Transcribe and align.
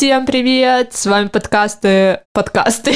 Всем 0.00 0.24
привет! 0.24 0.94
С 0.94 1.04
вами 1.04 1.28
подкасты... 1.28 2.20
Подкасты. 2.32 2.94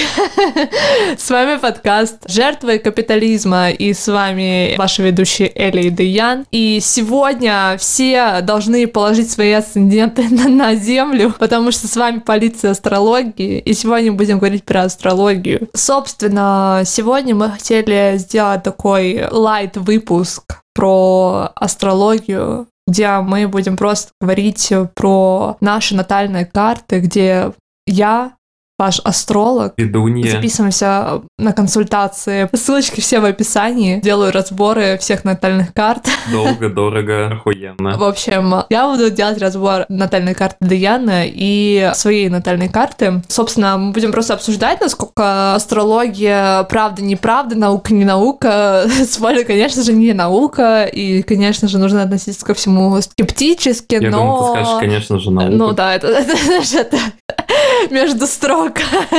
с 1.19 1.29
вами 1.29 1.59
подкаст 1.59 2.17
«Жертвы 2.27 2.79
капитализма» 2.79 3.69
и 3.69 3.93
с 3.93 4.09
вами 4.09 4.75
ваши 4.79 5.03
ведущие 5.03 5.53
Эли 5.55 5.89
и 5.89 5.91
Деян. 5.91 6.47
И 6.51 6.79
сегодня 6.81 7.77
все 7.79 8.41
должны 8.41 8.87
положить 8.87 9.31
свои 9.31 9.53
асценденты 9.53 10.23
на, 10.31 10.49
на 10.49 10.75
землю, 10.77 11.35
потому 11.39 11.73
что 11.73 11.89
с 11.89 11.95
вами 11.95 12.21
полиция 12.21 12.71
астрологии, 12.71 13.59
и 13.59 13.75
сегодня 13.75 14.11
будем 14.11 14.39
говорить 14.39 14.65
про 14.65 14.85
астрологию. 14.85 15.69
Собственно, 15.75 16.85
сегодня 16.87 17.35
мы 17.35 17.51
хотели 17.51 18.15
сделать 18.17 18.63
такой 18.63 19.29
лайт-выпуск 19.31 20.63
про 20.73 21.53
астрологию, 21.55 22.67
где 22.87 23.19
мы 23.21 23.49
будем 23.49 23.77
просто 23.77 24.13
говорить 24.21 24.73
про 24.95 25.57
наши 25.61 25.95
натальные 25.95 26.47
карты, 26.47 27.01
где 27.01 27.53
я 27.87 28.33
ваш 28.79 29.01
астролог. 29.05 29.75
Ведунья. 29.77 30.31
Записываемся 30.31 31.23
на 31.39 31.53
консультации. 31.53 32.49
Ссылочки 32.53 33.01
все 33.01 33.21
в 33.21 33.25
описании. 33.25 34.01
Делаю 34.01 34.33
разборы 34.33 34.99
всех 34.99 35.25
натальных 35.25 35.73
карт. 35.73 36.07
Долго, 36.33 36.69
дорого, 36.69 37.29
охуенно. 37.29 37.97
В 37.97 38.05
общем, 38.05 38.65
я 38.71 38.89
буду 38.89 39.11
делать 39.11 39.39
разбор 39.39 39.87
натальной 39.89 40.35
карты 40.35 40.57
Даяны 40.61 41.31
и 41.33 41.91
своей 41.95 42.29
натальной 42.29 42.69
карты. 42.69 43.23
Собственно, 43.29 43.77
мы 43.77 43.93
будем 43.93 44.13
просто 44.13 44.35
обсуждать, 44.35 44.81
насколько 44.81 45.55
астрология 45.55 46.65
правда, 46.65 47.03
неправда, 47.03 47.57
наука, 47.57 47.95
не 47.95 48.05
наука. 48.05 48.87
Спойлер, 49.09 49.45
конечно 49.45 49.83
же, 49.83 49.93
не 49.93 50.13
наука. 50.13 50.85
И, 50.85 51.23
конечно 51.23 51.69
же, 51.69 51.79
нужно 51.79 52.03
относиться 52.03 52.45
ко 52.45 52.55
всему 52.55 53.01
скептически, 53.01 53.95
Я 53.95 54.11
но... 54.11 54.19
думаю, 54.19 54.39
ты 54.39 54.65
скажешь, 54.65 54.81
конечно 54.81 55.19
же, 55.21 55.31
наука. 55.31 55.55
Ну 55.55 55.73
да, 55.73 55.95
это, 55.95 56.07
это, 56.09 56.37
знаешь, 56.45 56.73
это 56.73 56.99
между 57.91 58.27
строк. 58.27 58.75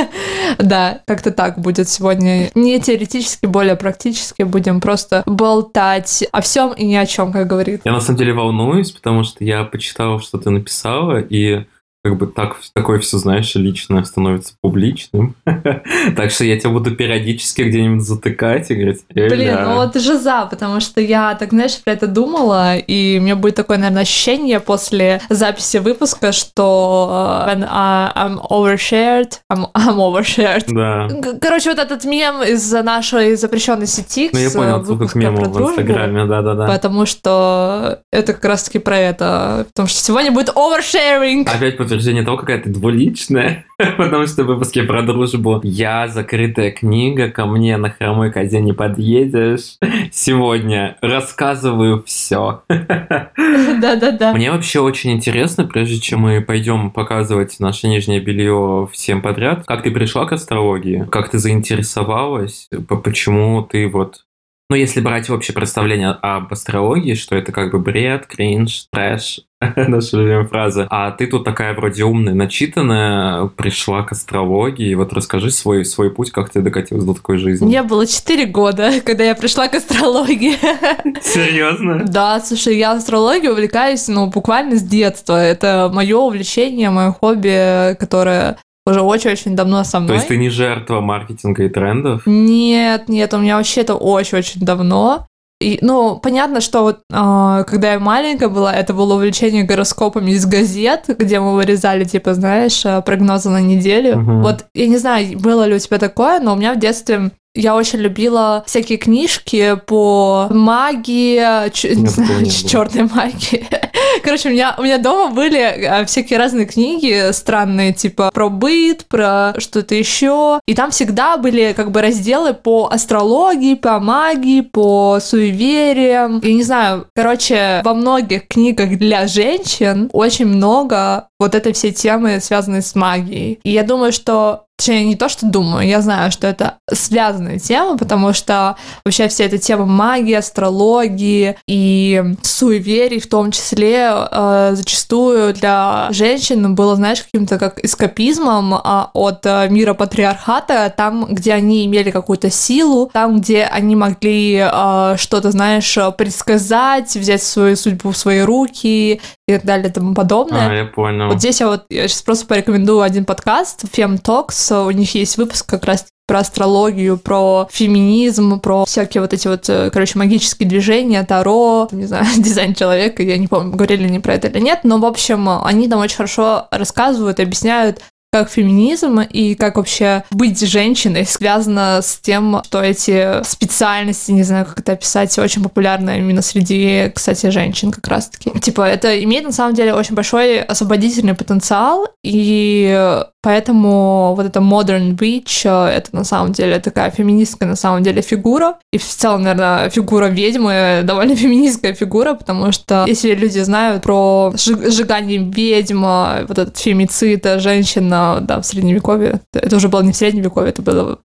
да, 0.58 1.00
как-то 1.06 1.30
так 1.30 1.58
будет 1.58 1.88
сегодня. 1.88 2.50
Не 2.54 2.80
теоретически, 2.80 3.46
более 3.46 3.76
практически 3.76 4.42
будем 4.42 4.80
просто 4.80 5.22
болтать 5.26 6.24
о 6.32 6.40
всем 6.40 6.72
и 6.72 6.84
ни 6.84 6.94
о 6.94 7.06
чем, 7.06 7.32
как 7.32 7.46
говорит. 7.46 7.82
Я 7.84 7.92
на 7.92 8.00
самом 8.00 8.18
деле 8.18 8.32
волнуюсь, 8.32 8.92
потому 8.92 9.24
что 9.24 9.44
я 9.44 9.64
почитал, 9.64 10.20
что 10.20 10.38
ты 10.38 10.50
написала, 10.50 11.18
и 11.18 11.66
как 12.06 12.18
бы 12.18 12.26
так, 12.28 12.56
такое 12.72 13.00
все, 13.00 13.18
знаешь, 13.18 13.54
личное 13.56 14.04
становится 14.04 14.54
публичным. 14.60 15.34
так 15.44 16.30
что 16.30 16.44
я 16.44 16.58
тебя 16.58 16.70
буду 16.70 16.94
периодически 16.94 17.62
где-нибудь 17.62 18.02
затыкать 18.02 18.70
и 18.70 18.74
говорить, 18.74 19.04
Эля. 19.14 19.30
Блин, 19.30 19.58
ну 19.64 19.74
вот 19.76 19.94
ты 19.94 20.00
же 20.00 20.16
за, 20.16 20.46
потому 20.48 20.78
что 20.80 21.00
я 21.00 21.34
так, 21.34 21.50
знаешь, 21.50 21.82
про 21.82 21.92
это 21.92 22.06
думала, 22.06 22.76
и 22.76 23.18
у 23.18 23.22
меня 23.22 23.34
будет 23.34 23.56
такое, 23.56 23.78
наверное, 23.78 24.02
ощущение 24.02 24.60
после 24.60 25.20
записи 25.28 25.78
выпуска, 25.78 26.30
что 26.30 27.44
when 27.48 27.66
I, 27.68 28.12
I'm 28.14 28.38
overshared, 28.48 29.32
I'm, 29.52 29.66
I'm 29.74 29.96
overshared. 29.96 30.64
Да. 30.68 31.08
Короче, 31.40 31.70
вот 31.70 31.78
этот 31.78 32.04
мем 32.04 32.42
из 32.42 32.70
нашей 32.72 33.34
запрещенной 33.36 33.86
сети. 33.86 34.30
Ну, 34.32 34.38
я 34.38 34.50
понял, 34.50 34.78
как 34.78 34.86
выпуска 34.86 35.18
мемов 35.18 35.52
про 35.52 35.64
в. 35.64 35.70
Инстаграме, 35.70 36.26
да-да-да. 36.26 36.66
Потому 36.66 37.06
что 37.06 38.00
это 38.12 38.32
как 38.32 38.44
раз-таки 38.44 38.78
про 38.78 38.96
это. 38.96 39.66
Потому 39.68 39.88
что 39.88 39.98
сегодня 39.98 40.30
будет 40.30 40.50
oversharing. 40.50 41.48
Опять 41.48 41.76
подтверждение 41.76 41.95
того, 42.24 42.36
какая 42.36 42.60
ты 42.60 42.70
двуличная, 42.70 43.64
потому 43.96 44.26
что 44.26 44.44
в 44.44 44.46
выпуске 44.46 44.82
про 44.82 45.02
дружбу 45.02 45.60
я 45.62 46.08
закрытая 46.08 46.70
книга, 46.70 47.30
ко 47.30 47.46
мне 47.46 47.76
на 47.76 47.90
хромой 47.90 48.30
козе 48.32 48.60
не 48.60 48.72
подъедешь. 48.72 49.76
Сегодня 50.12 50.96
рассказываю 51.00 52.02
все. 52.06 52.62
Да-да-да. 52.68 54.32
Мне 54.34 54.50
вообще 54.50 54.80
очень 54.80 55.12
интересно, 55.12 55.64
прежде 55.64 55.98
чем 56.00 56.20
мы 56.20 56.40
пойдем 56.40 56.90
показывать 56.90 57.56
наше 57.60 57.88
нижнее 57.88 58.20
белье 58.20 58.88
всем 58.92 59.22
подряд, 59.22 59.64
как 59.66 59.82
ты 59.82 59.90
пришла 59.90 60.26
к 60.26 60.32
астрологии, 60.32 61.06
как 61.10 61.30
ты 61.30 61.38
заинтересовалась, 61.38 62.68
по- 62.88 62.96
почему 62.96 63.62
ты 63.62 63.88
вот 63.88 64.25
ну, 64.68 64.76
если 64.76 65.00
брать 65.00 65.30
общее 65.30 65.54
представление 65.54 66.10
об 66.10 66.52
астрологии, 66.52 67.14
что 67.14 67.36
это 67.36 67.52
как 67.52 67.70
бы 67.70 67.78
бред, 67.78 68.26
кринж, 68.26 68.86
трэш, 68.90 69.42
наша 69.76 70.16
любимая 70.16 70.44
фраза, 70.44 70.88
а 70.90 71.12
ты 71.12 71.28
тут 71.28 71.44
такая 71.44 71.72
вроде 71.72 72.02
умная, 72.02 72.34
начитанная, 72.34 73.46
пришла 73.46 74.02
к 74.02 74.10
астрологии, 74.10 74.94
вот 74.94 75.12
расскажи 75.12 75.50
свой, 75.50 75.84
свой 75.84 76.10
путь, 76.10 76.32
как 76.32 76.50
ты 76.50 76.62
докатилась 76.62 77.04
до 77.04 77.14
такой 77.14 77.38
жизни. 77.38 77.64
Мне 77.64 77.84
было 77.84 78.06
4 78.06 78.46
года, 78.46 79.00
когда 79.04 79.22
я 79.22 79.36
пришла 79.36 79.68
к 79.68 79.74
астрологии. 79.74 80.56
Серьезно? 81.22 82.04
Да, 82.04 82.40
слушай, 82.40 82.76
я 82.76 82.92
астрологией 82.92 83.52
увлекаюсь, 83.52 84.08
ну, 84.08 84.26
буквально 84.26 84.76
с 84.76 84.82
детства. 84.82 85.40
Это 85.40 85.90
мое 85.92 86.18
увлечение, 86.18 86.90
мое 86.90 87.12
хобби, 87.12 87.94
которое 88.00 88.58
уже 88.86 89.02
очень-очень 89.02 89.56
давно 89.56 89.82
со 89.84 89.92
То 89.92 90.00
мной. 90.00 90.16
есть 90.16 90.28
ты 90.28 90.36
не 90.36 90.48
жертва 90.48 91.00
маркетинга 91.00 91.64
и 91.64 91.68
трендов? 91.68 92.22
Нет, 92.26 93.08
нет, 93.08 93.34
у 93.34 93.38
меня 93.38 93.56
вообще 93.56 93.80
это 93.82 93.94
очень-очень 93.94 94.60
давно. 94.60 95.26
И, 95.58 95.78
ну, 95.80 96.20
понятно, 96.22 96.60
что 96.60 96.82
вот 96.82 97.00
а, 97.10 97.64
когда 97.64 97.92
я 97.94 97.98
маленькая 97.98 98.50
была, 98.50 98.74
это 98.74 98.92
было 98.92 99.14
увлечение 99.14 99.62
гороскопами 99.64 100.32
из 100.32 100.44
газет, 100.44 101.04
где 101.08 101.40
мы 101.40 101.54
вырезали, 101.54 102.04
типа, 102.04 102.34
знаешь, 102.34 102.84
а, 102.84 103.00
прогнозы 103.00 103.48
на 103.48 103.62
неделю. 103.62 104.18
Мгм. 104.18 104.42
Вот, 104.42 104.66
я 104.74 104.86
не 104.86 104.98
знаю, 104.98 105.38
было 105.38 105.64
ли 105.66 105.74
у 105.74 105.78
тебя 105.78 105.98
такое, 105.98 106.40
но 106.40 106.52
у 106.52 106.56
меня 106.56 106.74
в 106.74 106.78
детстве 106.78 107.30
я 107.56 107.74
очень 107.74 107.98
любила 107.98 108.62
всякие 108.66 108.98
книжки 108.98 109.76
по 109.86 110.46
магии, 110.50 111.70
ч- 111.70 111.94
не 111.94 112.06
знаю, 112.08 112.46
черной 112.46 113.08
магии. 113.12 113.66
Короче, 114.22 114.48
у 114.48 114.52
меня, 114.52 114.74
у 114.78 114.82
меня 114.82 114.98
дома 114.98 115.32
были 115.34 115.58
а, 115.58 116.04
всякие 116.04 116.38
разные 116.38 116.66
книги 116.66 117.32
странные, 117.32 117.92
типа 117.92 118.30
про 118.32 118.48
быт, 118.48 119.04
про 119.06 119.54
что-то 119.58 119.94
еще. 119.94 120.60
И 120.66 120.74
там 120.74 120.90
всегда 120.90 121.36
были 121.36 121.72
как 121.76 121.90
бы 121.90 122.02
разделы 122.02 122.54
по 122.54 122.88
астрологии, 122.90 123.74
по 123.74 123.98
магии, 124.00 124.60
по 124.60 125.18
суевериям. 125.20 126.40
Я 126.42 126.52
не 126.54 126.62
знаю, 126.62 127.06
короче, 127.14 127.80
во 127.84 127.94
многих 127.94 128.46
книгах 128.48 128.96
для 128.98 129.26
женщин 129.26 130.10
очень 130.12 130.46
много 130.46 131.28
вот 131.38 131.54
этой 131.54 131.72
всей 131.72 131.92
темы, 131.92 132.40
связанной 132.40 132.82
с 132.82 132.94
магией. 132.94 133.60
И 133.62 133.70
я 133.70 133.82
думаю, 133.82 134.12
что 134.12 134.65
Точнее, 134.78 135.06
не 135.06 135.16
то, 135.16 135.30
что 135.30 135.46
думаю, 135.46 135.88
я 135.88 136.02
знаю, 136.02 136.30
что 136.30 136.46
это 136.46 136.74
связанная 136.92 137.58
тема, 137.58 137.96
потому 137.96 138.34
что 138.34 138.76
вообще 139.06 139.28
вся 139.28 139.44
эта 139.44 139.56
тема 139.56 139.86
магии, 139.86 140.34
астрологии 140.34 141.56
и 141.66 142.22
суеверий 142.42 143.18
в 143.18 143.26
том 143.26 143.52
числе 143.52 144.10
э, 144.10 144.72
зачастую 144.74 145.54
для 145.54 146.08
женщин 146.10 146.74
было, 146.74 146.94
знаешь, 146.94 147.22
каким-то 147.22 147.58
как 147.58 147.82
эскапизмом 147.82 148.74
а, 148.74 149.10
от 149.14 149.46
э, 149.46 149.68
мира 149.70 149.94
патриархата, 149.94 150.92
там, 150.94 151.26
где 151.30 151.54
они 151.54 151.86
имели 151.86 152.10
какую-то 152.10 152.50
силу, 152.50 153.10
там, 153.14 153.40
где 153.40 153.64
они 153.64 153.96
могли 153.96 154.60
э, 154.60 155.14
что-то, 155.16 155.52
знаешь, 155.52 155.96
предсказать, 156.18 157.16
взять 157.16 157.42
свою 157.42 157.76
судьбу 157.76 158.10
в 158.10 158.16
свои 158.16 158.40
руки 158.40 159.22
и 159.48 159.52
так 159.52 159.64
далее 159.64 159.88
и 159.88 159.92
тому 159.92 160.14
подобное. 160.14 160.68
А, 160.68 160.74
я 160.74 160.84
понял. 160.84 161.28
Вот 161.28 161.38
здесь 161.38 161.60
я 161.60 161.68
вот 161.68 161.84
я 161.88 162.08
сейчас 162.08 162.22
просто 162.22 162.46
порекомендую 162.46 163.00
один 163.00 163.24
подкаст 163.24 163.84
Fem 163.84 164.20
Talks. 164.20 164.86
У 164.86 164.90
них 164.90 165.14
есть 165.14 165.36
выпуск 165.36 165.68
как 165.68 165.84
раз 165.84 166.06
про 166.26 166.40
астрологию, 166.40 167.18
про 167.18 167.68
феминизм, 167.70 168.58
про 168.58 168.84
всякие 168.84 169.20
вот 169.20 169.32
эти 169.32 169.46
вот, 169.46 169.68
э, 169.68 169.90
короче, 169.90 170.18
магические 170.18 170.68
движения, 170.68 171.22
таро, 171.22 171.88
не 171.92 172.06
знаю, 172.06 172.26
дизайн 172.36 172.74
человека, 172.74 173.22
я 173.22 173.38
не 173.38 173.46
помню, 173.46 173.76
говорили 173.76 174.08
они 174.08 174.18
про 174.18 174.34
это 174.34 174.48
или 174.48 174.58
нет, 174.58 174.80
но, 174.82 174.98
в 174.98 175.04
общем, 175.04 175.48
они 175.48 175.88
там 175.88 176.00
очень 176.00 176.16
хорошо 176.16 176.66
рассказывают 176.72 177.38
объясняют, 177.38 178.00
как 178.40 178.50
феминизм 178.50 179.20
и 179.20 179.54
как 179.54 179.76
вообще 179.76 180.24
быть 180.30 180.60
женщиной 180.60 181.24
связано 181.24 182.00
с 182.02 182.18
тем, 182.20 182.60
что 182.64 182.82
эти 182.82 183.42
специальности, 183.44 184.30
не 184.32 184.42
знаю, 184.42 184.66
как 184.66 184.80
это 184.80 184.92
описать, 184.92 185.38
очень 185.38 185.62
популярны 185.62 186.18
именно 186.18 186.42
среди, 186.42 187.10
кстати, 187.14 187.48
женщин 187.48 187.90
как 187.90 188.06
раз-таки. 188.08 188.50
Типа, 188.60 188.82
это 188.82 189.22
имеет 189.24 189.44
на 189.44 189.52
самом 189.52 189.74
деле 189.74 189.94
очень 189.94 190.14
большой 190.14 190.60
освободительный 190.60 191.34
потенциал, 191.34 192.08
и 192.22 193.22
поэтому 193.46 194.34
вот 194.36 194.44
эта 194.44 194.58
modern 194.58 195.16
witch, 195.16 195.60
э, 195.64 195.98
это 195.98 196.16
на 196.16 196.24
самом 196.24 196.52
деле 196.52 196.80
такая 196.80 197.12
феминистская 197.12 197.68
на 197.68 197.76
самом 197.76 198.02
деле 198.02 198.20
фигура, 198.20 198.78
и 198.92 198.98
в 198.98 199.04
целом, 199.04 199.42
наверное, 199.42 199.88
фигура 199.88 200.24
ведьмы 200.24 201.02
довольно 201.04 201.36
феминистская 201.44 201.94
фигура, 201.94 202.34
потому 202.34 202.72
что 202.72 203.04
если 203.06 203.36
люди 203.36 203.60
знают 203.60 204.02
про 204.02 204.50
сжиг- 204.56 204.90
сжигание 204.90 205.38
ведьм, 205.38 206.04
э, 206.04 206.44
вот 206.48 206.58
этот 206.58 206.76
фемицид, 206.76 207.46
э, 207.46 207.60
женщина, 207.60 208.38
да, 208.40 208.60
в 208.60 208.66
средневековье, 208.66 209.40
это 209.52 209.76
уже 209.76 209.88
было 209.88 210.02
не 210.02 210.10
в 210.10 210.16
средневековье, 210.16 210.70
это 210.70 210.82
было 210.82 211.20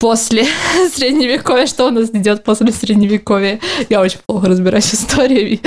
после 0.00 0.44
средневековья, 0.92 1.66
что 1.66 1.86
у 1.86 1.90
нас 1.90 2.10
идет 2.10 2.42
после 2.42 2.72
средневековья. 2.72 3.60
Я 3.88 4.00
очень 4.00 4.18
плохо 4.26 4.48
разбираюсь 4.48 4.86
в 4.86 4.94
истории. 4.94 5.60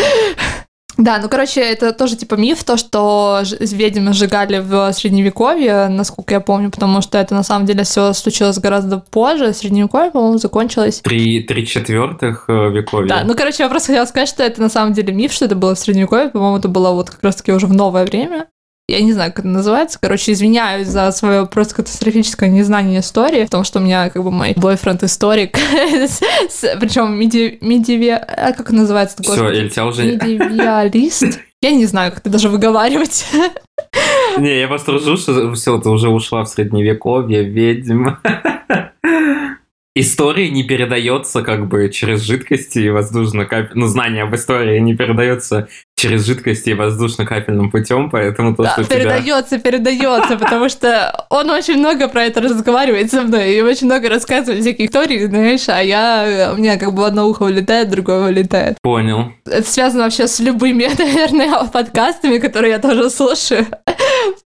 Да, 0.97 1.19
ну, 1.21 1.27
короче, 1.27 1.62
это 1.62 1.92
тоже 1.92 2.15
типа 2.15 2.36
миф, 2.36 2.63
то, 2.63 2.77
что 2.77 3.42
ведьмы 3.59 4.13
сжигали 4.13 4.59
в 4.59 4.94
средневековье, 4.94 5.88
насколько 5.89 6.33
я 6.33 6.39
помню, 6.39 6.71
потому 6.71 7.01
что 7.01 7.18
это 7.18 7.36
на 7.36 7.44
самом 7.44 7.65
деле 7.65 7.83
все 7.83 8.13
случилось 8.13 8.59
гораздо 8.59 9.00
позже. 9.00 9.53
Средневековье, 9.53 10.12
по-моему, 10.12 10.38
закончилось. 10.38 11.01
Три, 11.01 11.44
три 11.44 11.68
четвертых 11.68 12.45
э, 12.47 12.69
вековья. 12.69 13.09
Да, 13.09 13.24
ну, 13.25 13.36
короче, 13.36 13.63
я 13.63 13.69
просто 13.69 13.88
хотела 13.88 14.06
сказать, 14.06 14.30
что 14.30 14.44
это 14.44 14.62
на 14.62 14.69
самом 14.69 14.94
деле 14.94 15.13
миф, 15.13 15.33
что 15.33 15.45
это 15.45 15.56
было 15.56 15.75
в 15.75 15.80
средневековье, 15.80 16.30
по-моему, 16.30 16.57
это 16.57 16.68
было 16.68 16.92
вот 16.92 17.09
как 17.09 17.24
раз-таки 17.24 17.51
уже 17.51 17.68
в 17.68 17.74
новое 17.74 18.06
время. 18.06 18.47
Я 18.88 19.02
не 19.02 19.14
знаю, 19.14 19.32
как 19.32 19.40
это 19.40 19.48
называется. 19.48 19.98
Короче, 20.00 20.32
извиняюсь 20.32 20.88
за 20.88 21.12
свое 21.12 21.46
просто 21.48 21.76
катастрофическое 21.76 22.50
незнание 22.50 23.00
истории, 23.00 23.46
потому 23.46 23.64
что 23.64 23.80
у 23.80 23.82
меня 23.82 24.10
как 24.10 24.24
бы 24.24 24.32
мой 24.32 24.54
бойфренд 24.56 25.04
историк, 25.04 25.54
причем 26.80 27.18
медиви... 27.18 28.10
А 28.10 28.54
как 28.54 28.72
называется? 28.72 29.22
Все, 29.24 29.50
я 29.50 29.70
тебя 29.70 29.86
уже... 29.86 30.06
Медиалист? 30.06 31.40
Я 31.62 31.72
не 31.72 31.86
знаю, 31.86 32.12
как 32.12 32.20
это 32.20 32.30
даже 32.30 32.50
выговаривать. 32.50 33.26
Не, 34.38 34.60
я 34.60 34.68
просто 34.68 34.92
ржу, 34.94 35.18
что 35.18 35.54
все, 35.54 35.80
ты 35.80 35.90
уже 35.90 36.10
ушла 36.10 36.44
в 36.44 36.50
средневековье, 36.50 37.44
ведьма. 37.44 38.20
История 39.97 40.50
не 40.50 40.63
передается 40.63 41.42
как 41.42 41.69
бы 41.69 41.89
через 41.89 42.21
жидкости 42.21 42.80
и 42.80 42.89
воздушно-капельным... 42.89 43.80
Ну, 43.80 43.88
знание 43.88 44.24
об 44.24 44.36
истории 44.36 44.77
не 44.80 44.94
передается 44.94 45.69
через 45.95 46.25
жидкости 46.25 46.71
и 46.71 46.74
воздушно-капельным 46.74 47.71
путем, 47.71 48.09
поэтому 48.09 48.53
то, 48.53 48.63
да, 48.63 48.74
что 48.74 48.83
передается, 48.83 49.57
тебя... 49.57 49.71
передается, 49.71 50.36
потому 50.38 50.68
что 50.68 51.25
он 51.30 51.50
очень 51.50 51.77
много 51.77 52.09
про 52.09 52.25
это 52.25 52.42
разговаривает 52.42 53.09
со 53.09 53.21
мной 53.21 53.56
и 53.56 53.62
очень 53.62 53.86
много 53.88 54.09
рассказывает 54.09 54.62
всяких 54.62 54.89
историй, 54.89 55.27
знаешь, 55.27 55.69
а 55.69 55.81
я... 55.81 56.51
У 56.53 56.57
меня 56.57 56.77
как 56.77 56.94
бы 56.94 57.06
одно 57.06 57.30
ухо 57.30 57.44
улетает, 57.44 57.89
другое 57.89 58.27
улетает. 58.27 58.77
Понял. 58.81 59.31
Это 59.45 59.65
связано 59.65 60.03
вообще 60.03 60.27
с 60.27 60.42
любыми, 60.42 60.89
наверное, 60.97 61.65
подкастами, 61.68 62.39
которые 62.39 62.71
я 62.71 62.80
тоже 62.80 63.09
слушаю. 63.09 63.65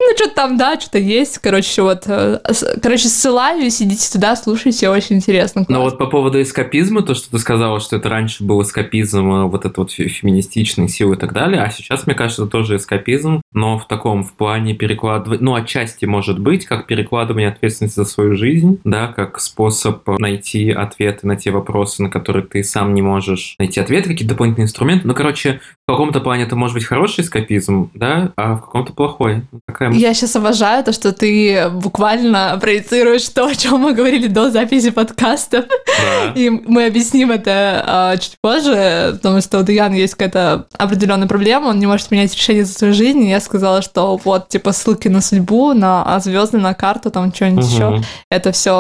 Ну, 0.04 0.16
что-то 0.16 0.34
там, 0.34 0.56
да, 0.56 0.80
что-то 0.80 0.98
есть. 0.98 1.38
Короче, 1.38 1.82
вот. 1.82 2.04
Э, 2.06 2.40
короче, 2.82 3.08
ссылаюсь, 3.08 3.80
идите 3.80 4.10
туда, 4.12 4.34
слушайте, 4.34 4.90
очень 4.90 5.16
интересно. 5.16 5.64
Но 5.68 5.82
вот 5.82 5.96
по 5.96 6.06
поводу 6.06 6.42
эскапизма, 6.42 7.02
то, 7.02 7.14
что 7.14 7.30
ты 7.30 7.38
сказала, 7.38 7.78
что 7.78 7.96
это 7.96 8.08
раньше 8.08 8.42
был 8.42 8.60
эскапизм, 8.62 9.32
э, 9.32 9.44
вот 9.44 9.64
это 9.64 9.80
вот 9.80 9.92
феминистичные 9.92 10.88
силы 10.88 11.14
и 11.14 11.18
так 11.18 11.32
далее, 11.32 11.62
а 11.62 11.70
сейчас, 11.70 12.06
мне 12.06 12.16
кажется, 12.16 12.46
тоже 12.46 12.76
эскапизм, 12.76 13.42
но 13.52 13.78
в 13.78 13.86
таком, 13.86 14.24
в 14.24 14.32
плане 14.32 14.74
перекладывать, 14.74 15.40
ну, 15.40 15.54
отчасти 15.54 16.04
может 16.04 16.40
быть, 16.40 16.66
как 16.66 16.86
перекладывание 16.86 17.48
ответственности 17.48 17.96
за 17.96 18.04
свою 18.04 18.34
жизнь, 18.34 18.80
да, 18.84 19.06
как 19.06 19.38
способ 19.40 20.06
найти 20.18 20.70
ответы 20.70 21.28
на 21.28 21.36
те 21.36 21.52
вопросы, 21.52 22.02
на 22.02 22.10
которые 22.10 22.44
ты 22.44 22.64
сам 22.64 22.94
не 22.94 23.02
можешь 23.02 23.54
найти 23.60 23.78
ответы, 23.78 24.08
какие-то 24.08 24.34
дополнительные 24.34 24.66
инструменты. 24.66 25.06
Ну, 25.06 25.14
короче, 25.14 25.60
в 25.86 25.90
каком-то 25.90 26.20
плане 26.20 26.44
это 26.44 26.56
может 26.56 26.74
быть 26.74 26.84
хороший 26.84 27.20
эскапизм, 27.20 27.90
да, 27.94 28.32
а 28.36 28.56
в 28.56 28.62
каком-то 28.62 28.92
плохой. 28.92 29.42
Такая 29.66 29.91
я 29.94 30.14
сейчас 30.14 30.36
обожаю 30.36 30.84
то, 30.84 30.92
что 30.92 31.12
ты 31.12 31.68
буквально 31.70 32.58
проецируешь 32.60 33.28
то, 33.28 33.46
о 33.46 33.54
чем 33.54 33.80
мы 33.80 33.92
говорили 33.92 34.26
до 34.26 34.50
записи 34.50 34.90
подкаста. 34.90 35.66
Да. 35.68 36.32
И 36.34 36.50
мы 36.50 36.86
объясним 36.86 37.30
это 37.30 37.84
а, 37.86 38.16
чуть 38.16 38.36
позже, 38.40 39.12
потому 39.14 39.40
что 39.40 39.60
у 39.60 39.62
Даяна 39.62 39.94
есть 39.94 40.14
какая-то 40.14 40.66
определенная 40.76 41.28
проблема, 41.28 41.68
он 41.68 41.78
не 41.78 41.86
может 41.86 42.10
менять 42.10 42.34
решение 42.34 42.64
за 42.64 42.72
свою 42.72 42.94
жизнь. 42.94 43.22
И 43.22 43.30
я 43.30 43.40
сказала, 43.40 43.82
что 43.82 44.18
вот, 44.24 44.48
типа, 44.48 44.72
ссылки 44.72 45.08
на 45.08 45.20
судьбу, 45.20 45.74
на 45.74 46.18
звезды, 46.20 46.58
на 46.58 46.74
карту, 46.74 47.10
там 47.10 47.32
что-нибудь 47.32 47.64
угу. 47.64 47.72
еще. 47.72 48.02
Это 48.30 48.52
все 48.52 48.72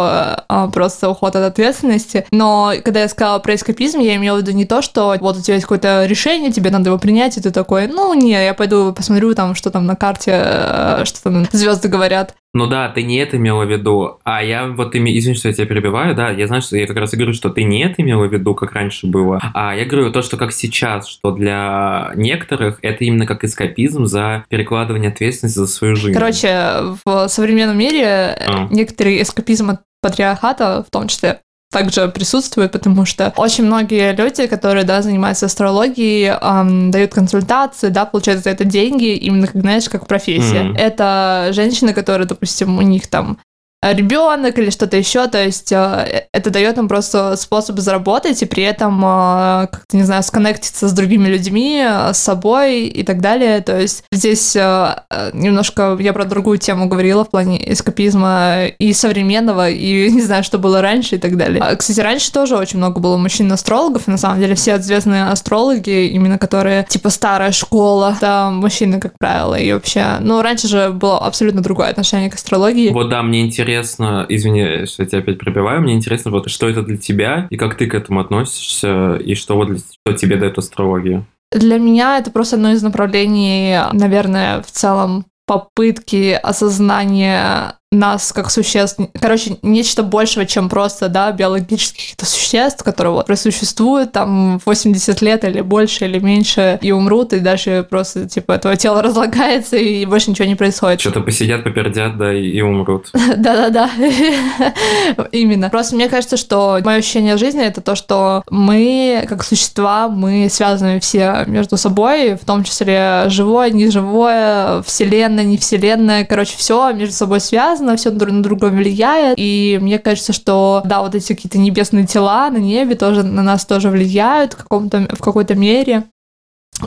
а, 0.48 0.68
просто 0.72 1.10
уход 1.10 1.36
от 1.36 1.44
ответственности. 1.44 2.26
Но 2.30 2.72
когда 2.84 3.00
я 3.00 3.08
сказала 3.08 3.38
про 3.38 3.54
эскапизм, 3.54 4.00
я 4.00 4.16
имела 4.16 4.38
в 4.38 4.40
виду 4.40 4.52
не 4.52 4.64
то, 4.64 4.82
что 4.82 5.16
вот 5.20 5.36
у 5.36 5.40
тебя 5.40 5.54
есть 5.54 5.64
какое-то 5.64 6.06
решение, 6.06 6.50
тебе 6.52 6.70
надо 6.70 6.88
его 6.88 6.98
принять, 6.98 7.36
и 7.36 7.40
ты 7.40 7.50
такой, 7.50 7.86
ну, 7.86 8.14
не, 8.14 8.32
я 8.32 8.54
пойду 8.54 8.92
посмотрю 8.92 9.34
там, 9.34 9.54
что 9.54 9.70
там 9.70 9.86
на 9.86 9.96
карте 9.96 10.32
э, 10.34 11.01
что 11.04 11.22
там 11.22 11.46
звезды 11.52 11.88
говорят. 11.88 12.34
Ну 12.54 12.66
да, 12.66 12.88
ты 12.90 13.02
не 13.02 13.16
это 13.16 13.38
имела 13.38 13.64
в 13.64 13.70
виду, 13.70 14.18
а 14.24 14.42
я 14.44 14.66
вот, 14.66 14.94
ими, 14.94 15.16
извини, 15.18 15.34
что 15.34 15.48
я 15.48 15.54
тебя 15.54 15.66
перебиваю, 15.66 16.14
да, 16.14 16.30
я 16.30 16.46
знаю, 16.46 16.60
что 16.60 16.76
я 16.76 16.86
как 16.86 16.98
раз 16.98 17.14
и 17.14 17.16
говорю, 17.16 17.32
что 17.32 17.48
ты 17.48 17.64
не 17.64 17.82
это 17.82 18.02
имела 18.02 18.26
в 18.26 18.32
виду, 18.32 18.54
как 18.54 18.72
раньше 18.72 19.06
было, 19.06 19.40
а 19.54 19.74
я 19.74 19.86
говорю 19.86 20.12
то, 20.12 20.20
что 20.20 20.36
как 20.36 20.52
сейчас, 20.52 21.08
что 21.08 21.30
для 21.30 22.12
некоторых 22.14 22.78
это 22.82 23.04
именно 23.04 23.26
как 23.26 23.44
эскапизм 23.44 24.04
за 24.04 24.44
перекладывание 24.50 25.10
ответственности 25.10 25.58
за 25.58 25.66
свою 25.66 25.96
жизнь. 25.96 26.12
Короче, 26.12 26.96
в 27.04 27.28
современном 27.28 27.78
мире 27.78 28.36
а. 28.46 28.68
некоторые 28.70 29.22
эскапизм 29.22 29.70
от 29.70 29.80
патриархата, 30.02 30.84
в 30.86 30.90
том 30.90 31.08
числе 31.08 31.40
также 31.72 32.08
присутствует, 32.08 32.70
потому 32.70 33.04
что 33.04 33.32
очень 33.36 33.64
многие 33.64 34.14
люди, 34.14 34.46
которые, 34.46 34.84
да, 34.84 35.02
занимаются 35.02 35.46
астрологией, 35.46 36.36
эм, 36.40 36.90
дают 36.90 37.12
консультации, 37.12 37.88
да, 37.88 38.04
получают 38.04 38.44
за 38.44 38.50
это 38.50 38.64
деньги, 38.64 39.14
именно, 39.14 39.46
как, 39.46 39.60
знаешь, 39.62 39.88
как 39.88 40.06
профессия. 40.06 40.62
Mm-hmm. 40.62 40.78
Это 40.78 41.48
женщины, 41.52 41.92
которые, 41.92 42.28
допустим, 42.28 42.78
у 42.78 42.82
них 42.82 43.08
там 43.08 43.38
ребенок 43.82 44.58
или 44.58 44.70
что-то 44.70 44.96
еще, 44.96 45.26
то 45.26 45.42
есть 45.42 45.72
э, 45.72 46.26
это 46.32 46.50
дает 46.50 46.78
им 46.78 46.86
просто 46.86 47.34
способ 47.36 47.80
заработать 47.80 48.40
и 48.40 48.46
при 48.46 48.62
этом 48.62 49.00
э, 49.04 49.66
как-то, 49.72 49.96
не 49.96 50.04
знаю, 50.04 50.22
сконнектиться 50.22 50.88
с 50.88 50.92
другими 50.92 51.26
людьми, 51.26 51.84
с 52.12 52.18
собой 52.18 52.84
и 52.84 53.02
так 53.02 53.20
далее. 53.20 53.60
То 53.60 53.80
есть 53.80 54.04
здесь 54.12 54.54
э, 54.54 54.94
немножко 55.32 55.96
я 55.98 56.12
про 56.12 56.24
другую 56.24 56.58
тему 56.58 56.86
говорила 56.86 57.24
в 57.24 57.30
плане 57.30 57.72
эскапизма 57.72 58.66
и 58.66 58.92
современного, 58.92 59.68
и 59.68 60.10
не 60.12 60.22
знаю, 60.22 60.44
что 60.44 60.58
было 60.58 60.80
раньше 60.80 61.16
и 61.16 61.18
так 61.18 61.36
далее. 61.36 61.60
А, 61.60 61.74
кстати, 61.74 61.98
раньше 61.98 62.32
тоже 62.32 62.56
очень 62.56 62.78
много 62.78 63.00
было 63.00 63.16
мужчин-астрологов, 63.16 64.06
и 64.06 64.10
на 64.12 64.18
самом 64.18 64.38
деле 64.38 64.54
все 64.54 64.76
известные 64.76 65.24
астрологи, 65.24 66.06
именно 66.06 66.38
которые 66.38 66.86
типа 66.88 67.10
старая 67.10 67.50
школа, 67.50 68.16
да, 68.20 68.50
мужчины, 68.50 69.00
как 69.00 69.18
правило, 69.18 69.56
и 69.56 69.72
вообще, 69.72 70.18
ну, 70.20 70.40
раньше 70.40 70.68
же 70.68 70.90
было 70.90 71.18
абсолютно 71.18 71.62
другое 71.62 71.88
отношение 71.88 72.30
к 72.30 72.34
астрологии. 72.34 72.90
Вот 72.90 73.08
да, 73.08 73.22
мне 73.22 73.42
интересно 73.42 73.71
интересно, 73.72 74.26
извини, 74.28 74.86
что 74.86 75.02
я 75.02 75.08
тебя 75.08 75.18
опять 75.20 75.38
пробиваю, 75.38 75.80
мне 75.80 75.94
интересно, 75.94 76.30
вот 76.30 76.50
что 76.50 76.68
это 76.68 76.82
для 76.82 76.96
тебя, 76.96 77.46
и 77.50 77.56
как 77.56 77.76
ты 77.76 77.86
к 77.86 77.94
этому 77.94 78.20
относишься, 78.20 79.16
и 79.16 79.34
что, 79.34 79.56
вот, 79.56 79.68
что 79.78 80.12
тебе 80.16 80.36
дает 80.36 80.58
астрология? 80.58 81.24
Для 81.50 81.78
меня 81.78 82.18
это 82.18 82.30
просто 82.30 82.56
одно 82.56 82.72
из 82.72 82.82
направлений, 82.82 83.78
наверное, 83.92 84.62
в 84.62 84.70
целом 84.70 85.24
попытки 85.46 86.38
осознания 86.42 87.78
нас 87.92 88.32
как 88.32 88.50
существ, 88.50 88.98
короче, 89.20 89.56
нечто 89.62 90.02
большего, 90.02 90.46
чем 90.46 90.68
просто, 90.68 91.08
да, 91.08 91.30
биологических 91.30 92.14
существ, 92.22 92.82
которые 92.82 93.12
вот 93.12 93.26
просуществуют 93.26 94.12
там 94.12 94.60
80 94.64 95.20
лет 95.20 95.44
или 95.44 95.60
больше, 95.60 96.06
или 96.06 96.18
меньше, 96.18 96.78
и 96.80 96.90
умрут, 96.90 97.32
и 97.32 97.40
дальше 97.40 97.86
просто, 97.88 98.28
типа, 98.28 98.58
твое 98.58 98.76
тело 98.76 99.02
разлагается, 99.02 99.76
и 99.76 100.04
больше 100.06 100.30
ничего 100.30 100.48
не 100.48 100.54
происходит. 100.54 101.00
Что-то 101.00 101.20
посидят, 101.20 101.64
попердят, 101.64 102.16
да, 102.16 102.32
и, 102.32 102.48
и 102.48 102.62
умрут. 102.62 103.10
Да-да-да, 103.36 103.90
именно. 105.32 105.68
Просто 105.68 105.94
мне 105.94 106.08
кажется, 106.08 106.36
что 106.36 106.78
мое 106.84 106.96
ощущение 106.96 107.36
жизни— 107.36 107.62
это 107.64 107.80
то, 107.80 107.94
что 107.94 108.42
мы, 108.50 109.24
как 109.28 109.44
существа, 109.44 110.08
мы 110.08 110.48
связаны 110.50 110.98
все 111.00 111.44
между 111.46 111.76
собой, 111.76 112.34
в 112.36 112.44
том 112.44 112.64
числе 112.64 113.24
живое, 113.26 113.70
неживое, 113.70 114.82
вселенная, 114.82 115.44
не 115.44 115.58
вселенная, 115.58 116.24
короче, 116.24 116.56
все 116.56 116.92
между 116.92 117.14
собой 117.14 117.40
связано, 117.40 117.81
связано, 117.82 117.96
все 117.96 118.10
друг 118.10 118.32
на 118.32 118.42
друга 118.42 118.66
влияет. 118.66 119.34
И 119.38 119.78
мне 119.80 119.98
кажется, 119.98 120.32
что 120.32 120.82
да, 120.84 121.02
вот 121.02 121.14
эти 121.14 121.34
какие-то 121.34 121.58
небесные 121.58 122.06
тела 122.06 122.50
на 122.50 122.58
небе 122.58 122.94
тоже 122.94 123.22
на 123.22 123.42
нас 123.42 123.66
тоже 123.66 123.90
влияют 123.90 124.54
в, 124.54 124.56
каком-то, 124.56 125.08
в 125.10 125.20
какой-то 125.20 125.54
мере. 125.54 126.04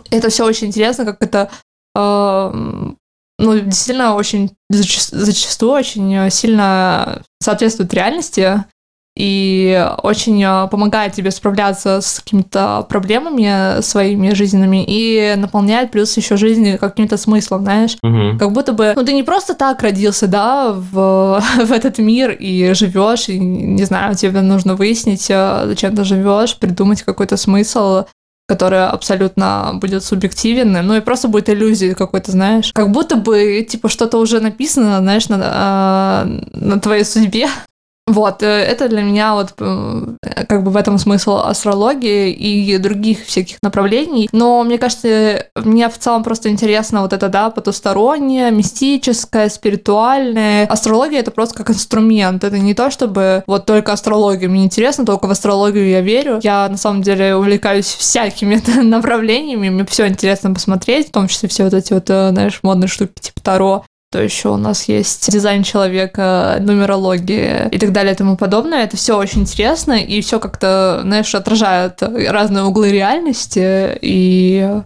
Это 0.10 0.30
все 0.30 0.46
очень 0.46 0.68
интересно, 0.68 1.06
как 1.06 1.22
это 1.22 1.50
э, 1.96 2.52
ну, 3.40 3.60
действительно 3.60 4.16
очень 4.16 4.52
зачастую 4.70 5.72
очень 5.72 6.32
сильно 6.32 7.22
соответствует 7.42 7.94
реальности 7.94 8.64
и 9.18 9.88
очень 10.04 10.44
э, 10.44 10.68
помогает 10.68 11.14
тебе 11.14 11.32
справляться 11.32 12.02
с 12.02 12.20
какими-то 12.20 12.86
проблемами 12.90 13.82
своими 13.82 14.34
жизненными 14.34 14.84
и 14.86 15.36
наполняет 15.38 15.92
плюс 15.92 16.16
еще 16.18 16.36
жизнь 16.36 16.78
каким-то 16.78 17.18
смыслом, 17.18 17.64
знаешь, 17.64 17.98
угу. 18.04 18.38
как 18.38 18.52
будто 18.52 18.74
бы, 18.74 18.94
ну 18.94 19.06
ты 19.06 19.14
не 19.14 19.24
просто 19.24 19.54
так 19.54 19.82
родился, 19.82 20.28
да, 20.28 20.74
в, 20.74 21.42
в 21.66 21.72
этот 21.72 21.98
мир 21.98 22.32
и 22.32 22.74
живешь, 22.74 23.30
и 23.30 23.40
не 23.40 23.86
знаю, 23.86 24.16
тебе 24.16 24.42
нужно 24.42 24.76
выяснить, 24.76 25.28
э, 25.30 25.64
зачем 25.66 25.96
ты 25.96 26.04
живешь, 26.04 26.58
придумать 26.58 27.04
какой-то 27.04 27.38
смысл, 27.38 28.04
который 28.48 28.86
абсолютно 28.86 29.72
будет 29.76 30.04
субъективен, 30.04 30.72
ну 30.86 30.96
и 30.96 31.02
просто 31.02 31.28
будет 31.28 31.50
иллюзия 31.50 31.96
какой-то, 31.96 32.32
знаешь. 32.32 32.72
Как 32.74 32.92
будто 32.92 33.16
бы, 33.16 33.66
типа, 33.68 33.90
что-то 33.90 34.20
уже 34.20 34.40
написано, 34.40 35.00
знаешь, 35.00 35.30
на, 35.30 36.26
э, 36.26 36.42
на 36.54 36.80
твоей 36.80 37.06
судьбе, 37.06 37.48
вот, 38.08 38.44
э, 38.44 38.46
это 38.46 38.88
для 38.88 39.02
меня 39.02 39.34
вот 39.34 39.54
э, 39.60 40.16
как 40.48 40.64
бы 40.64 40.70
в 40.70 40.78
этом 40.78 41.00
смысл 41.00 41.38
астрологии 41.38 42.32
и 42.32 42.78
других 42.78 43.26
всяких 43.26 43.58
направлений. 43.64 44.30
Но 44.32 44.64
мне 44.64 44.78
кажется, 44.78 45.48
мне 45.56 45.90
в 45.90 45.98
целом 45.98 46.24
просто 46.24 46.50
интересно 46.50 47.02
вот 47.02 47.14
это, 47.14 47.30
да, 47.30 47.50
потустороннее, 47.50 48.52
мистическое, 48.52 49.50
спиритуальное. 49.50 50.68
Астрология— 50.68 51.20
это 51.22 51.32
просто 51.32 51.56
как 51.56 51.72
инструмент. 51.72 52.44
Это 52.44 52.60
не 52.60 52.76
то, 52.76 52.92
чтобы 52.92 53.44
вот 53.48 53.66
только 53.66 53.94
астрология. 53.94 54.50
Мне 54.50 54.66
интересно, 54.66 55.04
только 55.04 55.26
в 55.26 55.32
астрологию 55.32 55.90
я 55.90 56.02
верю. 56.02 56.40
Я 56.44 56.70
на 56.70 56.78
самом 56.78 57.02
деле 57.02 57.36
увлекаюсь 57.36 57.88
всякими 57.88 58.62
направлениями. 58.84 59.70
Мне 59.70 59.86
все 59.86 60.08
интересно 60.08 60.54
посмотреть, 60.54 61.08
в 61.08 61.12
том 61.12 61.28
числе 61.28 61.50
все 61.50 61.64
вот 61.64 61.74
эти 61.74 61.94
вот, 61.94 62.08
э, 62.12 62.30
знаешь, 62.30 62.60
модные 62.62 62.88
штуки 62.88 63.14
типа 63.20 63.42
Таро 63.42 63.84
что 64.12 64.22
еще 64.22 64.50
у 64.50 64.58
нас 64.58 64.88
есть 64.88 65.30
дизайн 65.32 65.64
человека, 65.64 66.58
нумерология 66.62 67.68
и 67.68 67.78
так 67.78 67.92
далее 67.92 68.14
и 68.14 68.18
тому 68.18 68.38
подобное. 68.38 68.84
Это 68.84 68.96
все 68.98 69.18
очень 69.18 69.42
интересно, 69.42 69.94
и 69.94 70.22
все 70.22 70.40
как-то, 70.40 71.02
знаешь, 71.04 71.36
отражает 71.36 72.02
разные 72.02 72.64
углы 72.64 72.92
реальности, 72.92 73.98
и 74.02 74.82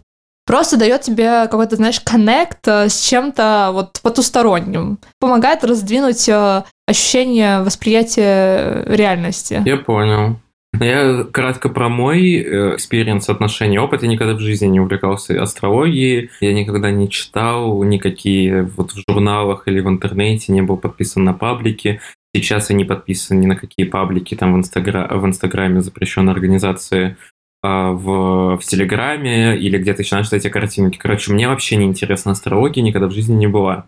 просто 0.47 0.77
дает 0.77 1.01
тебе 1.01 1.43
какой-то, 1.43 1.75
знаешь, 1.75 1.99
connect 1.99 2.67
э, 2.67 2.89
с 2.89 3.01
чем-то 3.01 3.69
вот 3.71 3.99
потусторонним. 4.01 4.97
Помогает 5.19 5.63
раздвинуть 5.63 6.27
э, 6.27 6.63
ощущение 6.87 7.61
восприятия 7.61 8.83
реальности. 8.87 9.61
Я 9.63 9.77
понял. 9.77 10.37
Я 10.79 11.25
кратко 11.31 11.69
про 11.69 11.89
мой 11.89 12.75
experience, 12.75 13.29
отношения, 13.29 13.81
опыт. 13.81 14.03
Я 14.03 14.07
никогда 14.07 14.33
в 14.33 14.39
жизни 14.39 14.67
не 14.67 14.79
увлекался 14.79 15.41
астрологией. 15.41 16.29
Я 16.41 16.53
никогда 16.53 16.91
не 16.91 17.09
читал 17.09 17.83
никакие 17.83 18.63
вот 18.63 18.91
в 18.91 19.03
журналах 19.09 19.63
или 19.67 19.79
в 19.81 19.89
интернете, 19.89 20.51
не 20.51 20.61
был 20.61 20.77
подписан 20.77 21.23
на 21.23 21.33
паблики. 21.33 21.99
Сейчас 22.35 22.69
я 22.69 22.75
не 22.75 22.85
подписан 22.85 23.39
ни 23.39 23.47
на 23.47 23.55
какие 23.55 23.85
паблики 23.85 24.35
там 24.35 24.53
в, 24.53 24.57
инстагра... 24.57 25.07
в 25.11 25.25
Инстаграме 25.25 25.81
запрещенной 25.81 26.31
организации 26.31 27.17
а, 27.61 27.91
в, 27.91 28.57
в 28.57 28.63
Телеграме 28.63 29.57
или 29.57 29.77
где-то 29.77 30.03
еще 30.03 30.15
начинаешь 30.15 30.43
эти 30.43 30.49
картинки. 30.49 30.97
Короче, 30.97 31.33
мне 31.33 31.47
вообще 31.47 31.75
не 31.75 31.85
интересна 31.85 32.31
астрология, 32.31 32.83
никогда 32.83 33.07
в 33.07 33.11
жизни 33.11 33.35
не 33.35 33.47
была. 33.47 33.87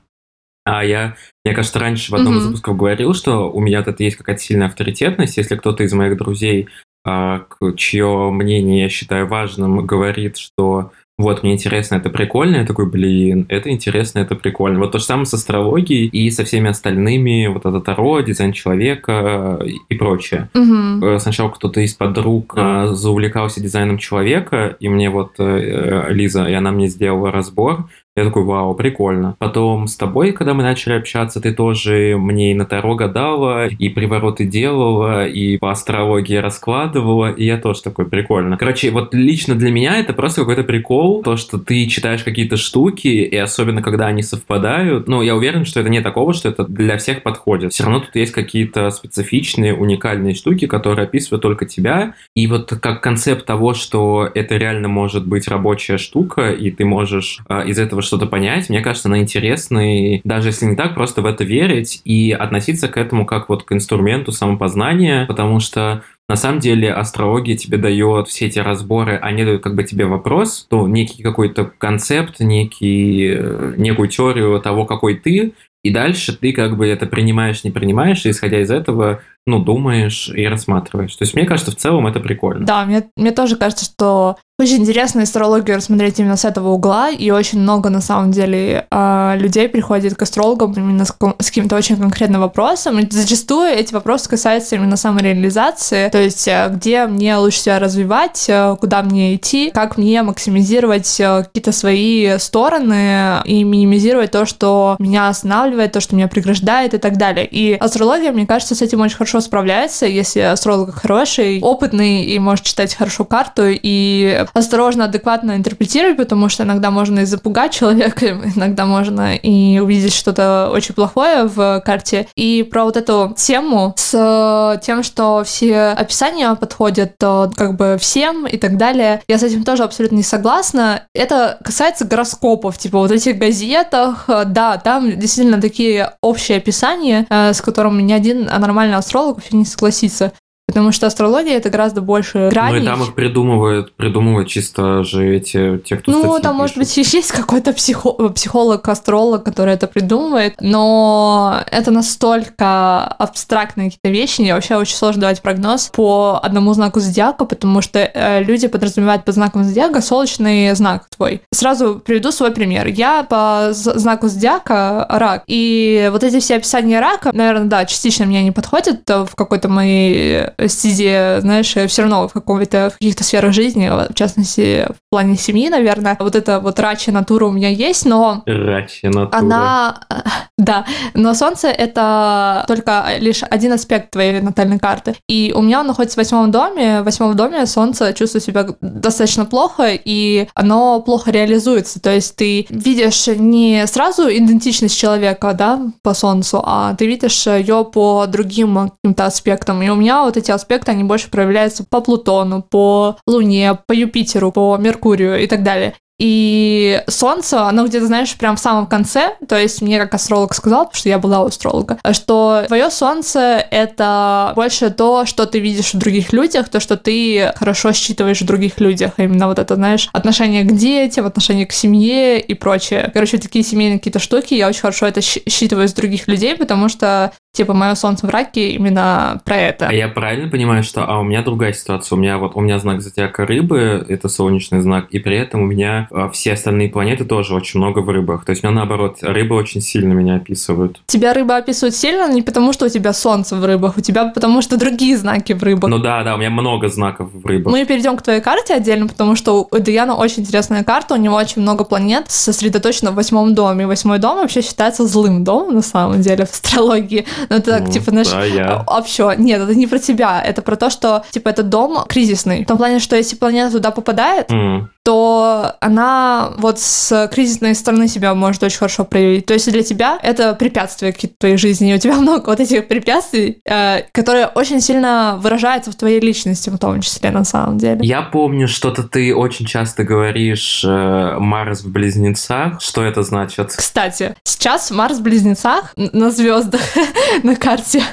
А 0.63 0.86
я, 0.86 1.15
мне 1.44 1.56
кажется, 1.56 1.80
раньше 1.80 2.12
в 2.12 2.15
одном 2.15 2.38
из 2.38 2.46
выпусков 2.46 2.77
говорил, 2.77 3.13
что 3.13 3.51
у 3.51 3.60
меня 3.60 3.82
тут 3.84 4.00
есть 4.00 4.18
какая-то 4.18 4.41
сильная 4.41 4.68
авторитетность. 4.68 5.38
Если 5.38 5.56
кто-то 5.56 5.84
из 5.84 5.94
моих 5.94 6.18
друзей, 6.18 6.68
а, 7.03 7.46
чье 7.77 8.30
мнение 8.32 8.84
я 8.84 8.89
считаю 8.89 9.27
важным, 9.27 9.86
говорит, 9.86 10.38
что 10.38 10.91
вот, 11.22 11.44
мне 11.44 11.53
интересно, 11.53 11.96
это 11.96 12.10
прикольно, 12.10 12.58
я 12.58 12.65
такой, 12.65 12.89
блин, 12.89 13.46
это 13.48 13.70
интересно, 13.70 14.20
это 14.20 14.36
прикольно. 14.36 14.80
Вот 14.80 14.91
то 14.91 14.98
же 14.98 15.06
самое 15.06 15.27
с 15.27 15.34
астрологией 15.34 16.08
и 16.08 16.32
со 16.32 16.44
всеми 16.44 16.70
остальными, 16.70 17.46
вот 17.48 17.65
это 17.65 17.80
Таро, 17.80 18.22
дизайн 18.22 18.53
человека 18.53 19.60
и 19.89 19.96
прочее. 19.96 20.50
Угу. 20.56 21.20
Сначала 21.20 21.50
кто-то 21.50 21.80
из 21.82 21.94
подруг 21.94 22.53
э, 22.58 22.88
заувлекался 22.94 23.62
дизайном 23.62 24.00
человека, 24.00 24.75
и 24.80 24.89
мне 24.89 25.12
вот 25.12 25.34
э, 25.38 26.08
Лиза, 26.10 26.46
и 26.46 26.53
она 26.53 26.72
мне 26.72 26.88
сделала 26.88 27.32
разбор, 27.32 27.88
я 28.18 28.25
такой, 28.25 28.44
вау, 28.44 28.75
прикольно. 28.75 29.38
Потом 29.39 29.88
с 29.88 29.96
тобой, 29.96 30.34
когда 30.34 30.53
мы 30.53 30.63
начали 30.63 30.94
общаться, 30.94 31.39
ты 31.39 31.53
тоже 31.53 32.18
мне 32.20 32.51
и 32.51 32.53
на 32.53 32.65
Таро 32.65 32.96
гадала, 32.96 33.68
и 33.68 33.88
привороты 33.88 34.44
делала, 34.44 35.25
и 35.25 35.58
по 35.58 35.72
астрологии 35.72 36.36
раскладывала, 36.36 37.32
и 37.32 37.46
я 37.46 37.58
тоже 37.58 37.82
такой, 37.82 38.06
прикольно. 38.06 38.58
Короче, 38.58 38.91
вот 38.91 39.13
лично 39.13 39.56
для 39.56 39.72
меня 39.72 39.98
это 39.98 40.12
просто 40.12 40.41
какой-то 40.41 40.63
прикол, 40.63 41.24
то, 41.24 41.38
что 41.38 41.58
ты 41.58 41.88
читаешь 41.88 42.24
какие-то 42.24 42.58
штуки, 42.58 43.08
и 43.08 43.38
особенно 43.38 43.82
когда 43.82 44.08
они 44.08 44.24
совпадают, 44.24 45.08
ну, 45.08 45.22
я 45.22 45.34
уверен, 45.34 45.63
что 45.63 45.80
это 45.80 45.88
не 45.88 46.01
такого, 46.01 46.34
что 46.34 46.50
это 46.50 46.65
для 46.65 46.98
всех 46.98 47.24
подходит. 47.24 47.72
Все 47.72 47.86
равно 47.86 48.01
тут 48.01 48.15
есть 48.18 48.34
какие-то 48.34 48.89
специфичные, 48.89 49.74
уникальные 49.74 50.36
штуки, 50.36 50.68
которые 50.68 51.06
описывают 51.06 51.41
только 51.41 51.65
тебя, 51.65 52.15
и 52.36 52.48
вот 52.48 52.74
как 52.82 53.01
концепт 53.01 53.46
того, 53.46 53.74
что 53.74 54.30
это 54.34 54.58
реально 54.58 54.89
может 54.89 55.25
быть 55.25 55.48
рабочая 55.48 55.98
штука, 55.98 56.51
и 56.51 56.72
ты 56.72 56.84
можешь 56.84 57.39
а, 57.48 57.62
из 57.62 57.80
этого 57.80 58.01
что-то 58.12 58.25
понять, 58.25 58.70
мне 58.70 58.82
кажется, 58.82 59.08
она 59.08 59.20
интересна, 59.20 59.80
и 59.80 60.20
даже 60.25 60.50
если 60.50 60.65
не 60.65 60.75
так, 60.75 60.96
просто 60.96 61.22
в 61.22 61.25
это 61.25 61.46
верить 61.46 62.01
и 62.03 62.34
относиться 62.34 62.89
к 62.89 62.98
этому 62.98 63.25
как 63.25 63.48
вот 63.48 63.63
к 63.63 63.72
инструменту 63.72 64.34
самопознания, 64.34 65.25
потому 65.27 65.62
что 65.62 66.03
на 66.27 66.36
самом 66.36 66.60
деле 66.60 66.91
астрология 66.91 67.56
тебе 67.56 67.77
дает 67.77 68.27
все 68.27 68.48
эти 68.48 68.60
разборы, 68.60 69.15
они 69.15 69.46
дают 69.46 69.63
как 69.63 69.75
бы 69.75 69.86
тебе 69.86 70.08
вопрос, 70.08 70.68
то 70.70 70.89
некий 70.89 71.24
какой-то 71.24 71.72
концепт, 71.77 72.41
некий, 72.41 73.34
э, 73.34 73.75
некую 73.77 74.10
теорию 74.10 74.60
того, 74.60 74.86
какой 74.86 75.15
ты, 75.15 75.53
и 75.84 75.89
дальше 75.89 76.38
ты 76.38 76.51
как 76.53 76.77
бы 76.77 76.88
это 76.88 77.06
принимаешь, 77.06 77.63
не 77.63 77.72
принимаешь, 77.72 78.25
и 78.25 78.30
исходя 78.30 78.62
из 78.62 78.70
этого, 78.70 79.22
ну, 79.48 79.60
думаешь 79.60 80.30
и 80.30 80.46
рассматриваешь. 80.46 81.15
То 81.15 81.24
есть 81.24 81.34
мне 81.34 81.46
кажется, 81.46 81.72
в 81.72 81.75
целом 81.75 82.08
это 82.08 82.20
прикольно. 82.20 82.65
Да, 82.65 82.86
мне, 82.86 83.10
мне 83.15 83.32
тоже 83.32 83.56
кажется, 83.56 83.86
что 83.86 84.38
очень 84.62 84.77
интересно 84.77 85.24
астрологию 85.24 85.77
рассмотреть 85.77 86.20
именно 86.20 86.38
с 86.38 86.46
этого 86.46 86.70
угла, 86.70 87.10
и 87.10 87.32
очень 87.32 87.60
много, 87.60 87.89
на 87.89 88.01
самом 88.01 88.32
деле, 88.32 88.86
а, 88.91 89.36
людей 89.38 89.68
приходит 89.68 90.15
к 90.15 90.22
астрологам 90.22 90.74
именно 90.74 91.06
с, 91.06 91.12
каким-то 91.12 91.75
очень 91.75 91.98
конкретным 91.98 92.41
вопросом, 92.41 93.00
и 93.00 93.10
зачастую 93.10 93.70
эти 93.70 93.94
вопросы 93.94 94.30
касаются 94.30 94.75
именно 94.75 94.98
самореализации, 94.98 96.10
то 96.10 96.20
есть 96.20 96.48
э, 96.48 96.70
где 96.72 97.08
мне 97.08 97.36
лучше 97.38 97.60
себя 97.60 97.80
развивать, 97.80 98.46
э, 98.48 98.75
куда 98.80 99.01
мне 99.01 99.36
идти, 99.36 99.72
как 99.72 99.98
мне 99.98 100.22
максимизировать 100.22 101.20
э, 101.20 101.44
какие-то 101.44 101.72
свои 101.72 102.38
стороны 102.38 103.41
и 103.46 103.63
минимизировать 103.63 104.32
то, 104.32 104.46
что 104.46 104.96
меня 105.00 105.27
останавливает, 105.27 105.91
то, 105.91 106.00
что 106.01 106.15
меня 106.15 106.27
преграждает 106.27 106.94
и 106.94 106.98
так 106.98 107.18
далее. 107.18 107.48
И 107.50 107.74
астрология, 107.74 108.32
мне 108.32 108.46
кажется, 108.46 108.75
с 108.75 108.82
этим 108.82 109.01
очень 109.01 109.18
хорошо 109.18 109.41
справляется, 109.41 110.06
если 110.06 110.41
астролог 110.41 110.94
хороший, 110.94 111.60
опытный 111.62 112.24
и 112.24 112.39
может 112.39 112.65
читать 112.65 112.94
хорошо 112.94 113.25
карту 113.25 113.63
и 113.68 114.46
осторожно, 114.53 115.05
адекватно 115.05 115.55
интерпретировать, 115.55 116.17
потому 116.17 116.50
что 116.50 116.63
иногда 116.63 116.91
можно 116.91 117.20
и 117.20 117.25
запугать 117.25 117.74
человека, 117.74 118.27
иногда 118.55 118.86
можно 118.86 119.36
и 119.36 119.79
увидеть 119.79 120.13
что-то 120.13 120.70
очень 120.72 120.93
плохое 120.96 121.46
в 121.46 121.81
карте. 121.86 122.27
И 122.36 122.63
про 122.63 122.86
вот 122.86 122.98
эту 122.98 123.34
тему 123.38 123.93
с 123.98 124.79
тем, 124.84 125.03
что 125.03 125.43
все 125.46 125.88
описания 125.98 126.53
подходят 126.55 127.15
как 127.20 127.75
бы 127.75 127.98
всем 128.00 128.46
и 128.48 128.58
так 128.58 128.77
далее, 128.77 129.22
я 129.27 129.38
с 129.38 129.43
этим 129.43 129.63
тоже 129.63 129.84
абсолютно 129.84 130.17
не 130.17 130.24
согласна. 130.24 131.03
Это 131.13 131.58
касается 131.63 132.05
гороскопов, 132.05 132.77
типа 132.77 133.00
вот 133.00 133.12
этих 133.12 133.38
газетах, 133.38 134.29
да, 134.48 134.77
там 134.77 135.17
действительно 135.20 135.62
такие 135.62 136.13
общие 136.22 136.58
описания, 136.58 137.25
э, 137.29 137.53
с 137.53 137.62
которыми 137.62 138.01
ни 138.01 138.13
один 138.13 138.46
нормальный 138.46 138.98
астролог 138.98 139.38
вообще 139.38 139.58
не 139.58 139.65
согласится. 139.65 140.34
Потому 140.72 140.92
что 140.92 141.08
астрология 141.08 141.58
это 141.58 141.70
гораздо 141.70 142.01
больше 142.01 142.50
граней. 142.50 142.80
Ну 142.80 142.84
и 142.84 142.86
там 142.86 143.04
их 143.04 143.13
придумывают, 143.13 143.94
придумывают 143.94 144.48
чисто 144.48 145.04
же 145.04 145.36
эти, 145.36 145.78
те, 145.80 145.98
кто 145.98 146.12
Ну, 146.12 146.40
там, 146.40 146.56
может 146.56 146.78
быть, 146.78 146.96
есть 147.13 147.32
какой-то 147.32 147.74
психо- 147.74 148.30
психолог-астролог, 148.30 149.44
который 149.44 149.74
это 149.74 149.88
придумывает, 149.88 150.56
но 150.62 151.62
это 151.70 151.92
настолько 151.92 153.04
абстрактные 153.04 153.92
какие-то 153.92 154.10
вещи, 154.10 154.42
мне 154.42 154.54
вообще 154.54 154.75
очень 154.75 154.96
сложно 154.96 155.22
давать 155.22 155.42
прогноз 155.42 155.90
по 155.94 156.40
одному 156.42 156.74
знаку 156.74 157.00
зодиака, 157.00 157.46
потому 157.46 157.82
что 157.82 158.00
э, 158.00 158.44
люди 158.44 158.68
подразумевают 158.68 159.25
по 159.25 159.32
знакам 159.32 159.63
зодиака 159.63 160.01
солнечный 160.01 160.74
знак 160.75 161.08
твой. 161.16 161.42
Сразу 161.51 162.00
приведу 162.00 162.32
свой 162.32 162.51
пример. 162.51 162.88
Я 162.88 163.24
по 163.24 163.70
знаку 163.72 164.28
зодиака 164.28 165.06
рак, 165.10 165.44
и 165.48 166.10
вот 166.12 166.24
эти 166.24 166.40
все 166.40 166.56
описания 166.56 167.00
рака, 167.00 167.32
наверное, 167.34 167.66
да, 167.68 167.86
частично 167.86 168.25
мне 168.25 168.44
не 168.44 168.51
подходят 168.51 169.01
в 169.08 169.30
какой-то 169.36 169.68
моей 169.68 170.46
стезе, 170.68 171.38
знаешь, 171.41 171.75
все 171.88 172.01
равно 172.01 172.27
в 172.27 172.34
каком-то 172.34 172.89
в 172.89 172.94
каких-то 172.94 173.24
сферах 173.24 173.53
жизни, 173.53 173.89
в 173.89 174.13
частности, 174.13 174.88
в 174.89 175.10
плане 175.10 175.36
семьи, 175.36 175.70
наверное, 175.70 176.18
вот 176.20 176.36
эта 176.36 176.60
вот 176.60 176.80
рачья 176.80 177.13
натура 177.13 177.46
у 177.46 177.51
меня 177.51 177.70
есть, 177.70 178.06
но... 178.06 178.44
Рачья 178.46 179.10
натура. 179.10 179.38
Она... 179.38 180.00
Да, 180.62 180.86
но 181.15 181.34
Солнце— 181.34 181.68
это 181.70 182.65
только 182.68 183.06
лишь 183.18 183.41
один 183.41 183.74
аспект 183.74 184.12
твоей 184.12 184.41
натальной 184.41 184.77
карты. 184.77 185.15
И 185.27 185.51
у 185.56 185.62
меня 185.63 185.80
он 185.80 185.88
находится 185.88 186.15
в 186.15 186.18
восьмом 186.18 186.51
доме. 186.51 187.01
В 187.01 187.06
восьмом 187.06 187.36
доме 187.36 187.65
Солнце 187.65 188.13
чувствует 188.13 188.44
себя 188.44 188.68
достаточно 188.80 189.46
плохо, 189.46 189.89
и 189.94 190.48
оно 190.53 191.01
плохо 191.01 191.32
реализуется. 191.32 192.00
То 192.00 192.13
есть 192.13 192.36
ты 192.36 192.68
видишь 192.70 193.25
не 193.25 193.88
сразу 193.88 194.30
идентичность 194.30 195.00
человека, 195.00 195.53
да, 195.53 195.82
по 196.03 196.13
Солнцу, 196.13 196.62
а 196.63 196.94
ты 196.94 197.08
видишь 197.08 197.48
ее 197.48 197.84
по 197.84 198.27
другим 198.27 198.91
каким-то 199.01 199.25
аспектам. 199.25 199.82
И 199.82 199.89
у 199.89 199.96
меня 199.96 200.24
вот 200.24 200.38
эти 200.38 200.50
аспекты, 200.53 200.91
они 200.91 201.03
больше 201.03 201.29
проявляются 201.29 201.84
по 201.84 202.01
Плутону, 202.01 202.62
по 202.62 203.17
Луне, 203.27 203.77
по 203.88 203.93
Юпитеру, 203.93 204.51
по 204.51 204.77
Меркурию 204.77 205.41
и 205.41 205.48
так 205.48 205.63
далее. 205.63 205.96
И 206.22 207.01
Солнце, 207.08 207.63
оно 207.63 207.88
где-то, 207.88 208.05
знаешь, 208.05 208.36
прям 208.36 208.55
в 208.55 208.60
самом 208.60 208.86
конце, 208.86 209.36
то 209.50 209.58
есть 209.58 209.81
мне 209.81 209.98
как 209.98 210.13
астролог 210.13 210.53
сказал, 210.53 210.86
потому 210.86 211.00
что 211.00 211.10
я 211.10 211.17
была 211.17 211.41
у 211.41 211.48
астролога, 211.48 211.98
что 212.12 212.63
твое 212.67 212.91
Солнце— 212.91 213.65
это 213.72 214.53
больше 214.55 214.91
то, 214.91 215.25
что 215.25 215.48
ты 215.48 215.58
видишь 215.58 215.96
в 215.96 215.98
других 215.98 216.31
людях, 216.31 216.70
то, 216.70 216.79
что 216.79 216.96
ты 216.96 217.51
хорошо 217.55 217.91
считываешь 217.91 218.39
в 218.39 218.46
других 218.46 218.79
людях, 218.79 219.13
именно 219.17 219.48
вот 219.48 219.58
это, 219.58 219.74
знаешь, 219.74 220.10
отношение 220.13 220.63
к 220.63 220.75
детям, 220.75 221.25
отношение 221.25 221.65
к 221.65 221.72
семье 221.72 222.39
и 222.39 222.53
прочее. 222.53 223.10
Короче, 223.12 223.39
такие 223.39 223.65
семейные 223.65 223.98
какие-то 223.98 224.20
штуки, 224.20 224.53
я 224.53 224.67
очень 224.67 224.81
хорошо 224.81 225.08
это 225.08 225.22
считываю 225.22 225.88
из 225.88 225.93
других 225.93 226.27
людей, 226.27 226.55
потому 226.55 226.88
что 226.88 227.31
Типа, 227.53 227.74
мое 227.74 227.96
солнце 227.96 228.25
в 228.25 228.29
раке 228.29 228.72
именно 228.72 229.41
про 229.43 229.58
это. 229.58 229.88
А 229.89 229.93
я 229.93 230.08
правильно 230.08 230.50
понимаю, 230.50 230.84
что 230.84 231.03
а 231.03 231.20
у 231.20 231.24
меня 231.24 231.41
другая 231.41 231.74
ситуация. 231.74 232.15
У 232.15 232.20
меня 232.20 232.38
вот 232.38 232.55
у 232.55 232.62
меня 232.62 232.79
знак 232.79 233.01
зодиака 233.01 233.46
рыбы, 233.46 234.05
это 234.08 234.29
солнечный 234.29 234.79
знак, 234.79 235.08
и 235.10 235.20
при 235.20 235.38
этом 235.38 235.63
у 235.63 235.65
меня 235.65 236.08
а, 236.12 236.29
все 236.29 236.53
остальные 236.53 236.88
планеты 236.89 237.25
тоже 237.25 237.53
очень 237.53 237.81
много 237.81 238.00
в 238.00 238.10
рыбах. 238.10 238.46
То 238.46 238.51
есть 238.51 238.63
у 238.63 238.67
меня 238.67 238.77
наоборот, 238.77 239.17
рыбы 239.22 239.58
очень 239.58 239.81
сильно 239.81 240.13
меня 240.13 240.36
описывают. 240.36 241.01
Тебя 241.08 241.34
рыба 241.34 241.58
описывают 241.58 241.93
сильно 241.93 242.31
не 242.31 242.41
потому, 242.41 242.72
что 242.72 242.86
у 242.86 242.89
тебя 242.89 243.12
солнце 243.12 243.58
в 243.58 243.65
рыбах, 243.65 243.98
у 243.98 244.01
тебя 244.01 244.29
потому, 244.29 244.62
что 244.62 244.77
другие 244.77 245.17
знаки 245.17 245.51
в 245.51 245.62
рыбах. 245.62 245.89
Ну 245.89 246.00
да, 246.00 246.24
да, 246.24 246.36
у 246.36 246.38
меня 246.38 246.51
много 246.51 246.88
знаков 246.88 247.31
в 247.34 247.46
рыбах. 247.46 247.74
Мы 247.74 247.84
перейдем 247.84 248.15
к 248.15 248.22
твоей 248.22 248.39
карте 248.39 248.75
отдельно, 248.75 249.10
потому 249.10 249.36
что 249.36 249.67
у 249.70 249.77
Даяна 249.77 250.15
очень 250.15 250.43
интересная 250.43 250.86
карта, 250.86 251.15
у 251.15 251.17
него 251.17 251.36
очень 251.36 251.62
много 251.62 251.84
планет 251.84 252.31
сосредоточено 252.31 253.12
в 253.12 253.15
восьмом 253.15 253.53
доме. 253.53 253.88
Восьмой 253.88 254.20
дом 254.20 254.38
вообще 254.38 254.62
считается 254.62 255.05
злым 255.05 255.43
домом, 255.43 255.75
на 255.75 255.81
самом 255.81 256.22
деле, 256.22 256.46
в 256.46 256.51
астрологии. 256.51 257.25
Ну, 257.50 257.55
это 257.57 257.79
так, 257.79 257.89
типа, 257.89 258.12
знаешь, 258.12 258.29
да, 258.29 258.43
я. 258.43 258.83
вообще, 258.88 259.33
нет, 259.38 259.62
это 259.62 259.75
не 259.75 259.88
про 259.88 260.00
тебя, 260.00 260.41
это 260.41 260.62
про 260.62 260.75
то, 260.75 260.89
что, 260.89 261.24
типа, 261.31 261.50
этот 261.50 261.69
дом 261.69 262.05
кризисный. 262.07 262.63
В 262.63 262.67
том 262.67 262.77
плане, 262.77 263.00
что 263.00 263.15
если 263.15 263.36
планета 263.36 263.71
туда 263.71 263.91
попадает, 263.91 264.50
mm. 264.50 264.86
То 265.03 265.75
она 265.79 266.53
вот 266.58 266.79
с 266.79 267.29
кризисной 267.34 267.75
стороны 267.75 268.08
себя 268.08 268.34
может 268.36 268.62
очень 268.63 268.77
хорошо 268.77 269.03
проявить. 269.03 269.46
То 269.46 269.53
есть 269.53 269.72
для 269.72 269.84
тебя 269.84 270.20
это 270.22 270.53
препятствия 270.53 271.12
какие-то 271.12 271.36
в 271.36 271.39
твоей 271.39 271.58
жизни, 271.58 271.91
и 271.91 271.96
у 271.96 271.98
тебя 271.98 272.15
много 272.17 272.50
вот 272.50 272.60
этих 272.60 272.88
препятствий, 272.88 273.62
э, 273.65 274.03
которые 274.12 274.48
очень 274.48 274.81
сильно 274.81 275.38
выражаются 275.41 275.91
в 275.91 275.96
твоей 275.96 276.20
личности 276.20 276.70
в 276.70 276.77
том 276.77 277.01
числе 277.01 277.31
на 277.31 277.43
самом 277.43 277.77
деле. 277.77 278.00
Я 278.03 278.22
помню, 278.22 278.67
что-то 278.67 279.03
ты 279.03 279.36
очень 279.36 279.65
часто 279.65 280.03
говоришь 280.03 280.84
э, 280.86 281.36
Марс 281.39 281.81
в 281.84 281.91
близнецах. 281.91 282.81
Что 282.81 283.03
это 283.03 283.24
значит? 283.24 283.74
Кстати, 283.75 284.36
сейчас 284.43 284.91
Марс 284.91 285.17
в 285.17 285.24
близнецах 285.24 285.93
на 285.96 286.31
звездах 286.31 286.81
на 287.43 287.55
карте 287.55 288.03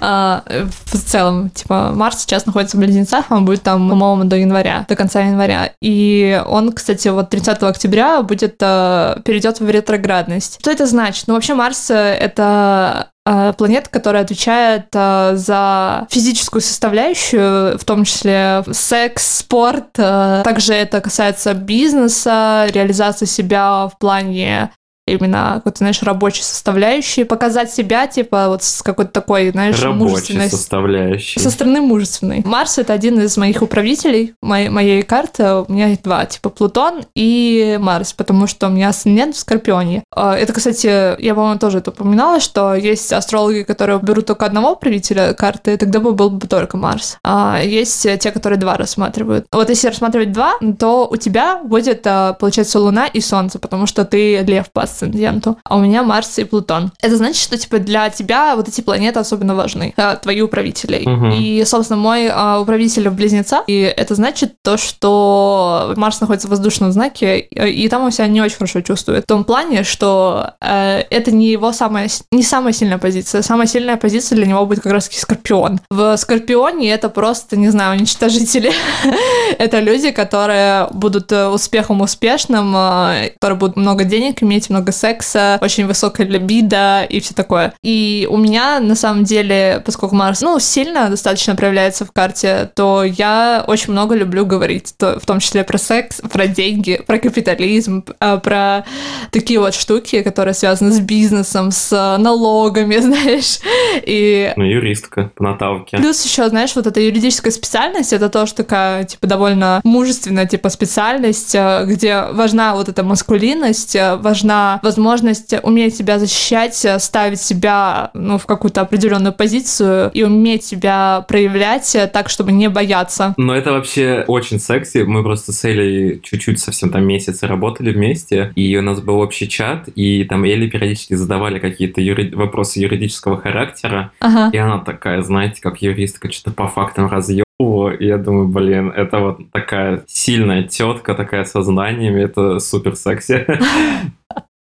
а, 0.00 0.42
в 0.48 0.98
целом, 0.98 1.50
типа, 1.50 1.92
Марс 1.94 2.20
сейчас 2.20 2.46
находится 2.46 2.76
в 2.76 2.80
близнецах, 2.80 3.26
он 3.30 3.44
будет 3.44 3.62
там, 3.62 3.88
по-моему, 3.88 4.24
до 4.24 4.36
января, 4.36 4.86
до 4.88 4.96
конца 4.96 5.20
января. 5.20 5.72
И 5.80 6.42
он, 6.46 6.72
кстати, 6.72 7.08
вот 7.08 7.30
30 7.30 7.62
октября 7.62 8.22
будет, 8.22 8.56
а, 8.62 9.20
перейдет 9.24 9.60
в 9.60 9.68
ретроградность. 9.68 10.58
Что 10.60 10.70
это 10.70 10.86
значит? 10.86 11.24
Ну, 11.26 11.34
вообще, 11.34 11.54
Марс— 11.54 11.86
это 11.90 13.10
а, 13.26 13.52
планета, 13.52 13.90
которая 13.90 14.22
отвечает 14.22 14.86
за 14.92 16.06
физическую 16.10 16.62
составляющую, 16.62 17.78
в 17.78 17.84
том 17.84 18.04
числе 18.04 18.64
секс, 18.72 19.38
спорт. 19.38 19.92
Также 19.92 20.74
это 20.74 21.00
касается 21.00 21.54
бизнеса, 21.54 22.66
реализации 22.72 23.26
себя 23.26 23.88
в 23.88 23.98
плане 23.98 24.70
именно 25.12 25.54
какой-то, 25.56 25.78
знаешь, 25.78 26.02
рабочей 26.02 26.42
составляющей, 26.42 27.24
показать 27.24 27.72
себя, 27.72 28.06
типа, 28.06 28.48
вот 28.48 28.62
с 28.62 28.82
какой-то 28.82 29.10
такой, 29.10 29.50
знаешь, 29.50 29.80
рабочей 29.82 30.10
мужественной... 30.10 30.50
составляющей. 30.50 31.40
Со 31.40 31.50
стороны 31.50 31.80
мужественной. 31.80 32.42
Марс— 32.44 32.78
это 32.78 32.92
один 32.92 33.20
из 33.20 33.36
моих 33.36 33.62
управителей 33.62 34.34
моей, 34.40 34.68
моей 34.68 35.02
карты. 35.02 35.64
У 35.68 35.72
меня 35.72 35.88
есть 35.88 36.02
два, 36.02 36.24
типа, 36.26 36.50
Плутон 36.50 37.02
и 37.14 37.78
Марс, 37.80 38.12
потому 38.12 38.46
что 38.46 38.68
у 38.68 38.70
меня 38.70 38.88
асцендент 38.88 39.36
в 39.36 39.38
Скорпионе. 39.38 40.04
А, 40.14 40.36
это, 40.36 40.52
кстати, 40.52 41.20
я, 41.20 41.34
по-моему, 41.34 41.58
тоже 41.58 41.78
это 41.78 41.90
упоминала, 41.90 42.40
что 42.40 42.74
есть 42.74 43.12
астрологи, 43.12 43.62
которые 43.62 43.98
берут 44.00 44.26
только 44.26 44.46
одного 44.46 44.72
управителя 44.72 45.34
карты, 45.34 45.76
тогда 45.76 46.00
бы 46.00 46.12
был 46.12 46.30
бы 46.30 46.46
только 46.46 46.76
Марс. 46.76 47.18
А 47.24 47.60
есть 47.62 48.02
те, 48.02 48.30
которые 48.30 48.58
два 48.58 48.76
рассматривают. 48.76 49.46
Вот 49.52 49.68
если 49.68 49.88
рассматривать 49.88 50.32
два, 50.32 50.54
то 50.78 51.08
у 51.10 51.16
тебя 51.16 51.60
будет, 51.62 52.06
а, 52.06 52.34
получается, 52.34 52.80
Луна 52.80 53.06
и 53.06 53.20
Солнце, 53.20 53.58
потому 53.58 53.86
что 53.86 54.04
ты 54.04 54.38
лев 54.38 54.70
по 54.72 54.86
асценденту, 55.00 55.58
а 55.64 55.76
у 55.76 55.80
меня 55.80 56.02
Марс 56.02 56.38
и 56.38 56.44
Плутон. 56.44 56.92
Это 57.02 57.16
значит, 57.16 57.42
что 57.42 57.56
типа 57.56 57.78
для 57.78 58.10
тебя 58.10 58.56
вот 58.56 58.68
эти 58.68 58.80
планеты 58.80 59.18
особенно 59.18 59.54
важны, 59.54 59.94
э, 59.96 60.16
твои 60.22 60.40
управители. 60.40 61.02
Угу. 61.08 61.34
И, 61.38 61.64
собственно, 61.64 62.00
мой 62.00 62.26
э, 62.26 62.58
управитель 62.58 63.08
в 63.08 63.14
Близнецах, 63.14 63.64
и 63.66 63.80
это 63.80 64.14
значит 64.14 64.54
то, 64.62 64.76
что 64.76 65.94
Марс 65.96 66.20
находится 66.20 66.48
в 66.48 66.50
воздушном 66.50 66.92
знаке, 66.92 67.40
и 67.40 67.88
там 67.88 68.02
он 68.02 68.12
себя 68.12 68.26
не 68.26 68.40
очень 68.40 68.56
хорошо 68.56 68.80
чувствует. 68.80 69.24
В 69.24 69.26
том 69.26 69.44
плане, 69.44 69.84
что 69.84 70.52
э, 70.60 71.02
это 71.10 71.30
не 71.30 71.48
его 71.48 71.72
самая, 71.72 72.08
не 72.30 72.42
самая 72.42 72.72
сильная 72.72 72.98
позиция. 72.98 73.42
Самая 73.42 73.66
сильная 73.66 73.96
позиция 73.96 74.36
для 74.36 74.46
него 74.46 74.66
будет 74.66 74.80
как 74.80 74.92
раз-таки 74.92 75.18
Скорпион. 75.18 75.80
В 75.90 76.16
Скорпионе 76.16 76.90
это 76.90 77.08
просто, 77.08 77.56
не 77.56 77.70
знаю, 77.70 77.96
уничтожители. 77.98 78.72
это 79.58 79.80
люди, 79.80 80.10
которые 80.10 80.88
будут 80.92 81.32
э, 81.32 81.48
успехом 81.48 82.00
успешным, 82.00 82.74
э, 82.76 83.30
которые 83.38 83.58
будут 83.58 83.76
много 83.76 84.04
денег 84.04 84.42
иметь, 84.42 84.70
много 84.70 84.89
много 84.90 84.92
секса, 84.92 85.58
очень 85.60 85.86
высокая 85.86 86.26
либидо 86.26 87.04
и 87.08 87.20
все 87.20 87.34
такое. 87.34 87.72
И 87.82 88.26
у 88.30 88.36
меня, 88.36 88.80
на 88.80 88.94
самом 88.94 89.24
деле, 89.24 89.82
поскольку 89.84 90.14
Марс, 90.14 90.40
ну, 90.40 90.58
сильно 90.58 91.08
достаточно 91.08 91.56
проявляется 91.56 92.04
в 92.04 92.12
карте, 92.12 92.70
то 92.74 93.04
я 93.04 93.64
очень 93.66 93.92
много 93.92 94.14
люблю 94.14 94.44
говорить, 94.46 94.94
то, 94.98 95.18
в 95.18 95.26
том 95.26 95.40
числе 95.40 95.64
про 95.64 95.78
секс, 95.78 96.20
про 96.32 96.46
деньги, 96.46 97.00
про 97.06 97.18
капитализм, 97.18 98.04
а, 98.20 98.38
про 98.38 98.84
такие 99.30 99.60
вот 99.60 99.74
штуки, 99.74 100.22
которые 100.22 100.54
связаны 100.54 100.90
с 100.90 101.00
бизнесом, 101.00 101.70
с 101.70 102.16
налогами, 102.18 102.96
знаешь. 103.00 103.58
И... 104.06 104.52
Ну, 104.56 104.64
юристка 104.64 105.30
по 105.34 105.44
наталке. 105.44 105.96
Плюс 105.96 106.24
еще, 106.24 106.48
знаешь, 106.48 106.74
вот 106.74 106.86
эта 106.86 107.00
юридическая 107.00 107.52
специальность, 107.52 108.12
это 108.12 108.28
тоже 108.28 108.54
такая, 108.54 109.04
типа, 109.04 109.26
довольно 109.26 109.80
мужественная, 109.84 110.46
типа, 110.46 110.68
специальность, 110.68 111.54
а, 111.54 111.84
где 111.84 112.22
важна 112.32 112.74
вот 112.74 112.88
эта 112.88 113.02
маскулинность, 113.02 113.96
а, 113.96 114.16
важна 114.16 114.79
возможность 114.82 115.54
уметь 115.62 115.96
себя 115.96 116.18
защищать, 116.18 116.84
э, 116.84 116.98
ставить 116.98 117.40
себя 117.40 118.10
ну, 118.14 118.38
в 118.38 118.46
какую-то 118.46 118.80
определенную 118.80 119.32
позицию 119.32 120.10
и 120.12 120.22
уметь 120.22 120.64
себя 120.64 121.24
проявлять 121.28 121.94
э, 121.94 122.06
так, 122.06 122.28
чтобы 122.28 122.52
не 122.52 122.68
бояться. 122.68 123.34
Но 123.36 123.54
это 123.54 123.72
вообще 123.72 124.24
очень 124.26 124.58
секси. 124.58 124.98
Мы 124.98 125.22
просто 125.22 125.52
с 125.52 125.64
Элей 125.64 126.20
чуть-чуть 126.22 126.60
совсем 126.60 126.90
там 126.90 127.04
месяцы 127.04 127.46
работали 127.46 127.92
вместе, 127.92 128.52
и 128.54 128.76
у 128.76 128.82
нас 128.82 129.00
был 129.00 129.20
общий 129.20 129.48
чат, 129.48 129.88
и 129.94 130.24
там 130.24 130.44
Элли 130.44 130.68
периодически 130.68 131.14
задавали 131.14 131.58
какие-то 131.58 132.00
юри... 132.00 132.30
вопросы 132.34 132.80
юридического 132.80 133.40
характера, 133.40 134.12
ага. 134.20 134.50
и 134.52 134.56
она 134.56 134.78
такая, 134.78 135.22
знаете, 135.22 135.60
как 135.60 135.82
юристка, 135.82 136.30
что-то 136.30 136.54
по 136.54 136.68
фактам 136.68 137.08
разъем 137.08 137.44
и 137.60 138.06
я 138.06 138.18
думаю, 138.18 138.48
блин, 138.48 138.90
это 138.90 139.18
вот 139.18 139.50
такая 139.52 140.02
сильная 140.06 140.62
тетка, 140.62 141.14
такая 141.14 141.44
со 141.44 141.62
знаниями, 141.62 142.22
это 142.22 142.58
супер 142.58 142.96
секси. 142.96 143.46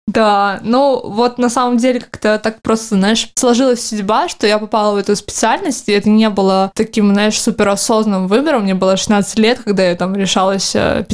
Да, 0.08 0.60
ну 0.64 1.02
вот 1.04 1.40
на 1.40 1.50
самом 1.50 1.78
деле 1.78 2.00
как-то 2.00 2.38
так 2.38 2.62
просто, 2.62 2.96
знаешь, 2.96 3.28
сложилась 3.34 3.86
судьба, 3.88 4.30
что 4.30 4.46
я 4.46 4.60
попала 4.60 4.94
в 4.94 4.98
эту 4.98 5.16
специальность, 5.16 5.90
и 5.90 5.94
это 5.94 6.10
не 6.10 6.30
было 6.30 6.72
таким, 6.76 7.12
знаешь, 7.12 7.42
суперосознанным 7.42 8.28
выбором. 8.28 8.64
Мне 8.64 8.76
было 8.76 8.98
16 8.98 9.40
лет, 9.40 9.62
когда 9.66 9.84
я 9.90 9.96
там 9.96 10.16
решалась, 10.16 10.76
15-16 10.76 11.06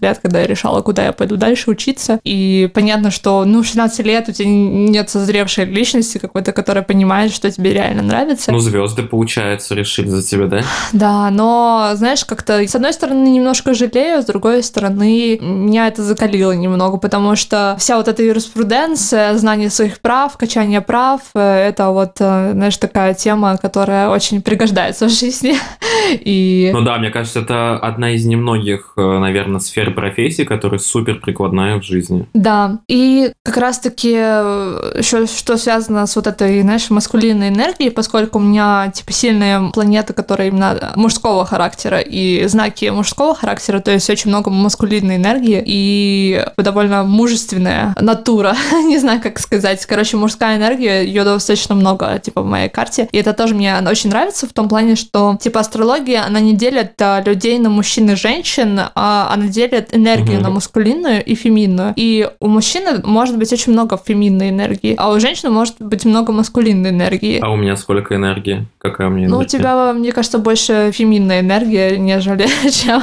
э, 0.00 0.06
лет, 0.06 0.20
когда 0.22 0.40
я 0.42 0.46
решала, 0.46 0.80
куда 0.80 1.06
я 1.06 1.12
пойду 1.12 1.36
дальше 1.36 1.70
учиться. 1.70 2.20
И 2.22 2.70
понятно, 2.72 3.10
что, 3.10 3.44
ну, 3.44 3.64
16 3.64 4.06
лет 4.06 4.28
у 4.28 4.32
тебя 4.32 4.48
нет 4.48 5.10
созревшей 5.10 5.64
личности 5.64 6.18
какой-то, 6.18 6.52
которая 6.52 6.84
понимает, 6.84 7.32
что 7.34 7.50
тебе 7.50 7.72
реально 7.72 8.02
нравится. 8.02 8.52
Ну, 8.52 8.60
звезды, 8.60 9.02
получается, 9.02 9.74
решили 9.74 10.08
за 10.08 10.22
тебя, 10.22 10.46
да? 10.46 10.60
Да, 10.92 11.30
но, 11.30 11.90
знаешь, 11.94 12.24
как-то, 12.24 12.60
с 12.60 12.76
одной 12.76 12.92
стороны, 12.92 13.26
немножко 13.26 13.74
жалею, 13.74 14.22
с 14.22 14.26
другой 14.26 14.62
стороны, 14.62 15.36
меня 15.40 15.88
это 15.88 16.04
закалило 16.04 16.52
немного, 16.52 16.96
потому 16.96 17.34
что 17.34 17.74
вся 17.80 17.96
вот 17.96 18.06
эта 18.06 18.19
это 18.20 18.24
юриспруденция, 18.24 19.36
знание 19.38 19.70
своих 19.70 20.00
прав, 20.00 20.36
качание 20.36 20.80
прав. 20.80 21.20
Э, 21.34 21.68
это 21.68 21.88
вот, 21.90 22.16
э, 22.20 22.52
знаешь, 22.52 22.76
такая 22.76 23.14
тема, 23.14 23.56
которая 23.56 24.10
очень 24.10 24.42
пригождается 24.42 25.06
в 25.06 25.10
жизни. 25.10 25.54
И... 26.24 26.70
Ну 26.72 26.82
да, 26.82 26.98
мне 26.98 27.10
кажется, 27.10 27.40
это 27.40 27.78
одна 27.78 28.10
из 28.10 28.26
немногих, 28.26 28.92
э, 28.96 29.18
наверное, 29.18 29.60
сфер 29.60 29.94
профессии, 29.94 30.42
которая 30.42 30.78
супер 30.80 31.20
прикладная 31.20 31.78
в 31.80 31.82
жизни. 31.82 32.26
Да, 32.34 32.80
и 32.88 33.32
как 33.44 33.56
раз-таки 33.56 34.10
еще 34.10 35.26
что 35.26 35.56
связано 35.56 36.06
с 36.06 36.16
вот 36.16 36.26
этой, 36.26 36.60
знаешь, 36.62 36.90
маскулинной 36.90 37.48
энергией, 37.48 37.90
поскольку 37.90 38.38
у 38.38 38.42
меня, 38.42 38.90
типа, 38.94 39.12
сильные 39.12 39.70
планеты, 39.72 40.12
которые 40.12 40.48
именно 40.48 40.92
мужского 40.96 41.46
характера 41.46 42.00
и 42.00 42.46
знаки 42.46 42.86
мужского 42.90 43.34
характера, 43.34 43.80
то 43.80 43.90
есть 43.90 44.10
очень 44.10 44.30
много 44.30 44.50
маскулинной 44.50 45.16
энергии 45.16 45.62
и 45.64 46.44
довольно 46.56 47.04
мужественная 47.04 47.94
натура, 48.10 48.56
не 48.84 48.98
знаю, 48.98 49.20
как 49.22 49.38
сказать. 49.38 49.86
Короче, 49.86 50.16
мужская 50.16 50.56
энергия, 50.56 51.04
ее 51.04 51.24
достаточно 51.24 51.74
много, 51.74 52.18
типа, 52.18 52.42
в 52.42 52.46
моей 52.46 52.68
карте. 52.68 53.08
И 53.12 53.18
это 53.18 53.32
тоже 53.32 53.54
мне 53.54 53.76
очень 53.88 54.10
нравится 54.10 54.46
в 54.46 54.52
том 54.52 54.68
плане, 54.68 54.96
что, 54.96 55.38
типа, 55.40 55.60
астрология, 55.60 56.24
она 56.24 56.40
не 56.40 56.54
делит 56.54 57.00
а, 57.00 57.22
людей 57.24 57.58
на 57.58 57.70
мужчин 57.70 58.10
и 58.10 58.16
женщин, 58.16 58.80
а 58.94 59.30
она 59.32 59.46
делит 59.46 59.94
энергию 59.94 60.36
угу. 60.36 60.44
на 60.44 60.50
маскулинную 60.50 61.24
и 61.24 61.34
феминную. 61.34 61.92
И 61.96 62.28
у 62.40 62.48
мужчины 62.48 63.00
может 63.04 63.38
быть 63.38 63.52
очень 63.52 63.72
много 63.72 63.96
феминной 63.96 64.50
энергии, 64.50 64.94
а 64.98 65.10
у 65.10 65.20
женщины 65.20 65.50
может 65.50 65.76
быть 65.78 66.04
много 66.04 66.32
маскулинной 66.32 66.90
энергии. 66.90 67.38
А 67.42 67.50
у 67.50 67.56
меня 67.56 67.76
сколько 67.76 68.16
энергии? 68.16 68.66
Какая 68.78 69.06
у 69.08 69.10
меня 69.10 69.26
энергия? 69.26 69.36
Ну, 69.36 69.40
у 69.40 69.44
тебя, 69.44 69.92
мне 69.92 70.12
кажется, 70.12 70.38
больше 70.38 70.90
феминная 70.92 71.40
энергия, 71.40 71.96
нежели 72.10 72.48
чем 72.70 73.02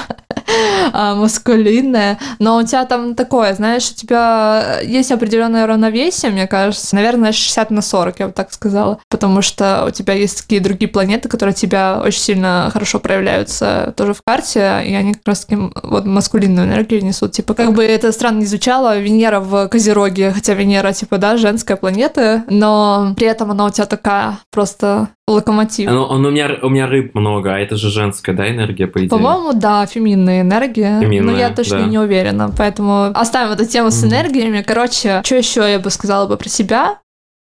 а, 0.93 1.15
маскулинная. 1.15 2.17
Но 2.39 2.57
у 2.57 2.63
тебя 2.63 2.85
там 2.85 3.15
такое, 3.15 3.53
знаешь, 3.53 3.89
у 3.91 3.95
тебя 3.95 4.79
есть 4.97 5.11
определенное 5.11 5.65
равновесие, 5.67 6.31
мне 6.31 6.47
кажется. 6.47 6.95
Наверное, 6.95 7.31
60 7.31 7.71
на 7.71 7.81
40, 7.81 8.19
я 8.19 8.27
бы 8.27 8.33
так 8.33 8.51
сказала. 8.51 8.99
Потому 9.09 9.41
что 9.41 9.85
у 9.87 9.91
тебя 9.91 10.13
есть 10.13 10.41
такие 10.41 10.61
другие 10.61 10.89
планеты, 10.89 11.29
которые 11.29 11.53
тебя 11.53 12.01
очень 12.03 12.19
сильно 12.19 12.69
хорошо 12.73 12.99
проявляются 12.99 13.93
тоже 13.95 14.13
в 14.13 14.21
карте, 14.25 14.81
и 14.85 14.93
они 14.93 15.13
как 15.13 15.23
раз 15.25 15.45
таки 15.45 15.61
вот 15.83 16.05
маскулинную 16.05 16.67
энергию 16.67 17.03
несут. 17.03 17.31
Типа, 17.31 17.53
как 17.53 17.73
бы 17.73 17.83
это 17.83 18.11
странно 18.11 18.39
не 18.39 18.45
звучало, 18.45 18.97
Венера 18.99 19.39
в 19.39 19.67
Козероге, 19.67 20.31
хотя 20.31 20.53
Венера, 20.53 20.93
типа, 20.93 21.17
да, 21.17 21.37
женская 21.37 21.77
планета, 21.77 22.43
но 22.49 23.13
при 23.15 23.27
этом 23.27 23.51
она 23.51 23.65
у 23.65 23.69
тебя 23.69 23.85
такая 23.85 24.39
просто 24.51 25.09
локомотив. 25.27 25.91
Ну, 25.91 26.03
он 26.03 26.25
у 26.25 26.31
меня, 26.31 26.49
у 26.61 26.69
меня 26.69 26.87
рыб 26.87 27.13
много, 27.13 27.53
а 27.53 27.59
это 27.59 27.75
же 27.75 27.89
женская, 27.89 28.33
да, 28.33 28.49
энергия, 28.49 28.87
по 28.87 28.99
идее? 28.99 29.09
По-моему, 29.09 29.51
да, 29.53 29.85
феминная 29.85 30.41
энергия. 30.41 31.01
Феминная, 31.01 31.33
но 31.33 31.37
я 31.37 31.49
точно 31.49 31.79
да. 31.79 31.85
не 31.85 31.99
уверена, 31.99 32.49
поэтому 32.57 33.11
оставим 33.13 33.51
эту 33.51 33.65
тему 33.65 33.91
с 33.91 34.03
энергиями. 34.03 34.61
Короче, 34.65 34.86
что 34.93 35.35
еще 35.35 35.71
я 35.71 35.79
бы 35.79 35.89
сказала 35.89 36.27
бы 36.27 36.37
про 36.37 36.49
себя? 36.49 36.99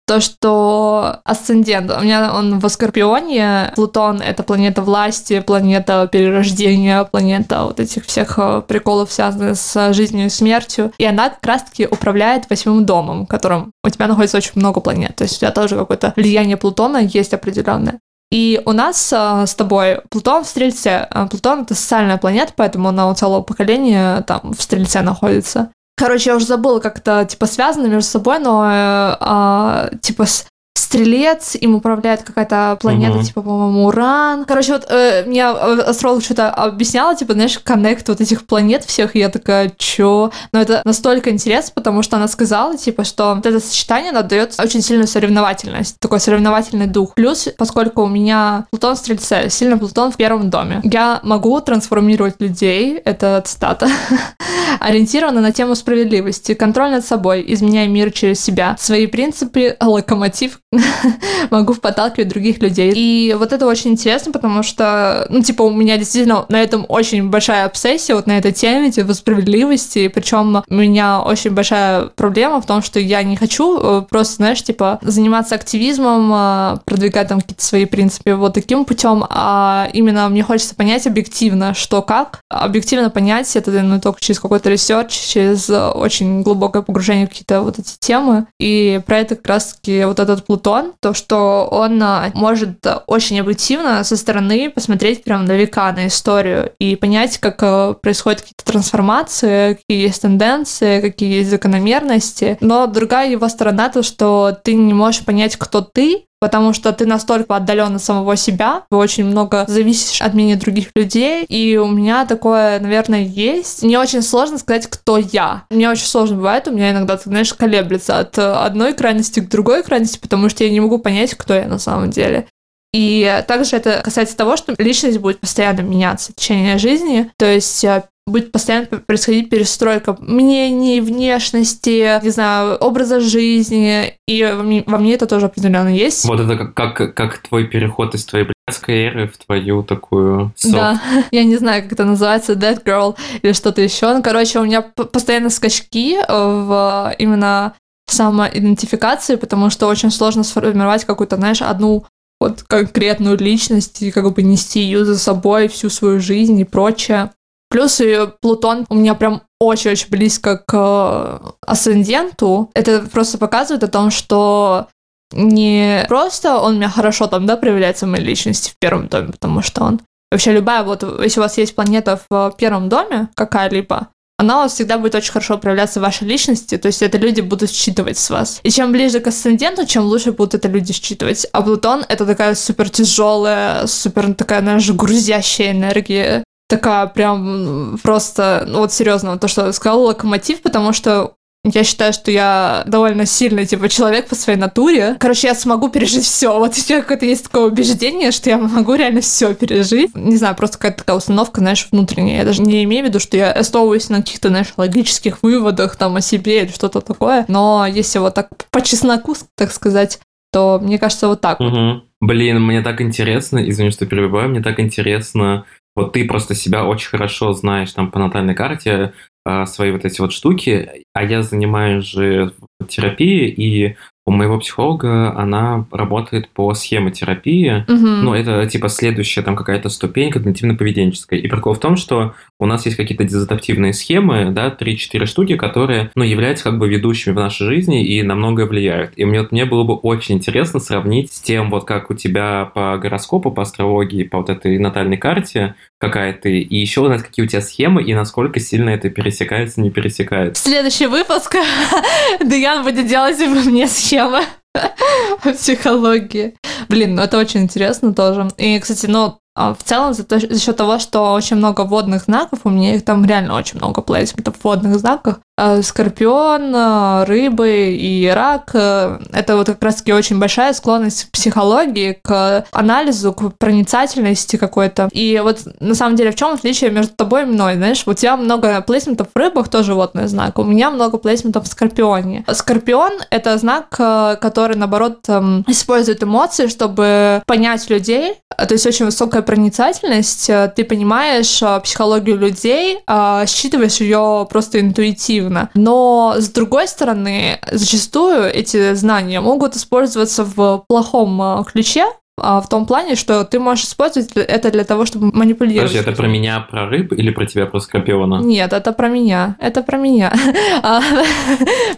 то, 0.06 0.20
что 0.20 1.20
асцендент, 1.24 1.90
у 1.90 2.00
меня 2.00 2.34
он 2.34 2.58
в 2.58 2.68
Скорпионе, 2.68 3.72
Плутон— 3.74 4.20
это 4.26 4.42
планета 4.42 4.82
власти, 4.82 5.40
планета 5.40 6.08
перерождения, 6.12 7.04
планета 7.04 7.64
вот 7.64 7.80
этих 7.80 8.04
всех 8.04 8.38
э, 8.38 8.62
приколов, 8.66 9.10
связанных 9.10 9.56
с 9.56 9.92
жизнью 9.94 10.26
и 10.26 10.30
смертью, 10.30 10.92
и 10.98 11.04
она 11.04 11.30
как 11.30 11.44
раз-таки 11.44 11.86
управляет 11.86 12.50
восьмым 12.50 12.84
домом, 12.84 13.24
в 13.24 13.28
котором 13.28 13.72
у 13.82 13.88
тебя 13.88 14.06
находится 14.06 14.36
очень 14.36 14.52
много 14.56 14.80
планет, 14.80 15.16
то 15.16 15.24
есть 15.24 15.36
у 15.36 15.40
тебя 15.40 15.50
тоже 15.50 15.76
какое-то 15.76 16.12
влияние 16.16 16.58
Плутона 16.58 16.98
есть 16.98 17.32
определенное. 17.32 17.98
И 18.30 18.60
у 18.66 18.72
нас 18.72 19.12
э, 19.12 19.46
с 19.46 19.54
тобой 19.54 20.00
Плутон 20.10 20.44
в 20.44 20.48
Стрельце. 20.48 21.06
А 21.08 21.26
Плутон— 21.28 21.60
это 21.62 21.74
социальная 21.74 22.16
планета, 22.16 22.52
поэтому 22.56 22.88
она 22.88 23.08
у 23.08 23.14
целого 23.14 23.42
поколения 23.42 24.22
там 24.22 24.54
в 24.54 24.60
Стрельце 24.60 25.02
находится. 25.02 25.70
Короче, 25.96 26.30
я 26.30 26.36
уже 26.36 26.46
забыла, 26.46 26.80
как 26.80 26.98
это, 26.98 27.24
типа, 27.24 27.46
связано 27.46 27.86
между 27.86 28.10
собой, 28.10 28.40
но, 28.40 28.68
э, 28.68 29.16
э, 29.20 29.98
типа, 30.00 30.26
с 30.26 30.46
стрелец, 30.94 31.56
им 31.56 31.74
управляет 31.74 32.22
какая-то 32.22 32.78
планета, 32.80 33.16
угу. 33.16 33.24
типа, 33.24 33.42
по-моему, 33.42 33.86
Уран. 33.86 34.44
Короче, 34.44 34.74
вот 34.74 34.86
э, 34.88 35.24
мне 35.26 35.42
э, 35.42 35.80
астролог 35.80 36.22
что-то 36.22 36.50
объясняла, 36.50 37.16
типа, 37.16 37.32
знаешь, 37.32 37.58
коннект 37.58 38.08
вот 38.08 38.20
этих 38.20 38.46
планет 38.46 38.84
всех, 38.84 39.16
и 39.16 39.18
я 39.18 39.28
такая, 39.28 39.72
чё? 39.76 40.30
Но 40.52 40.60
это 40.60 40.82
настолько 40.84 41.30
интересно, 41.30 41.72
потому 41.74 42.02
что 42.02 42.16
она 42.16 42.28
сказала, 42.28 42.76
типа, 42.76 43.04
что 43.04 43.34
вот 43.34 43.44
это 43.44 43.60
сочетание, 43.60 44.12
дает 44.22 44.54
очень 44.58 44.80
сильную 44.80 45.08
соревновательность, 45.08 45.98
такой 45.98 46.20
соревновательный 46.20 46.86
дух. 46.86 47.14
Плюс, 47.14 47.48
поскольку 47.58 48.02
у 48.02 48.08
меня 48.08 48.66
Плутон 48.70 48.94
в 48.94 48.98
Стрельце, 48.98 49.50
сильно 49.50 49.76
Плутон 49.76 50.12
в 50.12 50.16
первом 50.16 50.50
доме, 50.50 50.80
я 50.84 51.20
могу 51.24 51.60
трансформировать 51.60 52.36
людей, 52.38 53.00
это 53.04 53.42
цитата, 53.44 53.88
ориентирована 54.80 55.40
на 55.40 55.52
тему 55.52 55.74
справедливости, 55.74 56.54
контроль 56.54 56.90
над 56.90 57.04
собой, 57.04 57.44
изменяя 57.48 57.88
мир 57.88 58.12
через 58.12 58.40
себя, 58.40 58.76
свои 58.78 59.06
принципы, 59.06 59.76
локомотив, 59.80 60.60
могу 61.50 61.74
подталкивать 61.74 62.28
других 62.28 62.58
людей. 62.60 62.92
И 62.94 63.34
вот 63.38 63.52
это 63.52 63.66
очень 63.66 63.92
интересно, 63.92 64.32
потому 64.32 64.62
что, 64.62 65.26
ну, 65.30 65.42
типа, 65.42 65.62
у 65.62 65.70
меня 65.70 65.96
действительно 65.96 66.46
на 66.48 66.60
этом 66.60 66.84
очень 66.88 67.28
большая 67.28 67.66
обсессия, 67.66 68.14
вот 68.14 68.26
на 68.26 68.38
этой 68.38 68.52
теме, 68.52 68.90
типа, 68.90 69.14
справедливости, 69.14 70.08
причем 70.08 70.62
у 70.68 70.74
меня 70.74 71.20
очень 71.20 71.50
большая 71.50 72.06
проблема 72.14 72.60
в 72.60 72.66
том, 72.66 72.82
что 72.82 72.98
я 72.98 73.22
не 73.22 73.36
хочу 73.36 73.78
э, 73.78 74.02
просто, 74.08 74.36
знаешь, 74.36 74.62
типа, 74.62 74.98
заниматься 75.02 75.54
активизмом, 75.54 76.32
э, 76.32 76.78
продвигать 76.84 77.28
там 77.28 77.40
какие-то 77.40 77.64
свои 77.64 77.84
принципы 77.84 78.34
вот 78.34 78.54
таким 78.54 78.84
путем, 78.84 79.24
а 79.28 79.88
именно 79.92 80.28
мне 80.28 80.42
хочется 80.42 80.74
понять 80.74 81.06
объективно, 81.06 81.74
что 81.74 82.02
как. 82.02 82.40
Объективно 82.50 83.10
понять 83.10 83.54
это, 83.56 83.70
ну, 83.70 84.00
только 84.00 84.20
через 84.20 84.40
какой-то 84.40 84.70
research, 84.70 85.12
через 85.12 85.70
очень 85.70 86.42
глубокое 86.42 86.82
погружение 86.82 87.26
в 87.26 87.30
какие-то 87.30 87.62
вот 87.62 87.78
эти 87.78 87.96
темы. 87.98 88.46
И 88.58 89.00
про 89.06 89.18
это 89.18 89.36
как 89.36 89.46
раз-таки 89.46 90.04
вот 90.04 90.18
этот 90.18 90.44
плут 90.46 90.63
Плутон, 90.64 90.94
то, 90.98 91.12
что 91.12 91.68
он 91.70 92.02
а, 92.02 92.30
может 92.34 92.78
очень 93.06 93.38
объективно 93.38 94.02
со 94.02 94.16
стороны 94.16 94.70
посмотреть 94.70 95.22
прям 95.22 95.44
на 95.44 95.52
века, 95.52 95.92
на 95.92 96.06
историю 96.06 96.72
и 96.78 96.96
понять, 96.96 97.36
как 97.36 97.62
а, 97.62 97.92
происходят 97.92 98.40
какие-то 98.40 98.64
трансформации, 98.64 99.74
какие 99.74 100.02
есть 100.02 100.22
тенденции, 100.22 101.02
какие 101.02 101.34
есть 101.34 101.50
закономерности. 101.50 102.56
Но 102.60 102.86
другая 102.86 103.30
его 103.30 103.46
сторона 103.48 103.90
то, 103.90 104.02
что 104.02 104.56
ты 104.64 104.74
не 104.74 104.94
можешь 104.94 105.24
понять, 105.24 105.56
кто 105.56 105.82
ты, 105.82 106.24
потому 106.44 106.74
что 106.74 106.92
ты 106.92 107.06
настолько 107.06 107.56
отдален 107.56 107.96
от 107.96 108.02
самого 108.02 108.36
себя, 108.36 108.82
ты 108.90 108.96
очень 108.96 109.24
много 109.24 109.64
зависишь 109.66 110.20
от 110.20 110.34
мнения 110.34 110.56
других 110.56 110.88
людей, 110.94 111.46
и 111.46 111.78
у 111.78 111.86
меня 111.86 112.26
такое, 112.26 112.78
наверное, 112.80 113.22
есть. 113.22 113.82
Мне 113.82 113.98
очень 113.98 114.20
сложно 114.20 114.58
сказать, 114.58 114.86
кто 114.86 115.16
я. 115.16 115.64
Мне 115.70 115.88
очень 115.88 116.04
сложно 116.04 116.36
бывает, 116.36 116.68
у 116.68 116.72
меня 116.72 116.90
иногда, 116.90 117.16
ты 117.16 117.30
знаешь, 117.30 117.54
колеблется 117.54 118.18
от 118.18 118.38
одной 118.38 118.92
крайности 118.92 119.40
к 119.40 119.48
другой 119.48 119.82
крайности, 119.82 120.18
потому 120.18 120.50
что 120.50 120.64
я 120.64 120.70
не 120.70 120.80
могу 120.80 120.98
понять, 120.98 121.32
кто 121.32 121.54
я 121.54 121.66
на 121.66 121.78
самом 121.78 122.10
деле. 122.10 122.46
И 122.92 123.42
также 123.48 123.76
это 123.76 124.02
касается 124.04 124.36
того, 124.36 124.58
что 124.58 124.74
личность 124.76 125.20
будет 125.20 125.40
постоянно 125.40 125.80
меняться 125.80 126.32
в 126.32 126.34
течение 126.34 126.76
жизни. 126.76 127.30
То 127.38 127.46
есть 127.46 127.82
э, 127.84 128.04
будет 128.26 128.52
постоянно 128.52 128.86
происходить 128.86 129.50
перестройка 129.50 130.16
мнений, 130.18 131.00
внешности, 131.00 132.22
не 132.22 132.30
знаю, 132.30 132.76
образа 132.76 133.20
жизни, 133.20 134.18
и 134.26 134.42
во 134.86 134.98
мне 134.98 135.14
это 135.14 135.26
тоже 135.26 135.46
определенно 135.46 135.94
есть. 135.94 136.24
Вот 136.24 136.40
это 136.40 136.56
как, 136.56 136.74
как, 136.74 137.14
как 137.14 137.38
твой 137.38 137.66
переход 137.66 138.14
из 138.14 138.24
твоей 138.24 138.46
блядской 138.46 138.94
эры 139.04 139.28
в 139.28 139.36
твою 139.36 139.82
такую 139.82 140.52
soft. 140.56 140.72
Да, 140.72 141.02
я 141.30 141.44
не 141.44 141.56
знаю, 141.56 141.82
как 141.82 141.92
это 141.92 142.04
называется, 142.04 142.54
dead 142.54 142.82
girl 142.82 143.14
или 143.42 143.52
что-то 143.52 143.82
еще. 143.82 144.14
Ну, 144.14 144.22
короче, 144.22 144.58
у 144.58 144.64
меня 144.64 144.80
постоянно 144.80 145.50
скачки 145.50 146.16
в 146.26 147.14
именно 147.18 147.74
самоидентификации, 148.06 149.36
потому 149.36 149.70
что 149.70 149.86
очень 149.86 150.10
сложно 150.10 150.44
сформировать 150.44 151.04
какую-то, 151.04 151.36
знаешь, 151.36 151.62
одну 151.62 152.06
вот 152.40 152.62
конкретную 152.62 153.38
личность 153.38 154.02
и 154.02 154.10
как 154.10 154.32
бы 154.32 154.42
нести 154.42 154.80
ее 154.80 155.04
за 155.04 155.18
собой 155.18 155.68
всю 155.68 155.88
свою 155.90 156.20
жизнь 156.20 156.58
и 156.58 156.64
прочее. 156.64 157.30
Плюс 157.74 158.00
и 158.00 158.28
Плутон 158.40 158.86
у 158.88 158.94
меня 158.94 159.16
прям 159.16 159.42
очень-очень 159.58 160.08
близко 160.08 160.58
к 160.58 160.72
э, 160.72 161.50
асценденту. 161.66 162.70
Это 162.72 163.00
просто 163.00 163.36
показывает 163.36 163.82
о 163.82 163.88
том, 163.88 164.12
что 164.12 164.86
не 165.32 166.04
просто 166.08 166.58
он 166.58 166.76
меня 166.76 166.88
хорошо 166.88 167.26
там, 167.26 167.46
да, 167.46 167.56
проявляется 167.56 168.06
в 168.06 168.10
моей 168.10 168.24
личности 168.24 168.70
в 168.70 168.78
первом 168.78 169.08
доме, 169.08 169.32
потому 169.32 169.60
что 169.60 169.82
он 169.82 170.00
вообще 170.30 170.52
любая, 170.52 170.84
вот 170.84 171.02
если 171.20 171.40
у 171.40 171.42
вас 171.42 171.58
есть 171.58 171.74
планета 171.74 172.20
в 172.30 172.54
первом 172.56 172.88
доме 172.88 173.28
какая-либо, 173.34 174.06
она 174.38 174.58
у 174.58 174.62
вас 174.62 174.74
всегда 174.74 174.96
будет 174.96 175.16
очень 175.16 175.32
хорошо 175.32 175.58
проявляться 175.58 175.98
в 175.98 176.04
вашей 176.04 176.28
личности, 176.28 176.78
то 176.78 176.86
есть 176.86 177.02
это 177.02 177.18
люди 177.18 177.40
будут 177.40 177.72
считывать 177.72 178.18
с 178.18 178.30
вас. 178.30 178.60
И 178.62 178.70
чем 178.70 178.92
ближе 178.92 179.18
к 179.18 179.26
асценденту, 179.26 179.84
чем 179.84 180.04
лучше 180.04 180.30
будут 180.30 180.54
это 180.54 180.68
люди 180.68 180.92
считывать. 180.92 181.44
А 181.52 181.60
Плутон— 181.60 182.04
это 182.08 182.24
такая 182.24 182.54
супер 182.54 182.88
тяжелая, 182.88 183.88
супер 183.88 184.32
такая, 184.34 184.60
знаешь, 184.60 184.88
грузящая 184.92 185.72
энергия, 185.72 186.44
такая 186.68 187.06
прям 187.06 187.98
просто, 188.02 188.64
ну 188.66 188.78
вот 188.78 188.92
серьезно, 188.92 189.38
то, 189.38 189.48
что 189.48 189.72
сказал 189.72 190.02
локомотив, 190.02 190.62
потому 190.62 190.92
что 190.92 191.34
я 191.64 191.82
считаю, 191.82 192.12
что 192.12 192.30
я 192.30 192.82
довольно 192.86 193.24
сильный, 193.24 193.64
типа, 193.64 193.88
человек 193.88 194.28
по 194.28 194.34
своей 194.34 194.58
натуре. 194.58 195.16
Короче, 195.18 195.48
я 195.48 195.54
смогу 195.54 195.88
пережить 195.88 196.24
все. 196.24 196.58
Вот 196.58 196.74
у 196.76 196.92
меня 196.92 197.00
какое-то 197.00 197.24
есть 197.24 197.44
такое 197.44 197.64
убеждение, 197.64 198.32
что 198.32 198.50
я 198.50 198.58
могу 198.58 198.94
реально 198.94 199.22
все 199.22 199.54
пережить. 199.54 200.14
Не 200.14 200.36
знаю, 200.36 200.54
просто 200.56 200.76
какая-то 200.76 200.98
такая 200.98 201.16
установка, 201.16 201.60
знаешь, 201.60 201.88
внутренняя. 201.90 202.40
Я 202.40 202.44
даже 202.44 202.60
не 202.60 202.84
имею 202.84 203.04
в 203.04 203.08
виду, 203.08 203.18
что 203.18 203.38
я 203.38 203.50
основываюсь 203.50 204.10
на 204.10 204.18
каких-то, 204.18 204.50
знаешь, 204.50 204.74
логических 204.76 205.42
выводах 205.42 205.96
там 205.96 206.16
о 206.16 206.20
себе 206.20 206.64
или 206.64 206.68
что-то 206.70 207.00
такое. 207.00 207.46
Но 207.48 207.86
если 207.86 208.18
вот 208.18 208.34
так 208.34 208.50
по 208.70 208.82
чесноку, 208.82 209.34
так 209.56 209.72
сказать, 209.72 210.20
то 210.52 210.78
мне 210.82 210.98
кажется, 210.98 211.28
вот 211.28 211.40
так. 211.40 211.60
Угу. 211.60 212.02
Блин, 212.20 212.60
мне 212.60 212.82
так 212.82 213.00
интересно, 213.00 213.66
извини, 213.68 213.90
что 213.90 214.04
перебиваю, 214.04 214.50
мне 214.50 214.60
так 214.60 214.78
интересно 214.78 215.64
вот 215.96 216.12
ты 216.12 216.24
просто 216.26 216.54
себя 216.54 216.84
очень 216.84 217.08
хорошо 217.08 217.52
знаешь 217.52 217.92
там 217.92 218.10
по 218.10 218.18
натальной 218.18 218.54
карте, 218.54 219.12
а, 219.44 219.66
свои 219.66 219.92
вот 219.92 220.04
эти 220.04 220.20
вот 220.20 220.32
штуки, 220.32 221.04
а 221.12 221.24
я 221.24 221.42
занимаюсь 221.42 222.04
же 222.04 222.54
терапией, 222.88 223.50
и 223.50 223.96
у 224.26 224.30
моего 224.30 224.58
психолога 224.58 225.36
она 225.36 225.86
работает 225.90 226.48
по 226.48 226.72
схемотерапии. 226.72 227.84
Угу. 227.86 227.96
Ну, 227.96 228.34
это 228.34 228.66
типа 228.66 228.88
следующая 228.88 229.42
там 229.42 229.54
какая-то 229.54 229.88
ступень 229.90 230.30
когнитивно-поведенческая. 230.30 231.38
И 231.38 231.46
прикол 231.46 231.74
в 231.74 231.78
том, 231.78 231.96
что 231.96 232.34
у 232.58 232.66
нас 232.66 232.86
есть 232.86 232.96
какие-то 232.96 233.24
дезадаптивные 233.24 233.92
схемы, 233.92 234.50
да, 234.50 234.68
3-4 234.68 235.26
штуки, 235.26 235.56
которые, 235.56 236.10
ну, 236.14 236.24
являются 236.24 236.64
как 236.64 236.78
бы 236.78 236.88
ведущими 236.88 237.34
в 237.34 237.36
нашей 237.36 237.66
жизни 237.66 238.06
и 238.06 238.22
на 238.22 238.34
многое 238.34 238.66
влияют. 238.66 239.12
И 239.16 239.24
мне, 239.24 239.40
вот, 239.40 239.52
мне 239.52 239.66
было 239.66 239.84
бы 239.84 239.94
очень 239.94 240.36
интересно 240.36 240.80
сравнить 240.80 241.32
с 241.32 241.40
тем, 241.40 241.70
вот 241.70 241.84
как 241.84 242.10
у 242.10 242.14
тебя 242.14 242.70
по 242.74 242.96
гороскопу, 242.96 243.50
по 243.50 243.62
астрологии, 243.62 244.22
по 244.22 244.38
вот 244.38 244.48
этой 244.48 244.78
натальной 244.78 245.18
карте, 245.18 245.74
какая 246.04 246.32
ты, 246.32 246.60
и 246.60 246.76
еще 246.76 247.00
узнать, 247.00 247.22
какие 247.22 247.44
у 247.44 247.48
тебя 247.48 247.60
схемы 247.60 248.02
и 248.02 248.14
насколько 248.14 248.60
сильно 248.60 248.90
это 248.90 249.10
пересекается, 249.10 249.80
не 249.80 249.90
пересекается. 249.90 250.62
Следующий 250.62 251.06
выпуск 251.06 251.56
Даян 252.40 252.82
будет 252.82 253.06
делать 253.06 253.38
мне 253.66 253.86
схемы 253.86 254.40
психологии. 255.42 256.54
Блин, 256.88 257.14
ну 257.14 257.22
это 257.22 257.38
очень 257.38 257.60
интересно 257.60 258.14
тоже. 258.14 258.48
И, 258.58 258.78
кстати, 258.78 259.06
ну, 259.06 259.38
в 259.56 259.78
целом, 259.84 260.14
за, 260.14 260.24
то, 260.24 260.38
за 260.38 260.60
счет 260.60 260.76
того, 260.76 260.98
что 260.98 261.32
очень 261.32 261.56
много 261.56 261.82
водных 261.82 262.24
знаков, 262.24 262.60
у 262.64 262.70
меня 262.70 262.96
их 262.96 263.04
там 263.04 263.24
реально 263.24 263.54
очень 263.54 263.78
много 263.78 264.02
плейсментов 264.02 264.56
в 264.56 264.64
водных 264.64 264.98
знаках, 264.98 265.38
Э, 265.56 265.82
скорпион, 265.82 266.74
э, 266.74 267.24
рыбы 267.24 267.96
и 267.96 268.26
рак 268.26 268.70
э,— 268.74 269.20
это 269.32 269.56
вот 269.56 269.68
как 269.68 269.82
раз-таки 269.84 270.12
очень 270.12 270.40
большая 270.40 270.72
склонность 270.72 271.26
к 271.26 271.30
психологии, 271.30 272.18
к 272.20 272.66
анализу, 272.72 273.32
к 273.32 273.50
проницательности 273.56 274.56
какой-то. 274.56 275.08
И 275.12 275.40
вот 275.40 275.60
на 275.78 275.94
самом 275.94 276.16
деле 276.16 276.32
в 276.32 276.34
чем 276.34 276.54
отличие 276.54 276.90
между 276.90 277.14
тобой 277.14 277.42
и 277.42 277.46
мной, 277.46 277.76
знаешь? 277.76 278.02
У 278.04 278.14
тебя 278.14 278.36
много 278.36 278.80
плейсментов 278.80 279.28
в 279.32 279.38
рыбах, 279.38 279.68
тоже 279.68 279.92
животный 279.92 280.26
знак, 280.26 280.58
у 280.58 280.64
меня 280.64 280.90
много 280.90 281.18
плейсментов 281.18 281.64
в 281.64 281.68
скорпионе. 281.68 282.44
Скорпион— 282.50 283.12
это 283.30 283.56
знак, 283.56 283.90
который, 283.90 284.76
наоборот, 284.76 285.20
эм, 285.28 285.64
использует 285.68 286.24
эмоции, 286.24 286.66
чтобы 286.66 287.42
понять 287.46 287.88
людей, 287.90 288.38
то 288.56 288.72
есть 288.72 288.86
очень 288.86 289.04
высокая 289.04 289.42
проницательность, 289.44 290.50
ты 290.74 290.84
понимаешь 290.84 291.60
психологию 291.82 292.36
людей, 292.38 292.98
считываешь 293.46 294.00
ее 294.00 294.46
просто 294.50 294.80
интуитивно. 294.80 295.70
Но, 295.74 296.34
с 296.38 296.48
другой 296.48 296.88
стороны, 296.88 297.58
зачастую 297.70 298.44
эти 298.44 298.94
знания 298.94 299.40
могут 299.40 299.76
использоваться 299.76 300.44
в 300.44 300.84
плохом 300.88 301.40
э, 301.42 301.64
ключе, 301.64 302.06
в 302.36 302.66
том 302.68 302.86
плане, 302.86 303.14
что 303.14 303.44
ты 303.44 303.60
можешь 303.60 303.84
использовать 303.84 304.32
это 304.34 304.70
для 304.70 304.84
того, 304.84 305.06
чтобы 305.06 305.30
манипулировать. 305.32 305.92
Подожди, 305.92 306.10
это 306.10 306.16
про 306.16 306.26
меня, 306.26 306.60
про 306.68 306.88
рыб 306.88 307.12
или 307.12 307.30
про 307.30 307.46
тебя, 307.46 307.66
про 307.66 307.78
скорпиона? 307.78 308.40
Нет, 308.42 308.72
это 308.72 308.92
про 308.92 309.08
меня. 309.08 309.56
Это 309.60 309.82
про 309.82 309.96
меня. 309.96 310.32
А, 310.82 311.00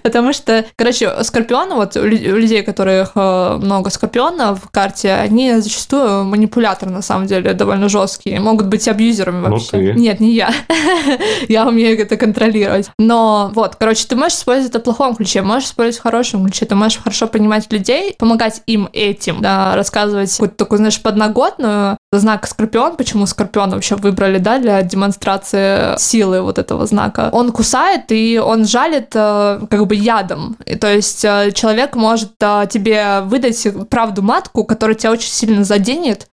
потому 0.03 0.33
что, 0.33 0.65
короче, 0.77 1.11
скорпионы, 1.25 1.75
вот 1.75 1.97
у 1.97 2.05
людей, 2.05 2.63
у 2.63 2.65
которых 2.65 3.13
э, 3.15 3.59
много 3.61 3.91
скорпионов 3.91 4.65
в 4.65 4.71
карте, 4.71 5.13
они 5.13 5.57
зачастую 5.57 6.25
манипуляторы, 6.25 6.91
на 6.93 7.03
самом 7.03 7.27
деле, 7.27 7.53
довольно 7.55 7.89
жесткие. 7.89 8.39
Могут 8.39 8.67
быть 8.67 8.87
абьюзерами 8.87 9.41
ну 9.41 9.51
вообще. 9.51 9.77
Ну, 9.77 9.93
ты. 9.95 9.99
Нет, 9.99 10.21
не 10.21 10.35
я. 10.35 10.53
я 11.49 11.67
умею 11.67 11.99
это 12.01 12.17
контролировать. 12.17 12.91
Но 12.99 13.51
вот, 13.55 13.77
короче, 13.77 14.07
ты 14.07 14.15
можешь 14.15 14.39
использовать 14.39 14.71
это 14.71 14.81
в 14.81 14.85
плохом 14.85 15.17
ключе, 15.17 15.43
можешь 15.43 15.71
использовать 15.71 15.99
в 15.99 16.03
хорошем 16.03 16.45
ключе. 16.45 16.67
Ты 16.67 16.75
можешь 16.75 16.99
хорошо 16.99 17.27
понимать 17.27 17.73
людей, 17.73 18.15
помогать 18.19 18.63
им 18.67 18.89
этим, 18.93 19.41
да, 19.41 19.75
рассказывать 19.75 20.26
делать 20.27 20.33
какую-то 20.33 20.57
такую, 20.57 20.79
знаешь, 20.79 21.01
подноготную 21.01 21.99
знак 22.13 22.47
Скорпион. 22.47 22.97
Почему 22.97 23.27
Скорпион 23.27 23.71
вообще 23.71 23.97
выбрали, 23.97 24.39
да, 24.39 24.59
для 24.59 24.83
демонстрации 24.83 25.99
силы 25.99 26.43
вот 26.43 26.59
этого 26.59 26.87
знака? 26.87 27.31
Он 27.33 27.53
кусает 27.53 28.11
и 28.13 28.39
он 28.39 28.67
жалит 28.67 29.13
э, 29.15 29.61
как 29.71 29.87
бы 29.87 29.95
ядом. 29.95 30.57
И, 30.67 30.77
то 30.77 30.93
есть 30.93 31.25
э, 31.25 31.53
человек 31.53 31.97
может 31.97 32.33
э, 32.41 32.67
тебе 32.71 33.21
выдать 33.23 33.67
правду 33.91 34.23
матку, 34.23 34.65
которая 34.65 34.97
тебя 34.97 35.13
очень 35.13 35.31
сильно 35.31 35.65
заденет, 35.65 36.27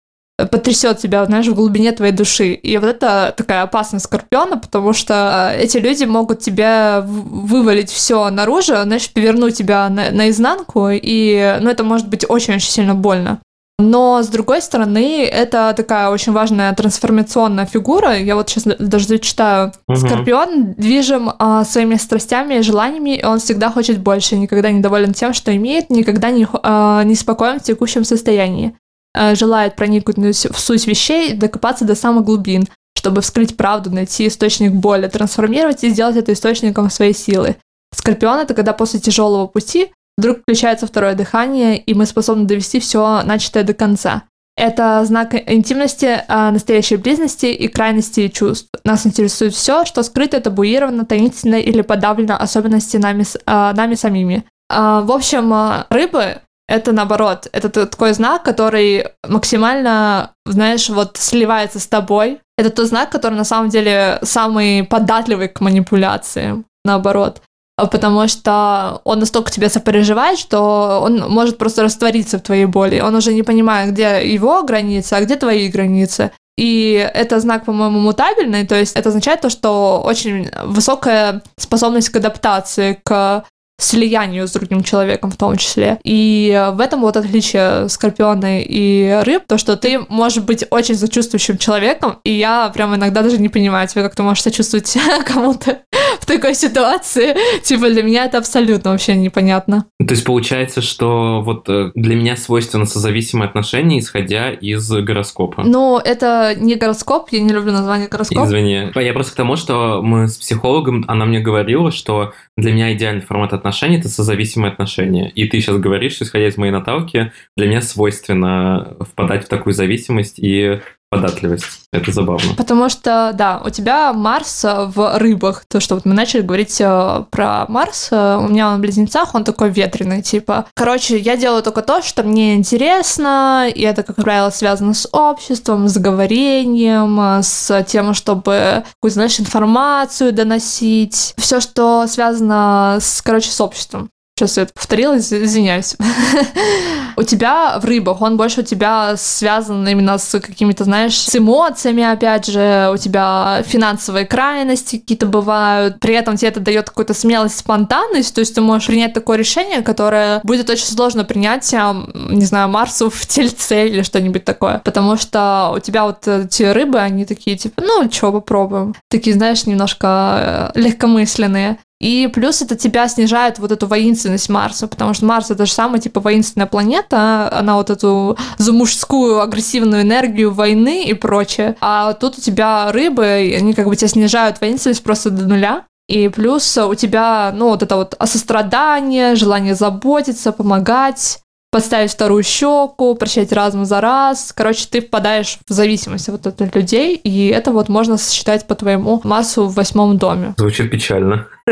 потрясет 0.50 0.98
тебя, 0.98 1.26
знаешь, 1.26 1.48
в 1.48 1.54
глубине 1.54 1.92
твоей 1.92 2.14
души. 2.14 2.54
И 2.54 2.78
вот 2.78 2.88
это 2.88 3.34
такая 3.36 3.64
опасность 3.64 4.06
скорпиона, 4.06 4.58
потому 4.58 4.94
что 4.94 5.54
эти 5.56 5.78
люди 5.78 6.06
могут 6.06 6.40
тебе 6.40 7.02
вывалить 7.04 7.92
все 7.92 8.30
наружу, 8.30 8.76
знаешь, 8.84 9.12
повернуть 9.12 9.58
тебя 9.58 9.88
на, 9.90 10.10
наизнанку, 10.12 10.90
и, 10.92 11.58
ну, 11.62 11.70
это 11.70 11.84
может 11.84 12.08
быть 12.08 12.26
очень-очень 12.28 12.72
сильно 12.72 12.96
больно. 12.96 13.40
Но, 13.82 14.22
с 14.22 14.28
другой 14.28 14.62
стороны, 14.62 15.26
это 15.26 15.74
такая 15.76 16.10
очень 16.10 16.32
важная 16.32 16.74
трансформационная 16.74 17.66
фигура. 17.66 18.18
Я 18.18 18.36
вот 18.36 18.50
сейчас 18.50 18.64
даже 18.80 19.08
зачитаю. 19.08 19.74
Угу. 19.88 19.98
Скорпион 19.98 20.74
движим 20.74 21.32
а, 21.40 21.64
своими 21.66 21.96
страстями 21.96 22.56
и 22.56 22.62
желаниями, 22.62 23.18
и 23.18 23.26
он 23.26 23.40
всегда 23.40 23.72
хочет 23.72 24.00
больше, 24.00 24.36
никогда 24.36 24.72
не 24.72 24.82
доволен 24.82 25.14
тем, 25.14 25.34
что 25.34 25.56
имеет, 25.56 25.90
никогда 25.90 26.32
не, 26.32 26.48
а, 26.64 27.04
не 27.04 27.16
спокоен 27.16 27.60
в 27.60 27.64
текущем 27.64 28.04
состоянии. 28.04 28.76
А, 29.14 29.36
желает 29.36 29.76
проникнуть 29.76 30.46
в 30.46 30.60
суть 30.60 30.88
вещей, 30.88 31.34
докопаться 31.34 31.86
до 31.86 31.96
самых 31.96 32.26
глубин, 32.26 32.68
чтобы 32.98 33.22
вскрыть 33.22 33.58
правду, 33.58 33.90
найти 33.90 34.28
источник 34.28 34.72
боли, 34.72 35.08
трансформировать 35.08 35.84
и 35.84 35.90
сделать 35.90 36.16
это 36.16 36.34
источником 36.34 36.90
своей 36.90 37.14
силы. 37.14 37.56
Скорпион— 37.94 38.40
это 38.42 38.54
когда 38.54 38.74
после 38.74 39.00
тяжелого 39.00 39.48
пути 39.48 39.92
вдруг 40.22 40.42
включается 40.42 40.86
второе 40.86 41.16
дыхание, 41.16 41.80
и 41.80 41.96
мы 41.96 42.06
способны 42.06 42.46
довести 42.46 42.80
все 42.80 43.24
начатое 43.24 43.64
до 43.64 43.74
конца. 43.74 44.24
Это 44.56 45.04
знак 45.06 45.34
интимности, 45.34 46.24
а, 46.28 46.52
настоящей 46.52 46.98
близости 46.98 47.48
и 47.48 47.68
крайности 47.68 48.28
чувств. 48.28 48.70
Нас 48.84 49.08
интересует 49.08 49.56
все, 49.56 49.84
что 49.86 50.04
скрыто, 50.04 50.40
табуировано, 50.40 51.06
таинственно 51.06 51.56
или 51.56 51.82
подавлено 51.82 52.36
особенности 52.36 52.98
нами, 52.98 53.26
а, 53.48 53.74
нами 53.74 53.96
самими. 53.96 54.46
А, 54.70 55.02
в 55.02 55.12
общем, 55.12 55.54
рыбы 55.90 56.42
это 56.68 56.92
наоборот, 56.94 57.48
это 57.52 57.70
такой 57.70 58.14
знак, 58.14 58.44
который 58.44 59.06
максимально, 59.28 60.32
знаешь, 60.46 60.88
вот 60.90 61.18
сливается 61.18 61.80
с 61.80 61.88
тобой. 61.88 62.40
Это 62.58 62.70
тот 62.70 62.88
знак, 62.88 63.10
который 63.10 63.36
на 63.36 63.44
самом 63.44 63.70
деле 63.70 64.20
самый 64.22 64.84
податливый 64.84 65.50
к 65.50 65.60
манипуляциям, 65.60 66.66
наоборот. 66.86 67.42
А 67.82 67.88
потому 67.88 68.28
что 68.28 69.02
он 69.06 69.20
настолько 69.20 69.50
тебя 69.50 69.68
сопереживает, 69.68 70.38
что 70.38 71.02
он 71.04 71.18
может 71.28 71.58
просто 71.58 71.82
раствориться 71.82 72.38
в 72.38 72.44
твоей 72.44 72.66
боли. 72.66 73.00
Он 73.00 73.16
уже 73.16 73.34
не 73.34 73.42
понимает, 73.42 73.92
где 73.92 74.22
его 74.32 74.62
границы, 74.62 75.14
а 75.14 75.22
где 75.22 75.36
твои 75.36 75.68
границы. 75.68 76.30
И 76.60 77.10
это 77.12 77.40
знак, 77.40 77.66
по-моему, 77.66 78.00
мутабельный, 78.00 78.68
то 78.68 78.76
есть 78.76 78.96
это 78.96 79.10
означает 79.10 79.42
то, 79.42 79.50
что 79.50 80.04
очень 80.06 80.52
высокая 80.64 81.42
способность 81.58 82.10
к 82.10 82.18
адаптации, 82.18 83.00
к 83.04 83.46
слиянию 83.80 84.48
с 84.48 84.52
другим 84.52 84.84
человеком 84.84 85.32
в 85.32 85.38
том 85.38 85.58
числе. 85.58 86.00
И 86.04 86.70
в 86.74 86.80
этом 86.80 87.02
вот 87.02 87.18
отличие 87.18 87.90
Скорпиона 87.90 88.62
и 88.62 89.22
рыб, 89.24 89.44
то, 89.48 89.58
что 89.58 89.76
ты 89.76 90.06
можешь 90.08 90.44
быть 90.44 90.66
очень 90.70 90.96
сочувствующим 90.96 91.58
человеком, 91.58 92.20
и 92.24 92.32
я 92.32 92.70
прям 92.70 92.94
иногда 92.94 93.24
даже 93.24 93.40
не 93.40 93.50
понимаю 93.50 93.88
тебя, 93.88 94.04
как 94.04 94.14
ты 94.14 94.22
можешь 94.22 94.44
сочувствовать 94.44 94.96
кому-то 95.26 95.80
в 96.22 96.26
такой 96.26 96.56
ситуации. 96.56 97.36
Типа 97.64 97.90
для 97.90 98.04
меня 98.04 98.26
это 98.26 98.38
абсолютно 98.38 98.92
вообще 98.92 99.16
непонятно. 99.16 99.86
То 100.00 100.14
есть 100.14 100.24
получается, 100.24 100.82
что 100.82 101.42
вот 101.44 101.68
э, 101.68 101.92
для 101.96 102.16
меня 102.16 102.36
свойственно 102.36 102.86
созависимые 102.86 103.48
отношения, 103.48 104.00
исходя 104.00 104.52
из 104.52 104.90
гороскопа. 104.90 105.64
Ну, 105.64 105.98
это 105.98 106.56
не 106.56 106.76
гороскоп, 106.76 107.30
я 107.32 107.42
не 107.42 107.52
люблю 107.52 107.72
название 107.72 108.08
гороскоп. 108.08 108.46
Извини. 108.46 108.92
Я 108.96 109.14
просто 109.14 109.34
к 109.34 109.36
тому, 109.36 109.56
что 109.56 110.02
мы 110.04 110.28
с 110.28 110.38
психологом, 110.38 111.04
она 111.08 111.26
мне 111.26 111.40
говорила, 111.40 111.92
что 111.92 112.34
для 112.56 112.72
меня 112.72 112.94
идеальный 112.94 113.22
формат 113.22 113.54
отношений– 113.54 113.98
это 114.00 114.10
созависимые 114.10 114.72
отношения. 114.72 115.30
И 115.30 115.48
ты 115.48 115.60
сейчас 115.60 115.78
говоришь, 115.78 116.22
исходя 116.22 116.48
из 116.48 116.58
моей 116.58 116.72
наталки, 116.72 117.32
для 117.58 117.68
меня 117.68 117.82
свойственно 117.82 118.96
впадать 119.02 119.46
в 119.46 119.50
такую 119.50 119.74
зависимость 119.74 120.38
и 120.38 120.80
податливость. 121.12 121.66
Это 121.92 122.12
забавно. 122.14 122.54
Потому 122.56 122.88
что, 122.88 123.32
да, 123.34 123.62
у 123.64 123.70
тебя 123.70 124.14
Марс 124.14 124.64
в 124.64 125.18
рыбах. 125.18 125.66
То, 125.68 125.82
что 125.82 125.96
вот 125.96 126.06
мы 126.06 126.14
начали 126.14 126.42
говорить 126.42 126.80
э, 126.80 127.26
про 127.30 127.66
Марс, 127.68 128.08
э, 128.12 128.38
у 128.38 128.48
меня 128.48 128.70
он 128.70 128.78
в 128.78 128.80
близнецах, 128.80 129.36
он 129.36 129.44
такой 129.44 129.70
ветреный, 129.70 130.22
типа. 130.22 130.68
Короче, 130.74 131.18
я 131.18 131.36
делаю 131.36 131.64
только 131.64 131.82
то, 131.82 132.02
что 132.02 132.24
мне 132.24 132.56
интересно, 132.56 133.68
и 133.68 133.82
это, 133.82 134.04
как 134.04 134.16
правило, 134.16 134.50
связано 134.52 134.94
с 134.94 135.06
обществом, 135.12 135.90
с 135.90 135.98
говорением, 135.98 137.20
э, 137.20 137.44
с 137.44 137.84
тем, 137.84 138.14
чтобы 138.14 138.86
какую-то, 138.96 139.14
знаешь, 139.16 139.38
информацию 139.38 140.32
доносить. 140.32 141.34
Все, 141.36 141.60
что 141.60 142.08
связано 142.08 143.00
с, 143.02 143.22
короче, 143.22 143.52
с 143.52 143.60
обществом. 143.60 144.10
Сейчас 144.38 144.58
я 144.58 144.64
это 144.64 144.74
повторила, 144.74 145.18
извиняюсь. 145.18 145.96
у 147.18 147.24
тебя 147.24 147.78
в 147.80 147.86
рыбах, 147.86 148.22
он 148.22 148.38
больше 148.38 148.62
у 148.62 148.64
тебя 148.64 149.16
связан 149.18 149.88
именно 149.88 150.18
с 150.18 150.40
какими-то, 150.40 150.84
знаешь, 150.84 151.16
с 151.16 151.36
эмоциями, 151.36 152.04
опять 152.04 152.48
же, 152.48 152.90
у 152.94 152.98
тебя 152.98 153.64
финансовые 153.66 154.26
крайности 154.26 154.98
какие-то 154.98 155.28
бывают, 155.28 156.00
при 156.00 156.16
этом 156.16 156.38
тебе 156.38 156.50
это 156.50 156.60
дает 156.60 156.90
какую-то 156.90 157.14
смелость, 157.14 157.60
спонтанность, 157.60 158.34
то 158.34 158.40
есть 158.40 158.56
ты 158.56 158.62
можешь 158.62 158.88
принять 158.88 159.14
такое 159.14 159.38
решение, 159.38 159.82
которое 159.82 160.42
будет 160.44 160.70
очень 160.70 160.88
сложно 160.88 161.24
принять, 161.24 161.72
не 161.72 162.46
знаю, 162.46 162.70
Марсу 162.70 163.10
в 163.10 163.26
тельце 163.28 163.88
или 163.88 164.02
что-нибудь 164.02 164.46
такое, 164.46 164.82
потому 164.84 165.18
что 165.18 165.74
у 165.76 165.80
тебя 165.80 166.06
вот 166.06 166.28
эти 166.28 166.64
рыбы, 166.64 167.00
они 167.00 167.26
такие, 167.26 167.58
типа, 167.58 167.82
ну, 167.82 168.10
что, 168.12 168.32
попробуем. 168.32 168.96
Такие, 169.10 169.36
знаешь, 169.36 169.66
немножко 169.66 170.72
э, 170.76 170.80
легкомысленные. 170.80 171.78
И 172.02 172.28
плюс 172.34 172.64
это 172.64 172.76
тебя 172.76 173.08
снижает 173.08 173.60
вот 173.60 173.72
эту 173.72 173.86
воинственность 173.86 174.50
Марса, 174.50 174.88
потому 174.88 175.14
что 175.14 175.26
Марс 175.26 175.52
это 175.52 175.68
же 175.68 175.72
самая 175.72 176.02
типа 176.02 176.20
воинственная 176.20 176.66
планета, 176.66 177.48
она 177.54 177.76
вот 177.76 177.92
эту 177.92 178.38
за 178.58 178.74
мужскую 178.74 179.40
агрессивную 179.40 180.02
энергию 180.02 180.52
войны 180.52 181.06
и 181.06 181.14
прочее. 181.14 181.76
А 181.80 182.14
тут 182.14 182.40
у 182.40 182.42
тебя 182.42 182.92
рыбы, 182.92 183.56
они 183.56 183.76
как 183.76 183.86
бы 183.86 183.96
тебя 183.96 184.08
снижают 184.08 184.60
воинственность 184.60 185.04
просто 185.04 185.30
до 185.30 185.46
нуля. 185.46 185.86
И 186.08 186.28
плюс 186.28 186.76
у 186.76 186.96
тебя, 186.96 187.54
ну, 187.56 187.70
вот 187.70 187.84
это 187.84 187.96
вот 187.96 188.18
сострадание, 188.26 189.36
желание 189.36 189.76
заботиться, 189.76 190.52
помогать, 190.52 191.40
подставить 191.72 192.12
вторую 192.12 192.44
щеку, 192.44 193.16
прощать 193.16 193.52
разум 193.54 193.86
за 193.86 194.02
раз. 194.02 194.54
Короче, 194.56 194.88
ты 194.90 195.02
впадаешь 195.02 195.58
в 195.68 195.74
зависимость 195.74 196.28
вот 196.28 196.46
от 196.46 196.76
людей, 196.76 197.16
и 197.16 197.48
это 197.48 197.72
вот 197.72 197.88
можно 197.88 198.18
считать 198.18 198.68
по 198.68 198.76
твоему 198.76 199.22
массу 199.24 199.66
в 199.66 199.74
восьмом 199.74 200.18
доме. 200.18 200.54
Звучит 200.58 200.92
печально. 200.92 201.48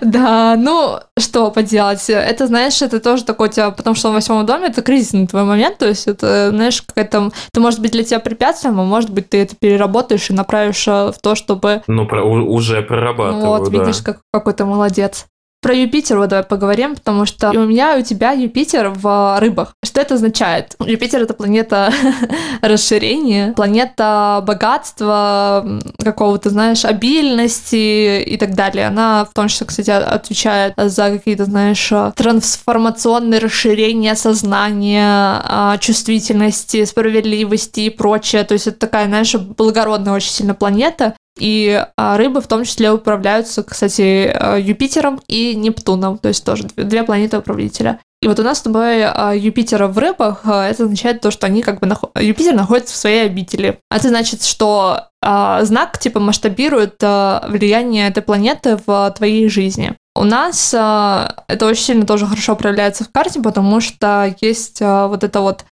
Да, 0.00 0.54
ну, 0.56 1.00
что 1.18 1.50
поделать. 1.50 2.08
Это, 2.08 2.46
знаешь, 2.46 2.80
это 2.80 3.00
тоже 3.00 3.24
такой 3.24 3.48
у 3.48 3.50
тебя, 3.50 3.70
потому 3.70 3.96
что 3.96 4.10
в 4.10 4.12
восьмом 4.12 4.46
доме 4.46 4.68
это 4.68 4.82
кризисный 4.82 5.26
твой 5.26 5.44
момент, 5.44 5.78
то 5.78 5.88
есть 5.88 6.06
это, 6.06 6.50
знаешь, 6.50 6.82
какая-то, 6.82 7.30
это 7.52 7.60
может 7.60 7.80
быть 7.80 7.92
для 7.92 8.04
тебя 8.04 8.20
препятствием, 8.20 8.78
а 8.78 8.84
может 8.84 9.10
быть 9.10 9.28
ты 9.28 9.42
это 9.42 9.56
переработаешь 9.56 10.30
и 10.30 10.32
направишь 10.32 10.86
э, 10.86 11.12
в 11.12 11.18
то, 11.20 11.34
чтобы... 11.34 11.82
Ну, 11.86 12.06
про, 12.06 12.22
уже 12.22 12.82
прорабатываю, 12.82 13.46
Вот, 13.46 13.70
да. 13.70 13.78
видишь, 13.78 14.02
как, 14.02 14.20
какой 14.32 14.54
то 14.54 14.64
молодец. 14.64 15.26
Про 15.62 15.74
Юпитер 15.74 16.16
вот 16.16 16.30
давай 16.30 16.42
поговорим, 16.42 16.94
потому 16.94 17.26
что 17.26 17.50
у 17.50 17.66
меня, 17.66 17.94
и 17.94 18.00
у 18.00 18.04
тебя 18.04 18.32
Юпитер 18.32 18.88
в 18.88 19.38
рыбах. 19.40 19.74
Что 19.84 20.00
это 20.00 20.14
означает? 20.14 20.74
Юпитер— 20.80 21.22
это 21.22 21.34
планета 21.34 21.92
расширения, 22.62 23.52
планета 23.52 24.42
богатства, 24.46 25.80
какого-то, 26.02 26.48
знаешь, 26.48 26.86
обильности 26.86 28.22
и 28.22 28.38
так 28.38 28.54
далее. 28.54 28.86
Она 28.86 29.26
в 29.26 29.34
том 29.34 29.48
числе, 29.48 29.66
кстати, 29.66 29.90
отвечает 29.90 30.72
за 30.78 31.10
какие-то, 31.10 31.44
знаешь, 31.44 31.92
трансформационные 32.16 33.38
расширения 33.38 34.14
сознания, 34.14 35.42
а, 35.44 35.76
чувствительности, 35.78 36.86
справедливости 36.86 37.80
и 37.80 37.90
прочее. 37.90 38.44
То 38.44 38.54
есть 38.54 38.66
это 38.66 38.78
такая, 38.78 39.06
знаешь, 39.08 39.34
благородная 39.34 40.14
очень 40.14 40.30
сильно 40.30 40.54
планета. 40.54 41.14
И 41.40 41.84
а, 41.96 42.16
рыбы 42.18 42.40
в 42.40 42.46
том 42.46 42.64
числе 42.64 42.92
управляются, 42.92 43.62
кстати, 43.62 44.30
э, 44.32 44.60
Юпитером 44.60 45.20
и 45.26 45.54
Нептуном, 45.56 46.18
то 46.18 46.28
есть 46.28 46.44
тоже 46.44 46.68
две 46.76 47.02
планеты 47.02 47.38
управителя. 47.38 47.98
И 48.22 48.28
вот 48.28 48.38
у 48.38 48.42
нас 48.42 48.58
с 48.58 48.62
тобой 48.62 49.02
а, 49.02 49.32
Юпитера 49.34 49.86
в 49.86 49.96
рыбах, 49.96 50.42
а, 50.44 50.68
это 50.68 50.84
означает 50.84 51.22
то, 51.22 51.30
что 51.30 51.46
они 51.46 51.62
как 51.62 51.80
бы 51.80 51.86
наход... 51.86 52.10
Юпитер 52.20 52.54
находится 52.54 52.92
в 52.92 52.98
своей 52.98 53.24
обители. 53.24 53.78
А 53.90 53.96
это 53.96 54.08
значит, 54.08 54.44
что 54.44 55.06
знак 55.22 55.98
типа 55.98 56.18
масштабирует 56.18 56.96
влияние 57.02 58.08
этой 58.08 58.22
планеты 58.22 58.78
в 58.86 59.14
твоей 59.14 59.50
жизни. 59.50 59.94
У 60.14 60.24
нас 60.24 60.72
это 60.72 61.66
очень 61.66 61.82
сильно 61.82 62.06
тоже 62.06 62.26
хорошо 62.26 62.56
проявляется 62.56 63.04
в 63.04 63.12
карте, 63.12 63.38
потому 63.38 63.82
что 63.82 64.34
есть 64.40 64.80
вот 64.80 65.22
это 65.22 65.42
вот 65.42 65.66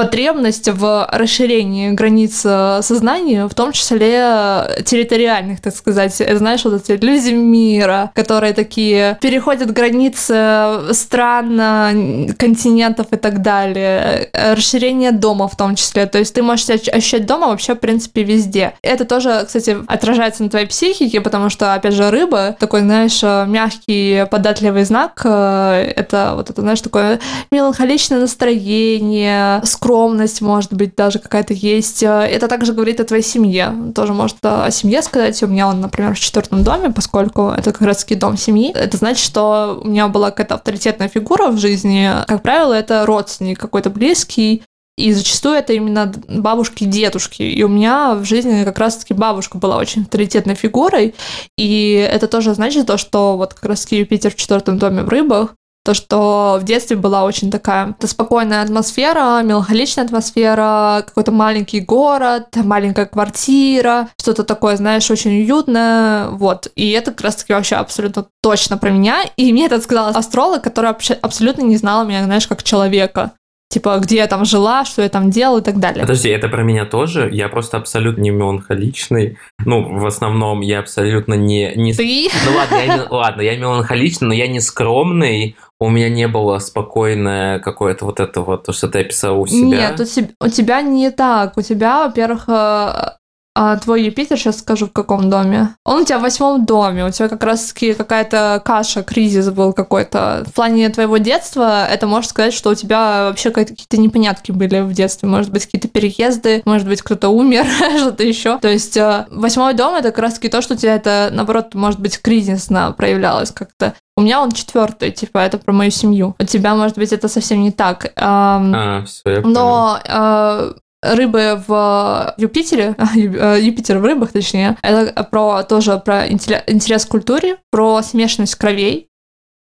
потребность 0.00 0.66
в 0.66 1.06
расширении 1.12 1.90
границ 1.90 2.40
э, 2.42 2.80
сознания, 2.82 3.46
в 3.46 3.54
том 3.54 3.72
числе 3.72 4.82
территориальных, 4.86 5.60
так 5.60 5.76
сказать. 5.76 6.14
Знаешь, 6.14 6.64
вот 6.64 6.72
эти 6.72 6.92
люди 7.04 7.32
мира, 7.34 8.10
которые 8.14 8.54
такие 8.54 9.18
переходят 9.20 9.70
границы 9.70 10.94
стран, 10.94 12.32
континентов 12.38 13.08
и 13.10 13.16
так 13.16 13.42
далее. 13.42 14.30
Расширение 14.32 15.12
дома 15.12 15.48
в 15.48 15.56
том 15.58 15.74
числе. 15.74 16.06
То 16.06 16.18
есть 16.18 16.32
ты 16.32 16.42
можешь 16.42 16.70
ощущать 16.70 17.26
дома 17.26 17.48
вообще, 17.48 17.74
в 17.74 17.80
принципе, 17.80 18.22
везде. 18.22 18.72
Это 18.80 19.04
тоже, 19.04 19.42
кстати, 19.44 19.76
отражается 19.86 20.42
на 20.42 20.48
твоей 20.48 20.66
психике, 20.66 21.20
потому 21.20 21.50
что, 21.50 21.74
опять 21.74 21.92
же, 21.92 22.10
рыба, 22.10 22.56
такой, 22.58 22.80
знаешь, 22.80 23.22
мягкий, 23.22 24.24
податливый 24.30 24.84
знак, 24.84 25.20
э, 25.24 25.92
это 25.94 26.32
вот 26.36 26.48
это, 26.48 26.62
знаешь, 26.62 26.80
такое 26.80 27.20
меланхоличное 27.50 28.20
настроение, 28.20 29.60
скромность 29.64 29.89
скромность, 29.90 30.40
может 30.40 30.72
быть, 30.72 30.94
даже 30.94 31.18
какая-то 31.18 31.52
есть. 31.52 32.02
Э, 32.02 32.20
это 32.20 32.46
также 32.46 32.72
говорит 32.72 33.00
о 33.00 33.04
твоей 33.04 33.24
семье. 33.24 33.74
Тоже 33.94 34.12
может 34.12 34.36
о 34.42 34.70
семье 34.70 35.02
сказать. 35.02 35.42
У 35.42 35.48
меня 35.48 35.68
он, 35.68 35.80
например, 35.80 36.14
в 36.14 36.20
четвертом 36.20 36.62
доме, 36.62 36.90
поскольку 36.90 37.48
это 37.48 37.72
как 37.72 37.82
раз-таки 37.82 38.14
дом 38.14 38.36
семьи. 38.36 38.72
Это 38.72 38.96
значит, 38.96 39.24
что 39.24 39.80
у 39.82 39.88
меня 39.88 40.06
была 40.06 40.30
какая-то 40.30 40.54
авторитетная 40.54 41.08
фигура 41.08 41.48
в 41.48 41.58
жизни. 41.58 42.08
Как 42.28 42.42
правило, 42.42 42.72
это 42.72 43.04
родственник 43.04 43.58
какой-то 43.58 43.90
близкий, 43.90 44.62
и 44.96 45.12
зачастую 45.12 45.56
это 45.56 45.72
именно 45.72 46.12
бабушки 46.28 46.84
и 46.84 46.86
дедушки. 46.86 47.42
И 47.42 47.62
у 47.62 47.68
меня 47.68 48.14
в 48.14 48.24
жизни 48.24 48.64
как 48.64 48.78
раз-таки 48.78 49.14
бабушка 49.14 49.58
была 49.58 49.78
очень 49.78 50.02
авторитетной 50.02 50.54
фигурой. 50.54 51.14
И 51.56 51.92
это 51.92 52.28
тоже 52.28 52.54
значит 52.54 52.86
то, 52.86 52.98
что 52.98 53.36
вот 53.36 53.54
как 53.54 53.64
раз-таки 53.64 53.98
Юпитер 53.98 54.30
в 54.30 54.36
четвертом 54.36 54.78
доме 54.78 55.02
в 55.02 55.08
рыбах, 55.08 55.54
то, 55.84 55.94
что 55.94 56.58
в 56.60 56.64
детстве 56.64 56.96
была 56.96 57.24
очень 57.24 57.50
такая 57.50 57.94
спокойная 58.04 58.62
атмосфера, 58.62 59.40
меланхоличная 59.42 60.04
атмосфера, 60.04 61.02
какой-то 61.06 61.32
маленький 61.32 61.80
город, 61.80 62.48
маленькая 62.56 63.06
квартира, 63.06 64.08
что-то 64.20 64.44
такое, 64.44 64.76
знаешь, 64.76 65.10
очень 65.10 65.42
уютное, 65.42 66.28
вот. 66.28 66.70
И 66.74 66.90
это 66.90 67.12
как 67.12 67.22
раз-таки 67.22 67.54
вообще 67.54 67.76
абсолютно 67.76 68.26
точно 68.42 68.76
про 68.76 68.90
меня. 68.90 69.24
И 69.36 69.52
мне 69.52 69.66
это 69.66 69.80
сказала 69.80 70.10
астролог, 70.10 70.62
которая 70.62 70.96
абсолютно 71.22 71.62
не 71.62 71.76
знала 71.76 72.04
меня, 72.04 72.24
знаешь, 72.24 72.46
как 72.46 72.62
человека 72.62 73.32
типа, 73.70 73.98
где 74.00 74.16
я 74.16 74.26
там 74.26 74.44
жила, 74.44 74.84
что 74.84 75.00
я 75.00 75.08
там 75.08 75.30
делала 75.30 75.60
и 75.60 75.62
так 75.62 75.78
далее. 75.78 76.02
Подожди, 76.02 76.28
это 76.28 76.48
про 76.48 76.62
меня 76.62 76.84
тоже? 76.84 77.28
Я 77.32 77.48
просто 77.48 77.76
абсолютно 77.76 78.20
не 78.20 78.30
меланхоличный. 78.30 79.38
Ну, 79.64 79.98
в 79.98 80.04
основном 80.06 80.60
я 80.60 80.80
абсолютно 80.80 81.34
не... 81.34 81.72
не... 81.76 81.94
Ты? 81.94 82.28
Ну 82.46 82.56
ладно, 82.56 82.76
я, 82.76 83.06
ладно, 83.10 83.40
я 83.42 83.56
меланхоличный, 83.56 84.28
но 84.28 84.34
я 84.34 84.48
не 84.48 84.60
скромный. 84.60 85.56
У 85.78 85.88
меня 85.88 86.10
не 86.10 86.26
было 86.26 86.58
спокойное 86.58 87.60
какое-то 87.60 88.04
вот 88.04 88.20
это 88.20 88.42
вот, 88.42 88.64
то, 88.64 88.72
что 88.72 88.88
ты 88.88 89.00
описал 89.00 89.40
у 89.40 89.46
себя. 89.46 89.96
Нет, 89.96 90.00
у, 90.00 90.44
у 90.44 90.48
тебя 90.48 90.82
не 90.82 91.10
так. 91.10 91.56
У 91.56 91.62
тебя, 91.62 92.06
во-первых, 92.06 92.48
э, 92.48 93.19
а 93.62 93.76
твой 93.76 94.04
Юпитер, 94.04 94.38
сейчас 94.38 94.60
скажу, 94.60 94.86
в 94.86 94.92
каком 94.92 95.28
доме. 95.28 95.74
Он 95.84 96.00
у 96.00 96.04
тебя 96.06 96.18
в 96.18 96.22
восьмом 96.22 96.64
доме. 96.64 97.04
У 97.04 97.10
тебя 97.10 97.28
как 97.28 97.44
раз-таки 97.44 97.92
какая-то 97.92 98.62
каша, 98.64 99.02
кризис 99.02 99.50
был 99.50 99.74
какой-то. 99.74 100.44
В 100.46 100.54
плане 100.54 100.88
твоего 100.88 101.18
детства 101.18 101.86
это 101.86 102.06
может 102.06 102.30
сказать, 102.30 102.54
что 102.54 102.70
у 102.70 102.74
тебя 102.74 103.24
вообще 103.28 103.50
какие-то 103.50 104.00
непонятки 104.00 104.50
были 104.50 104.80
в 104.80 104.94
детстве. 104.94 105.28
Может 105.28 105.52
быть, 105.52 105.66
какие-то 105.66 105.88
переезды, 105.88 106.62
может 106.64 106.88
быть, 106.88 107.02
кто-то 107.02 107.28
умер, 107.28 107.66
что-то 107.98 108.24
еще. 108.24 108.58
То 108.60 108.68
есть 108.68 108.96
э, 108.96 109.26
восьмой 109.30 109.74
дом 109.74 109.94
это 109.94 110.08
как 110.10 110.20
раз-таки 110.20 110.48
то, 110.48 110.62
что 110.62 110.72
у 110.72 110.76
тебя 110.78 110.94
это, 110.94 111.28
наоборот, 111.30 111.74
может 111.74 112.00
быть, 112.00 112.18
кризисно 112.18 112.94
проявлялось 112.96 113.50
как-то. 113.50 113.92
У 114.16 114.22
меня 114.22 114.40
он 114.40 114.52
четвертый, 114.52 115.10
типа, 115.10 115.36
это 115.36 115.58
про 115.58 115.74
мою 115.74 115.90
семью. 115.90 116.34
У 116.38 116.44
тебя, 116.44 116.74
может 116.74 116.96
быть, 116.96 117.12
это 117.12 117.28
совсем 117.28 117.60
не 117.60 117.72
так. 117.72 118.10
А, 118.16 119.04
все, 119.04 119.32
я 119.32 119.40
Но 119.42 119.98
э, 120.02 120.72
рыбы 121.02 121.62
в 121.66 122.34
Юпитере, 122.36 122.94
э, 123.16 123.58
Юпитер 123.60 123.98
в 123.98 124.04
рыбах, 124.04 124.32
точнее, 124.32 124.76
это 124.82 125.24
про 125.24 125.62
тоже 125.62 126.00
про 126.04 126.28
интерес 126.28 127.04
к 127.04 127.08
культуре, 127.08 127.56
про 127.70 128.02
смешанность 128.02 128.54
кровей. 128.54 129.06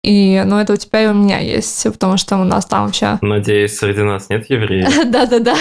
И, 0.04 0.42
ну, 0.46 0.58
это 0.58 0.74
у 0.74 0.76
тебя 0.78 1.04
и 1.04 1.08
у 1.08 1.14
меня 1.14 1.40
есть, 1.40 1.84
потому 1.84 2.18
что 2.18 2.38
у 2.38 2.46
нас 2.46 2.66
там 2.66 2.86
вообще... 2.86 3.18
Надеюсь, 3.22 3.78
среди 3.78 4.02
нас 4.04 4.30
нет 4.30 4.50
евреев. 4.50 4.88
Да-да-да. 5.12 5.56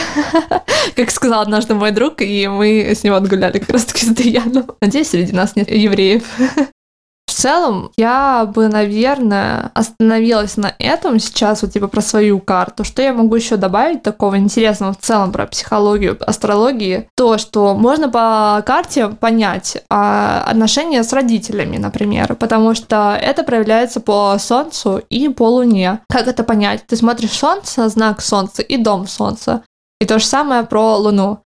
Как 0.94 1.10
сказал 1.10 1.40
однажды 1.40 1.74
мой 1.74 1.90
друг, 1.90 2.20
и 2.20 2.46
мы 2.46 2.92
с 2.94 3.02
ним 3.02 3.14
отгуляли 3.14 3.58
как 3.58 3.70
раз-таки 3.70 4.06
с 4.06 4.10
Даяном. 4.10 4.70
Надеюсь, 4.80 5.08
среди 5.08 5.32
нас 5.32 5.56
нет 5.56 5.68
евреев. 5.68 6.22
Целом, 7.36 7.90
я 7.98 8.50
бы, 8.50 8.68
наверное, 8.68 9.70
остановилась 9.74 10.56
на 10.56 10.74
этом 10.78 11.20
сейчас, 11.20 11.60
вот 11.60 11.70
типа 11.70 11.86
про 11.86 12.00
свою 12.00 12.40
карту. 12.40 12.82
Что 12.82 13.02
я 13.02 13.12
могу 13.12 13.34
еще 13.34 13.58
добавить 13.58 14.02
такого 14.02 14.38
интересного 14.38 14.94
в 14.94 14.98
целом 14.98 15.32
про 15.32 15.46
психологию, 15.46 16.16
астрологии? 16.26 17.10
То, 17.14 17.36
что 17.36 17.74
можно 17.74 18.08
по 18.08 18.62
карте 18.64 19.08
понять 19.08 19.76
а, 19.90 20.44
отношения 20.46 21.04
с 21.04 21.12
родителями, 21.12 21.76
например, 21.76 22.36
потому 22.36 22.74
что 22.74 23.18
это 23.20 23.42
проявляется 23.42 24.00
по 24.00 24.38
Солнцу 24.38 25.02
и 25.10 25.28
по 25.28 25.46
Луне. 25.50 26.00
Как 26.08 26.28
это 26.28 26.42
понять? 26.42 26.86
Ты 26.86 26.96
смотришь 26.96 27.32
Солнце, 27.32 27.86
знак 27.90 28.22
Солнца 28.22 28.62
и 28.62 28.78
дом 28.78 29.06
Солнца. 29.06 29.62
И 30.00 30.06
то 30.06 30.18
же 30.18 30.24
самое 30.24 30.62
про 30.62 30.96
Луну. 30.96 31.40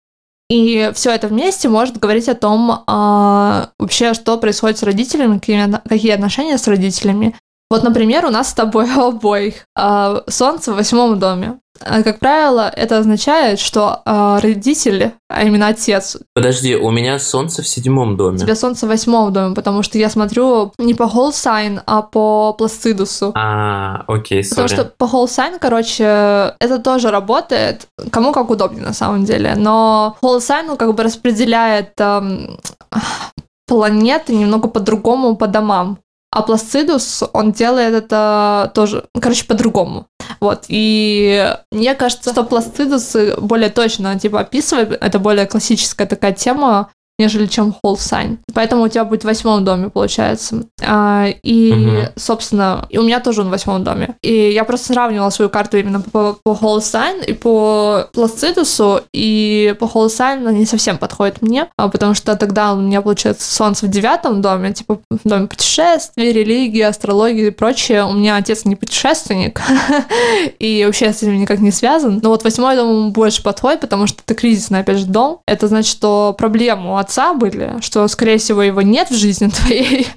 И 0.49 0.91
все 0.93 1.11
это 1.11 1.27
вместе 1.27 1.67
может 1.67 1.97
говорить 1.97 2.29
о 2.29 2.35
том, 2.35 2.83
а, 2.87 3.69
вообще, 3.77 4.13
что 4.13 4.37
происходит 4.37 4.77
с 4.77 4.83
родителями, 4.83 5.39
какие, 5.39 5.69
какие 5.87 6.11
отношения 6.11 6.57
с 6.57 6.67
родителями. 6.67 7.35
Вот, 7.69 7.83
например, 7.83 8.25
у 8.25 8.29
нас 8.29 8.49
с 8.49 8.53
тобой 8.53 8.87
обоих 8.95 9.65
а, 9.75 10.23
Солнце 10.27 10.71
в 10.71 10.77
восьмом 10.77 11.19
доме. 11.19 11.59
А, 11.81 12.03
как 12.03 12.19
правило, 12.19 12.71
это 12.75 12.99
означает, 12.99 13.59
что 13.59 14.01
э, 14.05 14.39
родители, 14.41 15.13
а 15.29 15.43
именно 15.43 15.67
отец... 15.67 16.17
Подожди, 16.33 16.75
у 16.75 16.91
меня 16.91 17.19
солнце 17.19 17.61
в 17.61 17.67
седьмом 17.67 18.17
доме. 18.17 18.37
У 18.37 18.39
тебя 18.39 18.55
солнце 18.55 18.85
в 18.85 18.89
восьмом 18.89 19.33
доме, 19.33 19.55
потому 19.55 19.83
что 19.83 19.97
я 19.97 20.09
смотрю 20.09 20.73
не 20.77 20.93
по 20.93 21.03
sign, 21.03 21.81
а 21.85 22.01
по 22.01 22.53
пластидусу. 22.53 23.31
А, 23.35 24.03
окей, 24.07 24.41
sorry. 24.41 24.49
Потому 24.49 24.67
что 24.67 24.85
по 24.85 25.05
sign, 25.25 25.57
короче, 25.59 26.03
это 26.59 26.79
тоже 26.79 27.11
работает, 27.11 27.87
кому 28.11 28.31
как 28.31 28.49
удобнее 28.49 28.83
на 28.83 28.93
самом 28.93 29.25
деле, 29.25 29.55
но 29.55 30.17
whole 30.21 30.39
sign 30.39 30.75
как 30.77 30.93
бы 30.93 31.03
распределяет 31.03 31.93
эм, 31.99 32.57
планеты 33.67 34.33
немного 34.33 34.67
по-другому 34.67 35.35
по 35.35 35.47
домам. 35.47 35.99
А 36.31 36.41
Пласцидус, 36.41 37.23
он 37.33 37.51
делает 37.51 37.93
это 37.93 38.71
тоже, 38.75 39.05
короче, 39.19 39.45
по-другому. 39.45 40.07
Вот, 40.39 40.65
и 40.67 41.55
мне 41.71 41.95
кажется, 41.95 42.31
что 42.31 42.43
Пласцидус 42.43 43.15
более 43.37 43.69
точно, 43.69 44.19
типа, 44.19 44.41
описывает, 44.41 44.97
это 45.01 45.19
более 45.19 45.45
классическая 45.45 46.05
такая 46.07 46.33
тема, 46.33 46.89
нежели 47.19 47.47
чем 47.47 47.75
whole 47.83 47.95
sign. 47.95 48.37
Поэтому 48.53 48.83
у 48.83 48.87
тебя 48.87 49.05
будет 49.05 49.23
в 49.23 49.25
восьмом 49.25 49.65
доме, 49.65 49.89
получается. 49.89 50.65
А, 50.85 51.27
и, 51.43 51.71
угу. 51.71 52.11
собственно, 52.15 52.85
и 52.89 52.97
у 52.97 53.03
меня 53.03 53.19
тоже 53.19 53.41
он 53.41 53.47
в 53.47 53.51
восьмом 53.51 53.83
доме. 53.83 54.15
И 54.21 54.51
я 54.51 54.63
просто 54.63 54.93
сравнивала 54.93 55.29
свою 55.29 55.49
карту 55.49 55.77
именно 55.77 56.01
по, 56.01 56.37
по 56.43 56.51
whole 56.51 56.79
sign 56.79 57.25
и 57.25 57.33
по 57.33 58.07
плацидусу, 58.13 59.01
и 59.13 59.75
по 59.79 59.85
whole 59.85 60.07
sign 60.07 60.51
не 60.53 60.65
совсем 60.65 60.97
подходит 60.97 61.41
мне, 61.41 61.67
а, 61.77 61.87
потому 61.89 62.13
что 62.13 62.35
тогда 62.35 62.73
у 62.73 62.77
меня, 62.77 63.01
получается, 63.01 63.53
солнце 63.53 63.85
в 63.85 63.89
девятом 63.89 64.41
доме, 64.41 64.73
типа 64.73 64.99
в 65.09 65.27
доме 65.27 65.47
путешествий, 65.47 66.31
религии, 66.31 66.81
астрологии 66.81 67.47
и 67.47 67.51
прочее. 67.51 68.05
У 68.05 68.13
меня 68.13 68.35
отец 68.35 68.65
не 68.65 68.75
путешественник, 68.75 69.61
и 70.59 70.83
вообще 70.85 71.11
с 71.11 71.23
этим 71.23 71.39
никак 71.39 71.59
не 71.59 71.71
связан. 71.71 72.19
Но 72.21 72.29
вот 72.29 72.43
восьмой 72.43 72.75
дом 72.75 73.11
больше 73.11 73.41
подходит, 73.41 73.81
потому 73.81 74.07
что 74.07 74.21
это 74.23 74.35
кризисный, 74.35 74.79
опять 74.79 74.99
же, 74.99 75.05
дом. 75.05 75.39
Это 75.47 75.67
значит, 75.67 75.91
что 75.91 76.35
проблему 76.37 76.97
отца 77.07 77.33
были, 77.33 77.77
что, 77.81 78.07
скорее 78.07 78.37
всего, 78.37 78.61
его 78.61 78.81
нет 78.81 79.09
в 79.09 79.15
жизни 79.15 79.47
твоей, 79.63 80.07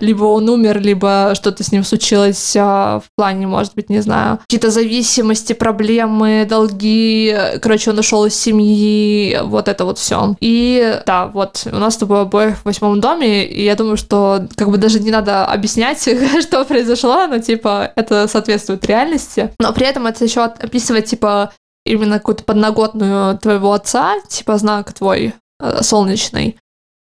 либо 0.00 0.24
он 0.24 0.48
умер, 0.48 0.80
либо 0.80 1.32
что-то 1.34 1.64
с 1.64 1.72
ним 1.72 1.84
случилось 1.84 2.54
а, 2.56 3.00
в 3.00 3.04
плане, 3.16 3.46
может 3.46 3.74
быть, 3.74 3.90
не 3.90 4.00
знаю, 4.00 4.38
какие-то 4.38 4.70
зависимости, 4.70 5.52
проблемы, 5.52 6.46
долги. 6.48 7.36
Короче, 7.60 7.90
он 7.90 7.98
ушел 7.98 8.24
из 8.24 8.34
семьи, 8.34 9.38
вот 9.42 9.68
это 9.68 9.84
вот 9.84 9.98
все. 9.98 10.36
И 10.40 11.02
да, 11.04 11.26
вот 11.26 11.66
у 11.70 11.76
нас 11.76 11.94
с 11.94 11.98
тобой 11.98 12.22
обоих 12.22 12.58
в 12.58 12.64
восьмом 12.64 13.00
доме, 13.00 13.44
и 13.44 13.64
я 13.64 13.74
думаю, 13.74 13.96
что 13.96 14.46
как 14.56 14.70
бы 14.70 14.78
даже 14.78 15.00
не 15.00 15.10
надо 15.10 15.44
объяснять, 15.44 16.00
что 16.40 16.64
произошло, 16.64 17.26
но 17.26 17.38
типа 17.38 17.92
это 17.96 18.28
соответствует 18.28 18.86
реальности. 18.86 19.50
Но 19.58 19.72
при 19.72 19.86
этом 19.86 20.06
это 20.06 20.24
еще 20.24 20.42
описывает 20.42 21.06
типа 21.06 21.50
именно 21.84 22.18
какую-то 22.18 22.44
подноготную 22.44 23.38
твоего 23.38 23.72
отца, 23.72 24.14
типа 24.28 24.58
знак 24.58 24.92
твой, 24.92 25.34
солнечный. 25.82 26.56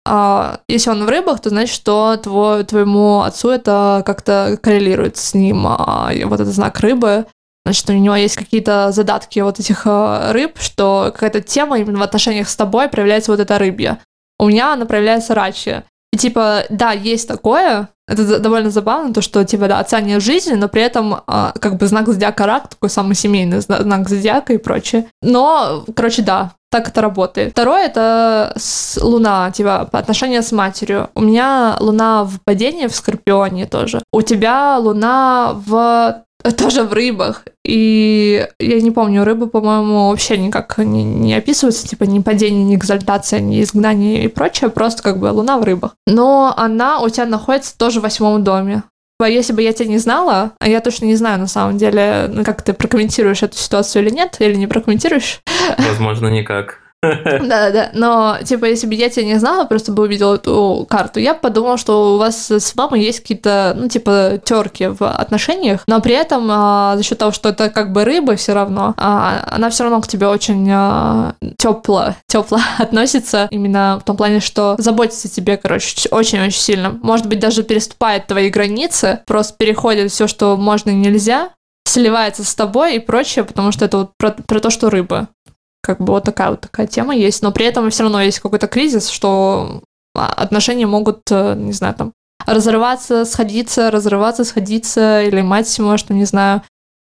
А 0.05 0.62
если 0.68 0.89
он 0.89 1.05
в 1.05 1.10
рыбах, 1.10 1.39
то 1.39 1.49
значит, 1.49 1.76
что 1.76 2.18
твой, 2.18 2.64
твоему 2.64 3.22
отцу 3.22 3.49
это 3.49 4.01
как-то 4.05 4.57
коррелирует 4.62 5.18
с 5.18 5.34
ним. 5.34 5.66
А 5.68 6.12
вот 6.26 6.39
этот 6.39 6.53
знак 6.53 6.80
рыбы, 6.80 7.28
значит, 7.66 7.89
у 7.89 7.93
него 7.93 8.16
есть 8.16 8.36
какие-то 8.36 8.91
задатки 8.91 9.39
вот 9.39 9.60
этих 9.60 9.84
а, 9.86 10.34
рыб, 10.34 10.57
что 10.60 11.12
какая-то 11.14 11.41
тема 11.41 11.80
именно 11.80 11.99
в 11.99 12.01
отношениях 12.01 12.49
с 12.49 12.55
тобой 12.55 12.88
проявляется 12.88 13.32
вот 13.32 13.39
эта 13.39 13.60
рыбья. 13.60 13.99
У 14.39 14.47
меня 14.47 14.74
она 14.74 14.86
проявляется 14.86 15.36
рачья. 15.36 15.84
Типа, 16.20 16.65
да, 16.70 16.91
есть 16.91 17.28
такое, 17.28 17.89
это 18.09 18.39
довольно 18.39 18.72
забавно, 18.72 19.13
то, 19.13 19.22
что, 19.22 19.45
типа, 19.45 19.67
да, 19.67 19.80
отца 19.80 20.01
нет 20.01 20.22
в 20.22 20.26
жизни, 20.26 20.53
но 20.53 20.67
при 20.67 20.82
этом, 20.82 21.22
а, 21.28 21.53
как 21.59 21.78
бы, 21.78 21.88
знак 21.88 22.07
зодиака 22.07 22.45
рак, 22.45 22.67
такой 22.67 22.89
самый 22.89 23.15
семейный 23.15 23.61
знак 23.61 24.09
зодиака 24.09 24.53
и 24.53 24.57
прочее. 24.57 25.05
Но, 25.22 25.86
короче, 25.95 26.22
да, 26.24 26.51
так 26.72 26.89
это 26.89 27.01
работает. 27.01 27.51
Второе— 27.51 27.86
это 27.86 28.53
с 28.57 29.01
луна, 29.01 29.51
типа, 29.51 29.88
по 29.91 29.97
отношению 29.97 30.43
с 30.43 30.51
матерью. 30.51 31.09
У 31.15 31.22
меня 31.22 31.78
луна 31.80 32.26
в 32.26 32.39
падении 32.43 32.88
в 32.88 32.95
Скорпионе 32.95 33.65
тоже. 33.65 34.01
У 34.11 34.22
тебя 34.22 34.78
луна 34.78 35.53
в 35.53 36.24
тоже 36.57 36.83
в 36.83 36.93
рыбах. 36.93 37.43
И 37.65 38.47
я 38.59 38.81
не 38.81 38.91
помню, 38.91 39.23
рыбы, 39.23 39.47
по-моему, 39.47 40.09
вообще 40.09 40.37
никак 40.37 40.77
не, 40.77 41.03
не 41.03 41.33
описываются, 41.33 41.87
типа 41.87 42.03
ни 42.03 42.19
падение, 42.19 42.63
ни 42.63 42.75
экзальтация, 42.75 43.39
ни 43.39 43.61
изгнание 43.61 44.23
и 44.23 44.27
прочее, 44.27 44.69
просто 44.69 45.03
как 45.03 45.19
бы 45.19 45.27
луна 45.27 45.57
в 45.57 45.63
рыбах. 45.63 45.95
Но 46.07 46.53
она 46.55 47.01
у 47.01 47.09
тебя 47.09 47.25
находится 47.25 47.77
тоже 47.77 47.99
в 47.99 48.03
восьмом 48.03 48.43
доме. 48.43 48.83
Если 49.21 49.51
бы 49.51 49.61
я 49.61 49.73
тебя 49.73 49.89
не 49.89 49.97
знала, 49.97 50.53
а 50.59 50.69
я 50.69 50.79
точно 50.79 51.05
не 51.05 51.15
знаю 51.15 51.39
на 51.39 51.47
самом 51.47 51.77
деле, 51.77 52.29
ну, 52.29 52.45
как 52.45 52.61
ты 52.61 52.71
прокомментируешь 52.71 53.43
эту 53.43 53.57
ситуацию 53.57 54.03
или 54.03 54.11
нет, 54.11 54.37
или 54.39 54.55
не 54.55 54.65
прокомментируешь. 54.65 55.41
Возможно, 55.77 56.27
никак. 56.27 56.79
Да, 57.50 57.72
да, 57.72 57.89
но, 57.93 58.38
типа, 58.43 58.66
если 58.66 58.86
бы 58.86 58.93
я 58.93 59.10
тебя 59.10 59.26
не 59.26 59.39
знала, 59.39 59.66
просто 59.66 59.91
бы 59.91 60.04
увидела 60.04 60.36
эту 60.36 60.86
карту, 60.89 61.20
я 61.20 61.34
бы 61.34 61.39
подумала, 61.39 61.78
что 61.78 62.16
у 62.16 62.18
вас 62.18 62.52
с 62.52 62.76
мамой 62.76 63.02
есть 63.02 63.22
какие-то, 63.22 63.74
ну, 63.78 63.88
типа, 63.88 64.41
терки 64.43 64.88
в 64.88 65.10
отношениях, 65.10 65.84
но 65.88 66.02
при 66.02 66.14
этом 66.14 66.47
а, 66.52 66.97
за 66.97 67.04
счет 67.04 67.18
того, 67.18 67.32
что 67.32 67.50
это 67.50 67.70
как 67.70 67.93
бы 67.93 68.04
рыба 68.04 68.36
все 68.36 68.54
равно, 68.54 68.93
а, 68.97 69.47
она 69.50 69.70
все 69.70 69.84
равно 69.84 70.02
к 70.02 70.08
тебе 70.08 70.28
очень 70.28 70.70
а, 70.72 71.36
тепло, 71.58 72.16
тепло 72.28 72.60
относится, 72.78 73.47
именно 73.50 74.00
в 74.02 74.06
том 74.06 74.18
плане, 74.18 74.41
что 74.41 74.76
заботится 74.78 75.30
о 75.30 75.32
тебе, 75.32 75.56
короче, 75.56 76.10
очень-очень 76.10 76.60
сильно. 76.60 76.89
Может 77.02 77.28
быть, 77.28 77.39
даже 77.39 77.64
переступает 77.64 78.28
твои 78.28 78.50
границы, 78.50 79.20
просто 79.26 79.56
переходит 79.58 80.12
все, 80.12 80.28
что 80.28 80.58
можно 80.58 80.89
и 80.89 80.95
нельзя, 80.95 81.52
сливается 81.86 82.43
с 82.43 82.54
тобой 82.54 82.95
и 82.95 83.00
прочее, 83.00 83.45
потому 83.45 83.72
что 83.72 83.86
это 83.86 83.97
вот 84.00 84.12
про, 84.18 84.32
про 84.32 84.60
то, 84.60 84.70
что 84.70 84.89
рыба. 84.89 85.30
Как 85.82 85.99
бы 85.99 86.13
вот 86.13 86.23
такая 86.23 86.51
вот 86.51 86.61
такая 86.61 86.88
тема 86.88 87.15
есть, 87.15 87.41
но 87.41 87.51
при 87.51 87.65
этом 87.65 87.89
все 87.89 88.03
равно 88.03 88.21
есть 88.21 88.39
какой-то 88.39 88.67
кризис, 88.67 89.09
что 89.09 89.82
а, 90.15 90.27
отношения 90.27 90.86
могут, 90.86 91.21
э, 91.32 91.55
не 91.55 91.71
знаю, 91.71 91.95
там, 91.95 92.13
разрываться, 92.45 93.25
сходиться, 93.25 93.91
разрываться, 93.91 94.43
сходиться, 94.43 95.21
или 95.21 95.41
мать 95.41 95.77
может, 95.80 96.09
не 96.09 96.25
знаю, 96.25 96.63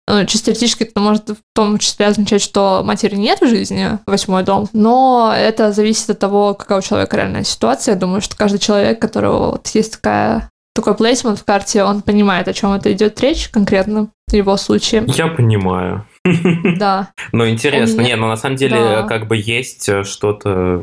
ну, 0.08 0.24
чисто 0.24 0.46
теоретически 0.46 0.84
это 0.84 1.00
может 1.00 1.30
в 1.30 1.36
том 1.54 1.78
числе 1.78 2.06
означать, 2.06 2.40
что 2.40 2.82
матери 2.84 3.16
нет 3.16 3.40
в 3.40 3.48
жизни, 3.48 3.98
восьмой 4.06 4.44
дом, 4.44 4.68
но 4.72 5.34
это 5.36 5.72
зависит 5.72 6.10
от 6.10 6.18
того, 6.20 6.54
какая 6.54 6.78
у 6.78 6.82
человека 6.82 7.16
реальная 7.16 7.42
ситуация. 7.42 7.94
Я 7.94 8.00
думаю, 8.00 8.20
что 8.20 8.36
каждый 8.36 8.58
человек, 8.58 8.98
у 8.98 9.00
которого 9.00 9.50
вот 9.52 9.66
есть 9.68 9.94
такая 9.94 10.48
такой 10.76 10.94
плейсмент 10.94 11.38
в 11.38 11.44
карте, 11.44 11.82
он 11.82 12.02
понимает, 12.02 12.46
о 12.46 12.52
чем 12.52 12.72
это 12.72 12.92
идет 12.92 13.20
речь 13.20 13.48
конкретно 13.48 14.08
в 14.28 14.32
его 14.32 14.56
случае. 14.56 15.04
Я 15.08 15.28
понимаю. 15.28 16.06
Да. 16.78 17.10
Ну, 17.32 17.48
интересно. 17.48 18.00
Не, 18.00 18.16
ну 18.16 18.26
на 18.26 18.36
самом 18.36 18.56
деле, 18.56 19.04
как 19.08 19.28
бы 19.28 19.36
есть 19.36 19.88
э, 19.88 20.02
что-то, 20.02 20.82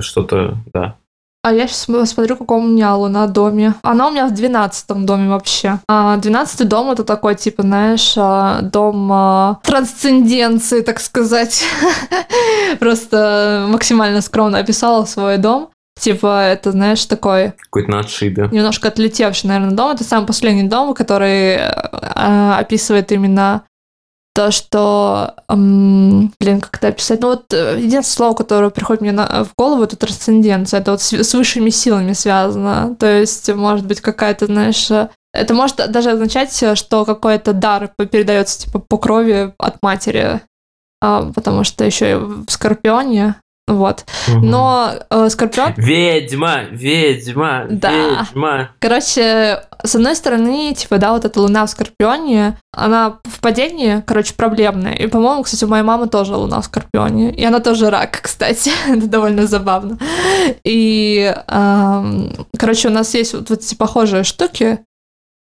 что-то, 0.00 0.56
да. 0.72 0.96
А 1.44 1.52
я 1.52 1.66
сейчас 1.66 2.10
смотрю, 2.10 2.36
каком 2.36 2.64
у 2.64 2.68
меня 2.68 2.94
луна 2.94 3.26
доме. 3.26 3.74
Она 3.82 4.08
у 4.08 4.10
меня 4.10 4.26
в 4.26 4.32
двенадцатом 4.32 5.04
доме 5.04 5.28
вообще. 5.28 5.78
А 5.86 6.16
двенадцатый 6.16 6.66
дом 6.66 6.90
это 6.90 7.04
такой, 7.04 7.34
типа, 7.34 7.60
знаешь, 7.60 8.14
а, 8.16 8.62
дом 8.62 9.10
а, 9.12 9.60
трансценденции, 9.62 10.80
так 10.80 11.00
сказать. 11.00 11.62
Просто 12.80 13.66
максимально 13.68 14.22
скромно 14.22 14.56
описала 14.56 15.04
свой 15.04 15.36
дом. 15.36 15.68
Типа, 15.98 16.42
это, 16.44 16.72
знаешь, 16.72 17.04
такой... 17.04 17.52
Какой-то 17.52 17.90
на 17.90 18.00
отшибе. 18.00 18.48
Немножко 18.50 18.88
отлетевший, 18.88 19.48
наверное, 19.48 19.76
дом. 19.76 19.92
Это 19.92 20.04
самый 20.04 20.26
последний 20.26 20.68
дом, 20.68 20.92
который 20.94 21.56
э, 21.56 22.52
описывает 22.58 23.12
именно 23.12 23.64
то, 24.34 24.50
что, 24.50 25.34
эм, 25.48 26.32
блин, 26.40 26.60
как 26.60 26.78
это 26.78 26.88
описать? 26.88 27.20
Ну 27.20 27.28
вот 27.28 27.52
э, 27.52 27.76
единственное 27.78 28.02
слово, 28.02 28.34
которое 28.34 28.70
приходит 28.70 29.00
мне 29.00 29.12
на, 29.12 29.44
в 29.44 29.52
голову, 29.56 29.84
это 29.84 29.96
трансценденция. 29.96 30.80
Это 30.80 30.90
вот 30.90 31.00
с, 31.00 31.12
с 31.12 31.34
высшими 31.34 31.70
силами 31.70 32.12
связано. 32.12 32.96
То 32.98 33.06
есть, 33.06 33.48
может 33.54 33.86
быть, 33.86 34.00
какая-то, 34.00 34.46
знаешь, 34.46 34.90
э, 34.90 35.08
это 35.32 35.54
может 35.54 35.76
даже 35.90 36.10
означать, 36.10 36.64
что 36.76 37.04
какой-то 37.04 37.52
дар 37.52 37.92
передается 38.10 38.62
типа 38.62 38.80
по 38.80 38.98
крови 38.98 39.52
от 39.58 39.82
матери, 39.82 40.40
а, 41.00 41.30
потому 41.32 41.64
что 41.64 41.84
еще 41.84 42.12
и 42.12 42.14
в 42.14 42.46
Скорпионе 42.48 43.36
вот. 43.66 44.04
Угу. 44.28 44.44
Но 44.44 44.92
э, 45.08 45.28
Скорпион... 45.30 45.72
Ведьма, 45.76 46.64
ведьма, 46.70 47.64
да. 47.70 47.92
ведьма. 47.92 48.70
Короче, 48.78 49.62
с 49.82 49.94
одной 49.94 50.14
стороны, 50.16 50.74
типа, 50.74 50.98
да, 50.98 51.12
вот 51.12 51.24
эта 51.24 51.40
луна 51.40 51.64
в 51.64 51.70
Скорпионе, 51.70 52.58
она 52.72 53.20
в 53.24 53.40
падении, 53.40 54.02
короче, 54.06 54.34
проблемная. 54.34 54.92
И, 54.92 55.06
по-моему, 55.06 55.42
кстати, 55.42 55.64
у 55.64 55.68
моей 55.68 55.82
мамы 55.82 56.08
тоже 56.08 56.36
луна 56.36 56.60
в 56.60 56.66
Скорпионе. 56.66 57.32
И 57.32 57.42
она 57.42 57.60
тоже 57.60 57.88
рак, 57.88 58.20
кстати. 58.22 58.70
Это 58.86 59.06
довольно 59.06 59.46
забавно. 59.46 59.98
И, 60.62 61.34
э, 61.34 62.30
короче, 62.58 62.88
у 62.88 62.92
нас 62.92 63.14
есть 63.14 63.32
вот, 63.32 63.48
вот 63.48 63.60
эти 63.60 63.74
похожие 63.74 64.24
штуки 64.24 64.80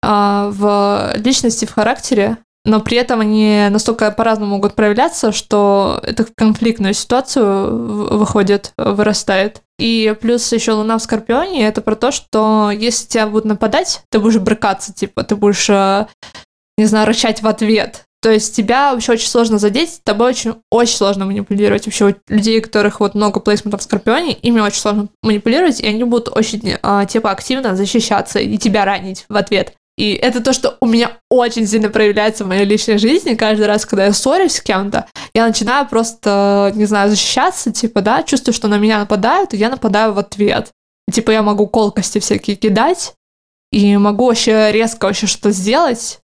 э, 0.03 0.51
в 0.53 1.13
личности, 1.17 1.65
в 1.65 1.73
характере 1.73 2.37
но 2.67 2.81
при 2.81 2.97
этом 2.97 3.21
они 3.21 3.67
настолько 3.69 4.11
по-разному 4.11 4.55
могут 4.55 4.75
проявляться, 4.75 5.31
что 5.31 6.01
это 6.03 6.25
в 6.25 6.35
конфликтную 6.35 6.93
ситуацию 6.93 8.17
выходит, 8.17 8.73
вырастает. 8.77 9.61
И 9.79 10.13
плюс 10.19 10.51
еще 10.51 10.73
Луна 10.73 10.97
в 10.97 11.01
Скорпионе 11.01 11.65
это 11.65 11.81
про 11.81 11.95
то, 11.95 12.11
что 12.11 12.69
если 12.69 13.07
тебя 13.07 13.27
будут 13.27 13.45
нападать, 13.45 14.01
ты 14.11 14.19
будешь 14.19 14.39
брыкаться, 14.39 14.93
типа, 14.93 15.23
ты 15.23 15.37
будешь, 15.37 15.69
э, 15.69 16.07
не 16.77 16.85
знаю, 16.85 17.07
рычать 17.07 17.41
в 17.41 17.47
ответ. 17.47 18.03
То 18.21 18.31
есть 18.31 18.53
тебя 18.53 18.91
вообще 18.91 19.13
очень 19.13 19.29
сложно 19.29 19.59
задеть, 19.59 20.01
тобой 20.03 20.31
очень, 20.31 20.55
очень 20.69 20.97
сложно 20.97 21.25
манипулировать. 21.25 21.85
Вообще 21.85 22.15
людей, 22.27 22.59
у 22.59 22.63
которых 22.63 22.99
вот 22.99 23.15
много 23.15 23.39
плейсментов 23.39 23.79
в 23.79 23.83
Скорпионе, 23.83 24.33
ими 24.33 24.59
очень 24.59 24.81
сложно 24.81 25.07
манипулировать, 25.23 25.79
и 25.79 25.87
они 25.87 26.03
будут 26.03 26.35
очень, 26.35 26.75
а, 26.81 27.05
типа, 27.05 27.31
активно 27.31 27.77
защищаться 27.77 28.39
и 28.39 28.57
тебя 28.57 28.83
ранить 28.83 29.25
в 29.29 29.37
ответ. 29.37 29.76
И 29.97 30.13
это 30.13 30.43
то, 30.43 30.53
что 30.53 30.77
у 30.79 30.85
меня 30.85 31.17
очень 31.29 31.65
сильно 31.65 31.89
проявляется 31.89 32.43
в 32.43 32.47
моей 32.47 32.65
личной 32.65 32.99
жизни. 32.99 33.33
Каждый 33.33 33.65
раз, 33.65 33.85
когда 33.85 34.05
я 34.05 34.13
ссорюсь 34.13 34.53
с 34.53 34.61
кем-то, 34.61 35.07
я 35.33 35.47
начинаю 35.47 35.87
просто, 35.87 36.71
не 36.75 36.85
знаю, 36.85 37.09
защищаться, 37.09 37.71
типа, 37.71 38.01
да, 38.01 38.21
чувствую, 38.21 38.53
что 38.53 38.67
на 38.67 38.77
меня 38.77 38.99
нападают, 38.99 39.53
и 39.53 39.57
я 39.57 39.69
нападаю 39.69 40.13
в 40.13 40.19
ответ. 40.19 40.69
Типа, 41.11 41.31
я 41.31 41.41
могу 41.41 41.67
колкости 41.67 42.19
всякие 42.19 42.55
кидать, 42.55 43.13
и 43.71 43.97
могу 43.97 44.27
вообще 44.27 44.71
резко 44.71 45.05
вообще 45.05 45.25
что-то 45.25 45.51
сделать, 45.51 46.19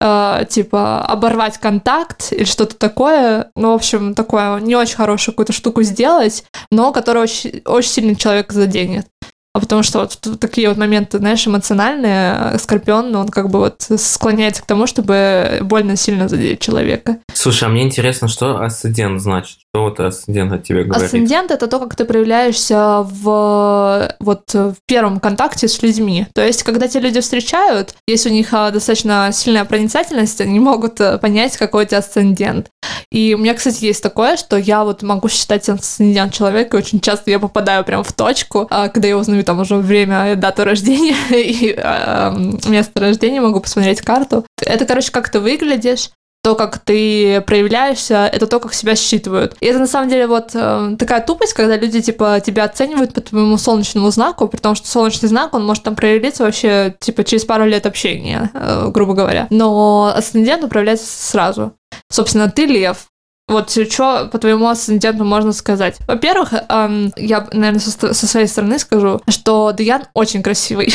э, 0.00 0.44
типа, 0.48 1.04
оборвать 1.04 1.58
контакт 1.58 2.32
или 2.32 2.44
что-то 2.44 2.76
такое. 2.76 3.52
Ну, 3.54 3.70
в 3.70 3.74
общем, 3.74 4.14
такое 4.14 4.58
не 4.58 4.74
очень 4.74 4.96
хорошую 4.96 5.34
какую-то 5.34 5.52
штуку 5.52 5.82
сделать, 5.82 6.44
но 6.72 6.92
которая 6.92 7.24
очень, 7.24 7.62
очень 7.66 7.90
сильно 7.90 8.16
человека 8.16 8.52
заденет 8.52 9.06
а 9.54 9.60
потому 9.60 9.82
что 9.82 10.00
вот 10.00 10.18
такие 10.40 10.68
вот 10.68 10.78
моменты, 10.78 11.18
знаешь, 11.18 11.46
эмоциональные, 11.46 12.58
Скорпион, 12.58 13.14
он 13.14 13.28
как 13.28 13.50
бы 13.50 13.58
вот 13.58 13.86
склоняется 13.96 14.62
к 14.62 14.66
тому, 14.66 14.86
чтобы 14.86 15.58
больно 15.62 15.96
сильно 15.96 16.28
задеть 16.28 16.60
человека. 16.60 17.18
Слушай, 17.34 17.64
а 17.64 17.68
мне 17.68 17.82
интересно, 17.82 18.28
что 18.28 18.60
асцендент 18.60 19.20
значит? 19.20 19.58
Что 19.74 19.84
вот 19.84 20.00
асцендент 20.00 20.52
от 20.52 20.64
тебя 20.64 20.84
говорит? 20.84 21.06
Асцендент— 21.06 21.50
это 21.52 21.66
то, 21.66 21.78
как 21.78 21.96
ты 21.96 22.04
проявляешься 22.04 23.06
в, 23.08 24.14
вот, 24.20 24.52
в 24.52 24.76
первом 24.86 25.18
контакте 25.18 25.66
с 25.66 25.80
людьми. 25.80 26.26
То 26.34 26.44
есть, 26.44 26.62
когда 26.62 26.88
те 26.88 27.00
люди 27.00 27.22
встречают, 27.22 27.94
если 28.06 28.28
у 28.28 28.32
них 28.34 28.52
а, 28.52 28.70
достаточно 28.70 29.30
сильная 29.32 29.64
проницательность, 29.64 30.42
они 30.42 30.60
могут 30.60 31.00
э, 31.00 31.16
понять, 31.16 31.56
какой 31.56 31.84
у 31.84 31.86
тебя 31.86 31.98
асцендент. 31.98 32.68
И 33.10 33.34
у 33.34 33.38
меня, 33.38 33.54
кстати, 33.54 33.86
есть 33.86 34.02
такое, 34.02 34.36
что 34.36 34.58
я 34.58 34.84
вот 34.84 35.02
могу 35.02 35.30
считать 35.30 35.66
асцендент 35.70 36.34
человека, 36.34 36.76
и 36.76 36.80
очень 36.80 37.00
часто 37.00 37.30
я 37.30 37.38
попадаю 37.38 37.82
прям 37.82 38.04
в 38.04 38.12
точку, 38.12 38.66
а, 38.68 38.90
когда 38.90 39.08
я 39.08 39.16
узнаю 39.16 39.42
там 39.42 39.60
уже 39.60 39.76
время, 39.76 40.36
дату 40.36 40.64
рождения 40.64 41.16
и 41.30 41.74
э, 41.74 42.32
место 42.66 43.00
рождения, 43.00 43.40
могу 43.40 43.60
посмотреть 43.60 44.02
карту. 44.02 44.44
Это, 44.60 44.84
короче, 44.84 45.10
как 45.10 45.30
ты 45.30 45.40
выглядишь, 45.40 46.10
то, 46.42 46.56
как 46.56 46.78
ты 46.80 47.40
проявляешься, 47.42 48.26
это 48.26 48.48
то, 48.48 48.58
как 48.58 48.74
себя 48.74 48.96
считывают. 48.96 49.56
И 49.60 49.66
это 49.66 49.78
на 49.78 49.86
самом 49.86 50.08
деле 50.08 50.26
вот 50.26 50.50
э, 50.54 50.96
такая 50.98 51.20
тупость, 51.24 51.54
когда 51.54 51.76
люди 51.76 52.02
типа 52.02 52.40
тебя 52.44 52.64
оценивают 52.64 53.14
по 53.14 53.20
твоему 53.20 53.56
солнечному 53.56 54.10
знаку, 54.10 54.48
при 54.48 54.58
том, 54.58 54.74
что 54.74 54.88
солнечный 54.88 55.28
знак, 55.28 55.54
он 55.54 55.64
может 55.64 55.84
там 55.84 55.94
проявиться 55.94 56.42
вообще 56.42 56.96
типа 56.98 57.22
через 57.22 57.44
пару 57.44 57.64
лет 57.64 57.86
общения, 57.86 58.50
э, 58.54 58.88
грубо 58.92 59.14
говоря. 59.14 59.46
Но 59.50 60.12
асцендент 60.16 60.64
управляется 60.64 61.06
сразу. 61.06 61.74
Собственно, 62.10 62.50
ты 62.50 62.66
лев, 62.66 63.06
Вот 63.48 63.70
что 63.70 64.28
по 64.32 64.38
твоему 64.38 64.66
асценденту 64.66 65.24
можно 65.24 65.52
сказать? 65.52 65.96
Во-первых, 66.08 66.54
эм, 66.68 67.12
я, 67.16 67.46
наверное, 67.52 67.80
со, 67.80 68.14
со 68.14 68.26
своей 68.26 68.48
стороны 68.48 68.80
скажу, 68.80 69.20
что 69.28 69.70
Даян 69.70 70.06
очень 70.14 70.42
красивый. 70.42 70.92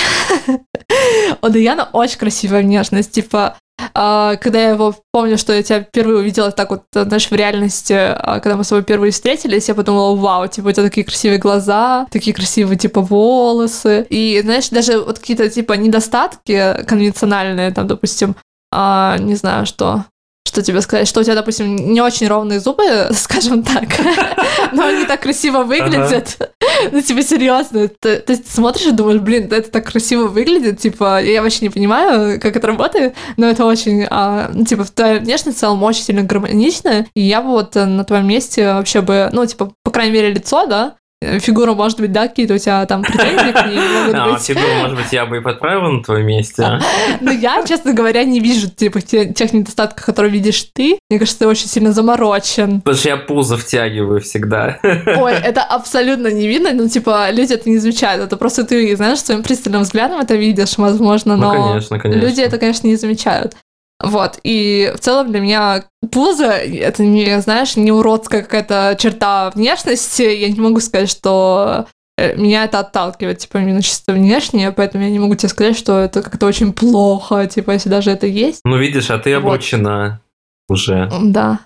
У 1.42 1.48
Даяна 1.48 1.88
очень 1.94 2.18
красивая 2.18 2.64
внешность. 2.64 3.12
Типа, 3.12 3.56
когда 3.98 4.62
я 4.62 4.70
его 4.70 4.94
помню, 5.12 5.38
что 5.38 5.54
я 5.54 5.64
тебя 5.64 5.82
впервые 5.82 6.20
увидела 6.20 6.52
так 6.52 6.70
вот, 6.70 6.84
знаешь, 6.94 7.30
в 7.30 7.34
реальности, 7.34 7.94
а, 7.94 8.40
когда 8.40 8.56
мы 8.56 8.64
с 8.64 8.68
тобой 8.68 8.84
впервые 8.84 9.12
встретились, 9.12 9.70
я 9.70 9.76
подумала, 9.76 10.16
вау, 10.16 10.48
типа, 10.48 10.68
у 10.68 10.72
тебя 10.72 10.84
такие 10.84 11.04
красивые 11.04 11.40
глаза, 11.40 12.06
такие 12.12 12.36
красивые, 12.36 12.78
типа, 12.78 13.02
волосы. 13.02 14.06
И, 14.10 14.40
знаешь, 14.44 14.70
даже 14.70 15.00
вот 15.02 15.20
какие-то, 15.20 15.50
типа, 15.50 15.74
недостатки 15.74 16.84
конвенциональные, 16.86 17.72
там, 17.72 17.88
допустим, 17.88 18.36
а, 18.72 19.18
не 19.18 19.36
знаю, 19.36 19.66
что 19.66 20.06
что 20.48 20.64
тебе 20.64 20.82
сказать, 20.82 21.08
что 21.08 21.20
у 21.20 21.24
тебя, 21.24 21.36
допустим, 21.36 21.76
не 21.76 22.02
очень 22.02 22.28
ровные 22.28 22.60
зубы, 22.60 23.10
скажем 23.12 23.64
так, 23.64 23.84
но 24.72 24.86
они 24.86 25.06
так 25.06 25.22
красиво 25.22 25.64
выглядят. 25.64 26.38
Ну, 26.92 27.02
типа, 27.02 27.24
серьезно. 27.24 27.88
Ты, 27.88 28.18
ты 28.18 28.36
смотришь 28.36 28.86
и 28.86 28.92
думаешь, 28.92 29.20
блин, 29.20 29.52
это 29.52 29.72
так 29.72 29.88
красиво 29.92 30.28
выглядит, 30.28 30.80
типа, 30.80 31.24
я 31.24 31.42
вообще 31.42 31.66
не 31.66 31.70
понимаю, 31.70 32.40
как 32.40 32.56
это 32.56 32.68
работает, 32.68 33.16
но 33.36 33.48
это 33.48 33.66
очень, 33.66 34.06
а, 34.08 34.52
ну, 34.54 34.64
типа, 34.64 34.86
твоя 34.86 35.20
внешность 35.20 35.58
в 35.58 35.60
целом 35.60 35.82
очень 35.82 36.04
сильно 36.04 36.22
гармоничная, 36.22 37.08
и 37.16 37.22
я 37.22 37.42
бы 37.42 37.50
вот 37.50 37.76
э, 37.76 37.86
на 37.86 38.04
твоем 38.04 38.28
месте 38.28 38.74
вообще 38.74 39.02
бы, 39.02 39.30
ну, 39.32 39.44
типа, 39.46 39.74
по 39.84 39.90
крайней 39.90 40.14
мере, 40.14 40.32
лицо, 40.32 40.68
да, 40.68 40.98
фигура, 41.22 41.74
может 41.74 42.00
быть, 42.00 42.12
да, 42.12 42.28
какие-то 42.28 42.54
у 42.54 42.58
тебя 42.58 42.86
там 42.86 43.02
претензии 43.02 43.52
к 43.52 43.66
ней 43.68 43.80
могут 43.80 44.16
а, 44.16 44.30
быть. 44.30 44.42
фигуру, 44.44 44.68
может 44.82 44.98
быть, 44.98 45.12
я 45.12 45.26
бы 45.26 45.38
и 45.38 45.40
подправил 45.40 45.82
на 45.92 46.04
твоем 46.04 46.28
месте. 46.28 46.62
А? 46.64 46.80
Но 47.22 47.32
я, 47.32 47.64
честно 47.66 47.94
говоря, 47.94 48.24
не 48.24 48.40
вижу 48.40 48.70
типа 48.70 49.02
тех 49.02 49.54
недостатков, 49.54 50.06
которые 50.06 50.32
видишь 50.32 50.68
ты. 50.74 51.00
Мне 51.10 51.20
кажется, 51.20 51.40
ты 51.40 51.48
очень 51.48 51.68
сильно 51.68 51.92
заморочен. 51.92 52.82
Потому 52.82 52.98
что 52.98 53.10
я 53.10 53.18
пузо 53.18 53.58
втягиваю 53.58 54.22
всегда. 54.22 54.80
Ой, 54.84 55.34
это 55.34 55.64
абсолютно 55.64 56.28
не 56.28 56.48
видно, 56.48 56.72
ну, 56.74 56.88
типа, 56.88 57.32
люди 57.32 57.54
это 57.54 57.70
не 57.70 57.78
замечают. 57.78 58.24
Это 58.24 58.38
просто 58.38 58.64
ты, 58.64 58.96
знаешь, 58.96 59.20
своим 59.20 59.44
пристальным 59.44 59.82
взглядом 59.82 60.20
это 60.20 60.36
видишь, 60.36 60.78
возможно, 60.78 61.36
ну, 61.36 61.44
но 61.44 61.54
ну, 61.54 61.70
конечно, 61.70 62.00
конечно. 62.00 62.22
люди 62.22 62.42
это, 62.42 62.58
конечно, 62.58 62.88
не 62.88 62.96
замечают. 62.96 63.56
Вот, 64.04 64.40
и 64.44 64.94
в 64.96 65.00
целом 65.00 65.32
для 65.32 65.40
меня 65.40 65.86
пузо, 66.12 66.52
это 66.52 67.04
не, 67.04 67.42
знаешь, 67.42 67.76
не 67.76 67.92
уродская 67.92 68.44
какая-то 68.44 68.96
черта 69.00 69.50
внешности, 69.56 70.22
я 70.22 70.50
не 70.50 70.60
могу 70.60 70.80
сказать, 70.82 71.10
что 71.10 71.88
э, 72.16 72.36
меня 72.36 72.66
это 72.66 72.80
отталкивает, 72.80 73.40
типа, 73.40 73.58
именно 73.58 73.82
чисто 73.82 74.14
внешне, 74.14 74.72
поэтому 74.72 75.04
я 75.04 75.10
не 75.10 75.18
могу 75.18 75.34
тебе 75.36 75.50
сказать, 75.50 75.78
что 75.78 76.00
это 76.00 76.22
как-то 76.22 76.46
очень 76.46 76.74
плохо, 76.74 77.48
типа, 77.48 77.72
если 77.72 77.90
даже 77.90 78.12
это 78.12 78.28
есть. 78.28 78.62
Ну, 78.66 78.78
видишь, 78.78 79.10
а 79.10 79.18
ты 79.18 79.34
обручена 79.34 80.22
вот. 80.70 80.76
уже. 80.76 81.10
Да. 81.24 81.62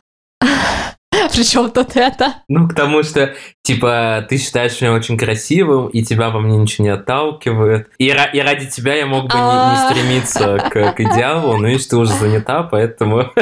Причем 1.33 1.69
тут 1.71 1.95
это? 1.95 2.35
Ну, 2.47 2.67
к 2.67 2.73
тому, 2.73 3.03
что, 3.03 3.33
типа, 3.63 4.25
ты 4.29 4.37
считаешь 4.37 4.79
меня 4.81 4.93
очень 4.93 5.17
красивым, 5.17 5.87
и 5.87 6.03
тебя 6.03 6.29
во 6.29 6.39
мне 6.39 6.57
ничего 6.57 6.85
не 6.85 6.91
отталкивает. 6.91 7.89
И, 7.97 8.05
и 8.05 8.39
ради 8.39 8.67
тебя 8.67 8.95
я 8.95 9.05
мог 9.05 9.23
бы 9.23 9.35
не, 9.35 9.41
не 9.41 9.77
а. 9.77 9.89
стремиться 9.89 10.57
к, 10.57 10.93
к 10.93 10.99
идеалу, 10.99 11.57
но 11.57 11.67
видишь, 11.67 11.85
ты 11.85 11.97
уже 11.97 12.13
занята, 12.13 12.63
поэтому... 12.63 13.31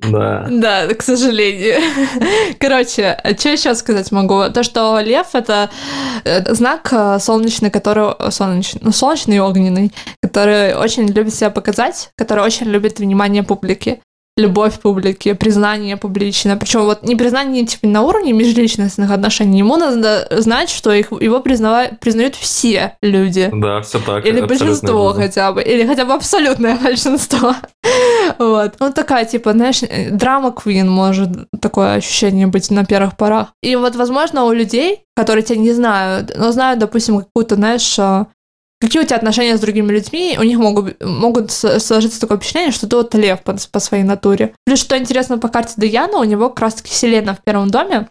Да. 0.00 0.46
Да, 0.48 0.86
к 0.94 1.02
сожалению. 1.02 1.80
Короче, 2.58 3.18
что 3.38 3.50
еще 3.50 3.74
сказать 3.74 4.10
могу? 4.12 4.44
То, 4.50 4.62
что 4.62 4.98
лев— 5.00 5.26
это 5.34 5.70
э, 6.24 6.54
знак 6.54 6.88
э, 6.92 7.18
солнечный, 7.18 7.70
который... 7.70 8.14
Солнечный, 8.30 8.80
ну, 8.84 8.92
солнечный 8.92 9.36
и 9.36 9.40
огненный, 9.40 9.92
который 10.22 10.74
очень 10.74 11.06
любит 11.06 11.34
себя 11.34 11.50
показать, 11.50 12.10
который 12.16 12.44
очень 12.44 12.66
любит 12.66 12.98
внимание 12.98 13.42
публики 13.42 14.00
любовь 14.38 14.78
публики, 14.80 15.32
признание 15.32 15.96
публичное. 15.96 16.56
Причем 16.56 16.82
вот 16.82 17.02
не 17.02 17.16
признание 17.16 17.66
типа 17.66 17.86
на 17.88 18.02
уровне 18.02 18.32
межличностных 18.32 19.10
отношений. 19.10 19.58
Ему 19.58 19.76
надо 19.76 20.28
знать, 20.40 20.70
что 20.70 20.92
их, 20.92 21.10
его 21.10 21.40
признавают, 21.40 21.98
признают 21.98 22.36
все 22.36 22.94
люди. 23.02 23.50
Да, 23.52 23.82
все 23.82 23.98
так. 23.98 24.24
Или 24.24 24.40
большинство 24.40 25.08
верно. 25.08 25.22
хотя 25.22 25.52
бы. 25.52 25.62
Или 25.62 25.84
хотя 25.86 26.04
бы 26.04 26.14
абсолютное 26.14 26.76
большинство. 26.82 27.54
вот. 28.38 28.74
Ну, 28.78 28.92
такая, 28.92 29.24
типа, 29.24 29.52
знаешь, 29.52 29.80
драма 30.10 30.52
Квин 30.52 30.88
может 30.88 31.30
такое 31.60 31.94
ощущение 31.94 32.46
быть 32.46 32.70
на 32.70 32.84
первых 32.84 33.16
порах. 33.16 33.48
И 33.60 33.74
вот, 33.74 33.96
возможно, 33.96 34.44
у 34.44 34.52
людей, 34.52 35.00
которые 35.16 35.42
тебя 35.42 35.58
не 35.58 35.72
знают, 35.72 36.32
но 36.36 36.52
знают, 36.52 36.78
допустим, 36.78 37.18
какую-то, 37.18 37.56
знаешь, 37.56 37.98
а, 37.98 38.28
Какие 38.80 39.02
у 39.02 39.04
тебя 39.04 39.16
отношения 39.16 39.56
с 39.56 39.60
другими 39.60 39.90
людьми? 39.92 40.36
У 40.38 40.44
них 40.44 40.58
могут, 40.58 41.02
могут 41.02 41.50
сложиться 41.50 42.20
такое 42.20 42.38
впечатление, 42.38 42.70
что 42.70 42.88
ты 42.88 42.96
вот 42.96 43.14
лев 43.14 43.42
по, 43.42 43.56
по 43.72 43.80
своей 43.80 44.04
натуре. 44.04 44.54
Плюс, 44.64 44.78
что 44.78 44.96
интересно 44.96 45.38
по 45.38 45.48
карте 45.48 45.74
Даяна, 45.76 46.18
у 46.18 46.24
него 46.24 46.48
как 46.48 46.60
раз-таки 46.60 46.92
Селена 46.92 47.34
в 47.34 47.42
первом 47.42 47.70
доме. 47.70 48.08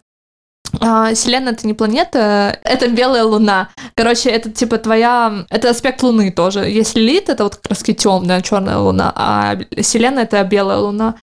А, 0.79 1.15
Селена 1.15 1.49
это 1.49 1.65
не 1.65 1.73
планета, 1.73 2.59
это 2.63 2.89
белая 2.89 3.23
луна. 3.23 3.69
Короче, 3.95 4.29
это 4.29 4.51
типа 4.51 4.77
твоя... 4.77 5.45
Это 5.49 5.69
аспект 5.69 6.03
Луны 6.03 6.31
тоже. 6.31 6.69
Если 6.69 6.99
Лит, 6.99 7.29
это 7.29 7.45
вот 7.45 7.55
как 7.55 7.67
раз 7.69 7.83
темная 7.83 8.41
черная 8.41 8.77
луна, 8.77 9.13
а 9.15 9.57
Селена 9.81 10.19
это 10.19 10.43
белая 10.43 10.79
луна. 10.79 11.15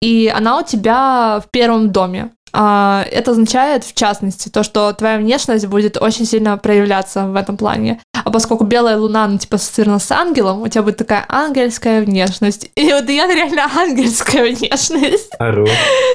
И 0.00 0.32
она 0.34 0.58
у 0.58 0.62
тебя 0.62 1.42
в 1.44 1.50
первом 1.50 1.90
доме. 1.90 2.30
А, 2.52 3.04
это 3.10 3.30
означает, 3.30 3.84
в 3.84 3.94
частности, 3.94 4.48
то, 4.48 4.62
что 4.62 4.92
твоя 4.92 5.18
внешность 5.18 5.66
будет 5.66 5.96
очень 5.96 6.26
сильно 6.26 6.58
проявляться 6.58 7.26
в 7.26 7.36
этом 7.36 7.56
плане. 7.56 8.00
А 8.24 8.30
поскольку 8.30 8.64
белая 8.64 8.96
луна, 8.96 9.26
ну, 9.26 9.38
типа, 9.38 9.56
ассоциирована 9.56 9.98
с 9.98 10.10
ангелом, 10.10 10.62
у 10.62 10.68
тебя 10.68 10.82
будет 10.82 10.96
такая 10.96 11.24
ангельская 11.28 12.02
внешность. 12.02 12.70
И 12.74 12.92
вот 12.92 13.08
я 13.08 13.26
реально 13.26 13.70
ангельская 13.76 14.54
внешность. 14.54 15.30
Ару. 15.38 15.66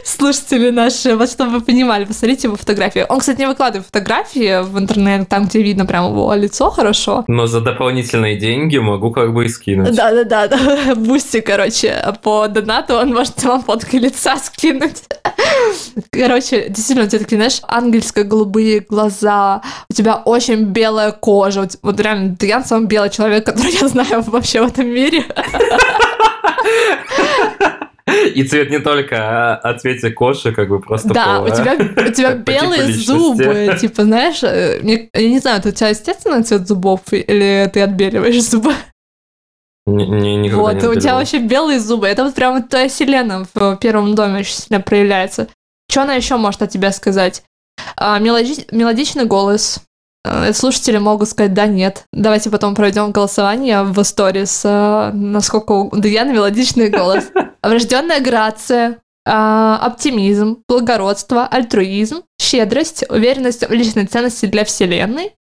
Слушатели 0.03 0.69
наши, 0.69 1.15
вот 1.15 1.29
чтобы 1.29 1.51
вы 1.51 1.61
понимали, 1.61 2.05
посмотрите 2.05 2.47
его 2.47 2.55
фотографии. 2.55 3.05
Он, 3.07 3.19
кстати, 3.19 3.39
не 3.39 3.47
выкладывает 3.47 3.85
фотографии 3.85 4.63
в 4.63 4.77
интернет, 4.77 5.29
там, 5.29 5.45
где 5.45 5.61
видно 5.61 5.85
прямо 5.85 6.09
его 6.09 6.33
лицо 6.33 6.69
хорошо. 6.69 7.23
Но 7.27 7.47
за 7.47 7.61
дополнительные 7.61 8.37
деньги 8.37 8.77
могу 8.77 9.11
как 9.11 9.33
бы 9.33 9.45
и 9.45 9.49
скинуть. 9.49 9.95
Да-да-да, 9.95 10.49
Boosty, 10.95 11.41
короче, 11.41 12.03
по 12.23 12.47
донату 12.47 12.95
он 12.95 13.13
может 13.13 13.41
вам 13.43 13.61
фотки 13.63 13.97
лица 13.97 14.37
скинуть. 14.37 15.03
Короче, 16.11 16.69
действительно, 16.69 17.05
у 17.05 17.09
тебя 17.09 17.19
такие, 17.19 17.37
знаешь, 17.37 17.61
ангельско-голубые 17.67 18.81
глаза, 18.81 19.61
у 19.89 19.93
тебя 19.93 20.15
очень 20.17 20.63
белая 20.65 21.11
кожа. 21.11 21.67
Вот 21.81 21.95
реально, 22.01 22.35
ты 22.35 22.47
я 22.47 22.63
самый 22.63 22.87
белый 22.87 23.09
человек, 23.09 23.45
который 23.45 23.71
я 23.71 23.87
знаю 23.87 24.21
вообще 24.21 24.61
в 24.61 24.67
этом 24.67 24.87
мире. 24.87 25.23
И 28.33 28.43
цвет 28.43 28.69
не 28.69 28.79
только 28.79 29.55
о 29.55 29.73
цвете 29.77 30.11
кожи, 30.11 30.53
как 30.53 30.69
бы 30.69 30.79
просто 30.79 31.09
Да, 31.09 31.41
у 31.41 31.49
тебя, 31.49 31.73
у 32.07 32.11
тебя 32.11 32.35
белые 32.35 32.93
зубы, 32.93 33.75
типа, 33.79 34.03
знаешь, 34.03 34.43
э, 34.43 34.79
мне, 34.81 35.09
я 35.13 35.29
не 35.29 35.39
знаю, 35.39 35.59
это 35.59 35.69
у 35.69 35.71
тебя 35.71 35.89
естественный 35.89 36.43
цвет 36.43 36.67
зубов 36.67 37.01
или 37.11 37.69
ты 37.73 37.81
отбеливаешь 37.81 38.41
зубы? 38.43 38.73
Не, 39.85 40.35
не, 40.35 40.49
вот, 40.49 40.81
не 40.81 40.87
у 40.87 40.95
тебя 40.95 41.15
вообще 41.15 41.39
белые 41.39 41.79
зубы. 41.79 42.07
Это 42.07 42.25
вот 42.25 42.35
прям 42.35 42.63
твоя 42.63 42.89
селена 42.89 43.45
в 43.53 43.77
первом 43.77 44.15
доме 44.15 44.39
очень 44.39 44.55
сильно 44.55 44.81
проявляется. 44.81 45.47
Что 45.89 46.01
она 46.01 46.15
еще 46.15 46.35
может 46.35 46.61
о 46.61 46.67
тебе 46.67 46.91
сказать? 46.91 47.43
А, 47.95 48.19
мелоди... 48.19 48.65
Мелодичный 48.71 49.25
голос. 49.25 49.79
А, 50.27 50.53
слушатели 50.53 50.97
могут 50.97 51.29
сказать 51.29 51.53
да, 51.53 51.65
нет. 51.65 52.03
Давайте 52.11 52.49
потом 52.49 52.75
проведем 52.75 53.11
голосование 53.11 53.83
в 53.83 54.03
сторис, 54.03 54.61
а, 54.65 55.11
насколько 55.13 55.71
у 55.71 55.89
Даяны 55.95 56.33
мелодичный 56.33 56.89
голос. 56.89 57.29
Врожденная 57.63 58.19
грация, 58.19 58.97
а, 59.25 59.79
оптимизм, 59.81 60.59
благородство, 60.67 61.45
альтруизм, 61.45 62.23
щедрость, 62.41 63.03
уверенность 63.09 63.67
в 63.67 63.71
личной 63.71 64.05
ценности 64.05 64.45
для 64.45 64.65
Вселенной, 64.65 65.33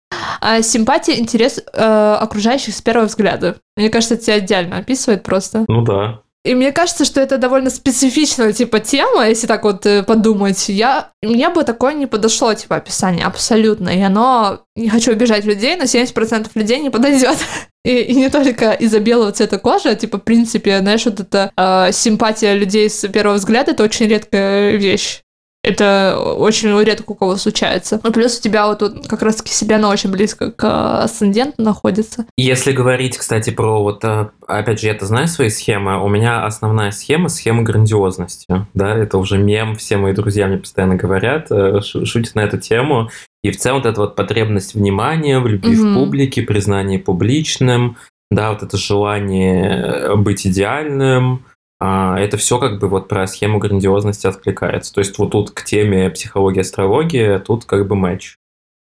симпатия, 0.62 1.18
интерес 1.18 1.59
э, 1.59 2.16
окружающих 2.20 2.74
с 2.74 2.80
первого 2.80 3.07
взгляда. 3.07 3.57
Мне 3.76 3.91
кажется, 3.91 4.14
это 4.14 4.24
тебя 4.24 4.39
идеально 4.39 4.78
описывает 4.78 5.24
просто. 5.24 5.64
Ну 5.66 5.82
да. 5.82 6.20
И 6.47 6.55
мне 6.55 6.70
кажется, 6.70 7.05
что 7.05 7.20
это 7.20 7.38
довольно 7.38 7.70
специфичная, 7.70 8.53
типа, 8.53 8.78
тема, 8.78 9.28
если 9.28 9.49
так 9.49 9.64
вот 9.64 9.84
э, 9.84 10.05
подумать. 10.05 10.68
Я, 10.68 11.11
мне 11.20 11.49
бы 11.49 11.64
такое 11.64 11.94
не 11.94 12.07
подошло, 12.07 12.55
типа, 12.55 12.76
описание, 12.76 13.26
абсолютно. 13.26 13.88
И 13.88 14.01
оно, 14.01 14.61
не 14.76 14.88
хочу 14.88 15.11
обижать 15.11 15.44
людей, 15.44 15.74
но 15.74 15.84
70% 15.84 16.51
людей 16.55 16.78
не 16.80 16.90
подойдет. 16.90 17.36
И, 17.84 18.01
и 18.01 18.16
не 18.16 18.30
только 18.30 18.72
из-за 18.72 18.99
белого 18.99 19.30
цвета 19.30 19.61
кожи, 19.61 19.90
а, 19.90 19.94
типа, 19.94 20.18
в 20.18 20.22
принципе, 20.22 20.80
знаешь, 20.80 21.05
вот 21.05 21.20
эта 21.20 21.53
э, 21.57 21.92
симпатия 21.92 22.55
людей 22.55 22.90
с 22.90 23.07
первого 23.07 23.36
взгляда, 23.36 23.70
это 23.70 23.84
очень 23.84 24.09
редкая 24.09 24.72
вещь. 24.72 25.22
Это 25.67 26.17
очень 26.39 26.81
редко 26.85 27.11
у 27.11 27.14
кого 27.17 27.35
случается. 27.35 28.01
Ну, 28.05 28.12
плюс 28.12 28.39
у 28.39 28.43
тебя 28.43 28.69
вот 28.69 28.79
тут 28.79 29.09
как 29.09 29.21
раз-таки 29.23 29.53
Селена 29.53 29.89
очень 29.89 30.12
близко 30.12 30.53
к 30.53 31.03
асценденту 31.03 31.61
находится. 31.61 32.25
Если 32.37 32.71
говорить, 32.71 33.19
кстати, 33.19 33.51
про 33.51 33.83
вот, 33.83 34.05
э, 34.05 34.29
опять 34.47 34.81
же, 34.81 34.87
я-то 34.87 35.07
знаю 35.07 35.27
свои 35.27 35.49
схемы, 35.49 36.01
у 36.01 36.09
меня 36.09 36.45
основная 36.45 36.93
схема– 36.93 37.29
схема 37.31 37.64
грандиозности. 37.64 38.67
Да, 38.75 38.97
это 38.97 39.19
уже 39.19 39.39
мем, 39.39 39.75
все 39.75 39.97
мои 39.97 40.12
друзья 40.12 40.47
мне 40.47 40.59
постоянно 40.59 40.95
говорят, 40.95 41.49
э, 41.51 41.81
шутят 41.83 42.37
на 42.37 42.45
эту 42.45 42.59
тему. 42.59 43.11
И 43.43 43.51
в 43.51 43.57
целом 43.57 43.79
вот 43.79 43.87
эта 43.87 44.01
вот 44.01 44.14
потребность 44.14 44.75
внимания, 44.75 45.41
в 45.41 45.49
любви 45.49 45.75
mm-hmm. 45.75 45.91
в 45.91 45.95
публике, 45.95 46.43
признание 46.43 47.01
публичным, 47.01 47.97
да, 48.31 48.53
вот 48.53 48.62
это 48.62 48.77
желание 48.77 50.14
быть 50.17 50.47
идеальным, 50.47 51.45
а, 51.79 52.18
это 52.18 52.37
все 52.37 52.59
как 52.59 52.79
бы 52.79 52.89
вот 52.89 53.09
про 53.09 53.27
схему 53.27 53.59
грандиозности 53.59 54.27
откликается. 54.27 54.93
То 54.93 55.01
есть 55.01 55.18
вот 55.18 55.31
тут 55.31 55.51
к 55.51 55.64
теме 55.64 56.11
психология, 56.11 56.62
астрология, 56.62 57.39
тут 57.39 57.64
как 57.64 57.87
бы 57.87 57.97
матч. 57.97 58.37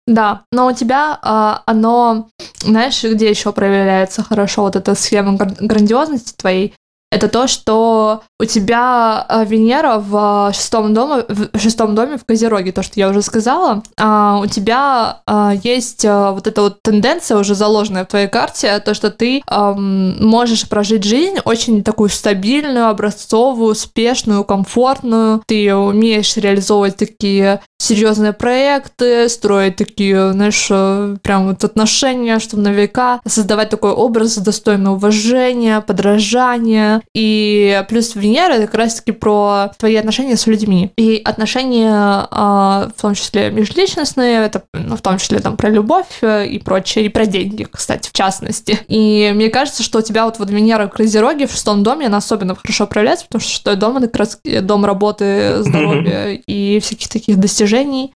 Да, 0.07 0.45
но 0.53 0.69
у 0.69 0.73
тебя 0.73 1.19
а, 1.21 1.63
оно, 1.67 2.29
знаешь, 2.61 3.03
где 3.05 3.29
еще 3.29 3.53
проявляется 3.53 4.23
хорошо 4.23 4.63
вот 4.63 4.77
эта 4.77 4.95
схема 4.95 5.37
грандиозности 5.37 6.35
твоей? 6.35 6.75
Это 7.11 7.29
то, 7.29 7.47
что 7.47 8.23
у 8.39 8.45
тебя 8.45 9.27
э, 9.29 9.45
Венера 9.47 9.99
в 9.99 10.53
шестом 10.55 10.93
доме, 10.93 11.25
в 11.29 11.59
шестом 11.59 11.95
доме 11.95 12.19
в 12.19 12.25
Козероге, 12.25 12.71
то, 12.71 12.83
что 12.83 13.01
я 13.01 13.09
уже 13.09 13.23
сказала, 13.23 13.83
а 13.99 14.39
у 14.39 14.47
тебя 14.47 15.23
а, 15.27 15.55
есть 15.63 16.05
э, 16.05 16.31
вот 16.31 16.47
эта 16.47 16.63
вот 16.63 16.83
тенденция 16.83 17.39
уже 17.39 17.55
заложенная 17.55 18.05
в 18.05 18.09
твоей 18.09 18.29
карте, 18.29 18.79
то, 18.81 18.95
что 18.95 19.11
ты 19.11 19.43
можешь 19.49 20.69
прожить 20.69 21.05
жизнь 21.05 21.39
очень 21.45 21.83
такую 21.83 22.11
стабильную, 22.11 22.89
образцовую, 22.89 23.73
успешную, 23.73 24.45
комфортную, 24.45 25.43
ты 25.47 25.75
умеешь 25.75 26.37
реализовывать 26.37 26.97
такие 26.97 27.61
серьезные 27.81 28.33
проекты, 28.33 29.29
строить 29.29 29.77
такие, 29.77 30.33
знаешь, 30.33 30.67
э, 30.69 31.17
прям 31.23 31.47
вот 31.47 31.63
отношения, 31.63 32.41
чтобы 32.41 32.65
на 32.65 32.73
века 32.73 33.21
создавать 33.25 33.71
такой 33.71 33.93
образ 33.93 34.37
достойного 34.37 34.97
уважения, 34.97 35.81
подражания. 35.81 37.03
И 37.15 37.85
плюс 37.89 38.17
Венера 38.17 38.55
это 38.55 38.67
как 38.67 38.75
раз-таки 38.75 39.13
про 39.13 39.71
твои 39.79 39.95
отношения 39.95 40.37
с 40.37 40.47
людьми. 40.49 40.91
И 40.97 41.23
отношения, 41.25 41.93
а, 41.93 42.91
в 42.97 43.01
том 43.01 43.15
числе 43.15 43.51
межличностные, 43.51 44.45
это 44.47 44.65
ну, 44.73 44.97
в 44.97 45.01
том 45.01 45.19
числе 45.19 45.39
там 45.39 45.57
про 45.57 45.71
любовь 45.71 46.19
э, 46.23 46.47
и 46.47 46.59
прочее, 46.59 47.07
и 47.07 47.09
про 47.09 47.27
деньги, 47.27 47.67
кстати, 47.71 48.09
в 48.09 48.13
частности. 48.13 48.81
И 48.89 49.31
мне 49.33 49.51
кажется, 49.51 49.85
что 49.85 50.01
у 50.01 50.03
тебя 50.03 50.25
вот, 50.25 50.41
вот 50.41 50.51
Венера 50.51 50.89
в 50.89 50.91
Козероге 50.91 51.47
в 51.47 51.53
шестом 51.53 51.85
доме, 51.85 52.07
она 52.07 52.17
особенно 52.17 52.57
хорошо 52.57 52.89
проявляется, 52.89 53.27
потому 53.27 53.41
что 53.41 53.51
шестой 53.53 53.77
дом 53.77 53.99
это 53.99 54.09
как 54.09 54.17
раз 54.17 54.41
дом 54.63 54.85
работы, 54.85 55.59
здоровья 55.63 56.33
и 56.33 56.81
всяких 56.81 57.09
таких 57.09 57.37
достижений 57.37 57.68
достижений. 57.69 58.15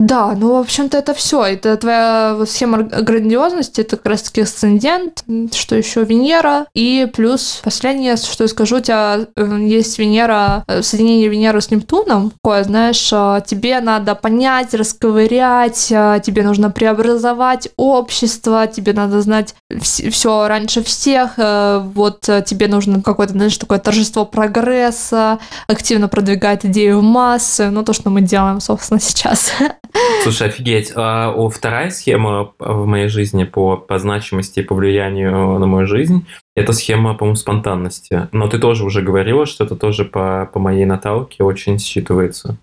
Да, 0.00 0.32
ну, 0.36 0.54
в 0.54 0.60
общем-то, 0.60 0.96
это 0.96 1.12
все. 1.12 1.44
Это 1.44 1.76
твоя 1.76 2.38
схема 2.46 2.84
грандиозности, 2.84 3.80
это 3.80 3.96
как 3.96 4.06
раз-таки 4.06 4.42
асцендент, 4.42 5.24
что 5.52 5.74
еще 5.74 6.04
Венера, 6.04 6.66
и 6.72 7.10
плюс 7.12 7.60
последнее, 7.64 8.14
что 8.16 8.44
я 8.44 8.48
скажу, 8.48 8.76
у 8.76 8.80
тебя 8.80 9.26
э, 9.34 9.58
есть 9.60 9.98
Венера, 9.98 10.62
э, 10.68 10.82
соединение 10.82 11.28
Венеры 11.28 11.60
с 11.60 11.72
Нептуном, 11.72 12.30
такое, 12.30 12.62
знаешь, 12.62 13.10
э, 13.12 13.42
тебе 13.44 13.80
надо 13.80 14.14
понять, 14.14 14.72
расковырять, 14.72 15.86
тебе 15.88 16.44
нужно 16.44 16.70
преобразовать 16.70 17.68
общество, 17.76 18.68
тебе 18.68 18.92
надо 18.92 19.20
знать 19.20 19.56
все 19.80 20.46
раньше 20.46 20.84
всех, 20.84 21.32
вот 21.36 22.20
тебе 22.20 22.68
нужно 22.68 23.02
какое-то, 23.02 23.32
знаешь, 23.32 23.58
такое 23.58 23.80
торжество 23.80 24.24
прогресса, 24.24 25.40
активно 25.66 26.06
продвигать 26.06 26.64
идею 26.66 27.00
в 27.00 27.02
массы, 27.02 27.70
ну, 27.70 27.82
то, 27.82 27.92
что 27.92 28.10
мы 28.10 28.20
делаем, 28.20 28.60
собственно, 28.60 29.00
сейчас. 29.00 29.52
Слушай, 30.22 30.48
офигеть. 30.48 30.92
А 30.94 31.32
о, 31.32 31.48
вторая 31.48 31.90
схема 31.90 32.52
в 32.58 32.86
моей 32.86 33.08
жизни 33.08 33.44
по, 33.44 33.76
по 33.76 33.98
значимости 33.98 34.60
и 34.60 34.62
по 34.62 34.74
влиянию 34.74 35.58
на 35.58 35.66
мою 35.66 35.86
жизнь– 35.86 36.26
это 36.56 36.72
схема, 36.72 37.14
по-моему, 37.14 37.36
спонтанности. 37.36 38.28
Но 38.32 38.48
ты 38.48 38.58
тоже 38.58 38.84
уже 38.84 39.02
говорила, 39.02 39.46
что 39.46 39.64
это 39.64 39.76
тоже 39.76 40.04
по, 40.04 40.50
по 40.52 40.58
моей 40.58 40.84
наталке 40.84 41.44
очень 41.44 41.76
считывается. 41.76 42.56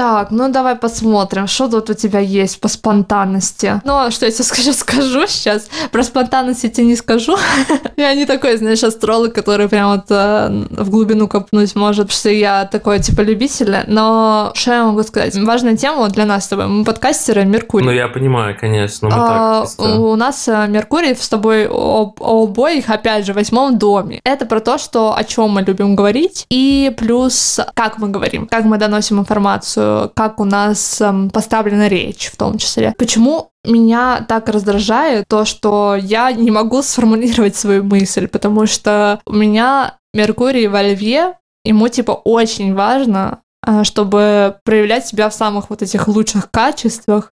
Так, 0.00 0.30
ну 0.30 0.48
давай 0.48 0.76
посмотрим, 0.76 1.46
что 1.46 1.68
тут 1.68 1.90
у 1.90 1.94
тебя 1.94 2.20
есть 2.20 2.58
по 2.58 2.68
спонтанности. 2.68 3.82
Ну, 3.84 3.92
а 3.98 4.10
что 4.10 4.24
я 4.24 4.32
тебе 4.32 4.44
скажу, 4.44 4.72
скажу 4.78 5.26
сейчас. 5.26 5.68
Про 5.92 6.02
спонтанность 6.02 6.64
я 6.64 6.70
тебе 6.70 6.86
не 6.86 6.96
скажу. 6.96 7.36
я 7.98 8.14
не 8.14 8.24
такой, 8.24 8.56
знаешь, 8.56 8.82
астролог, 8.82 9.34
который 9.34 9.68
прям 9.68 9.90
вот 9.90 10.06
э, 10.08 10.64
в 10.70 10.88
глубину 10.88 11.28
копнуть 11.28 11.76
может, 11.76 12.10
что 12.12 12.30
я 12.30 12.64
такой, 12.64 13.00
типа, 13.00 13.20
любитель. 13.20 13.76
Но 13.88 14.52
что 14.54 14.72
я 14.72 14.84
могу 14.84 15.02
сказать? 15.02 15.36
Важная 15.36 15.76
тема 15.76 16.08
для 16.08 16.24
нас 16.24 16.46
с 16.46 16.48
тобой. 16.48 16.66
Мы 16.66 16.84
подкастеры 16.86 17.44
Меркурий. 17.44 17.84
Ну, 17.84 17.92
я 17.92 18.08
понимаю, 18.08 18.56
конечно. 18.58 19.10
Мы 19.10 19.14
а, 19.14 19.60
так 19.60 19.68
чисто... 19.68 19.82
У 19.82 20.16
нас 20.16 20.48
э, 20.48 20.66
Меркурий 20.66 21.14
с 21.14 21.28
тобой 21.28 21.66
об, 21.66 22.22
обоих, 22.22 22.88
опять 22.88 23.26
же, 23.26 23.34
в 23.34 23.36
восьмом 23.36 23.76
доме. 23.76 24.22
Это 24.24 24.46
про 24.46 24.60
то, 24.60 24.78
что 24.78 25.14
о 25.14 25.24
чем 25.24 25.50
мы 25.50 25.60
любим 25.60 25.94
говорить, 25.94 26.46
и 26.48 26.90
плюс 26.96 27.60
как 27.74 27.98
мы 27.98 28.08
говорим, 28.08 28.46
как 28.46 28.64
мы 28.64 28.78
доносим 28.78 29.18
информацию 29.18 29.89
как 30.14 30.40
у 30.40 30.44
нас 30.44 31.00
эм, 31.00 31.30
поставлена 31.30 31.88
речь 31.88 32.30
в 32.32 32.36
том 32.36 32.58
числе. 32.58 32.94
Почему 32.98 33.50
меня 33.64 34.24
так 34.28 34.48
раздражает 34.48 35.26
то, 35.28 35.44
что 35.44 35.96
я 35.96 36.32
не 36.32 36.50
могу 36.50 36.82
сформулировать 36.82 37.56
свою 37.56 37.84
мысль, 37.84 38.28
потому 38.28 38.66
что 38.66 39.20
у 39.26 39.34
меня 39.34 39.96
Меркурий 40.12 40.66
во 40.66 40.82
Льве, 40.82 41.34
ему 41.64 41.88
типа 41.88 42.12
очень 42.12 42.74
важно, 42.74 43.42
э, 43.66 43.84
чтобы 43.84 44.56
проявлять 44.64 45.06
себя 45.06 45.28
в 45.28 45.34
самых 45.34 45.70
вот 45.70 45.82
этих 45.82 46.08
лучших 46.08 46.50
качествах, 46.50 47.32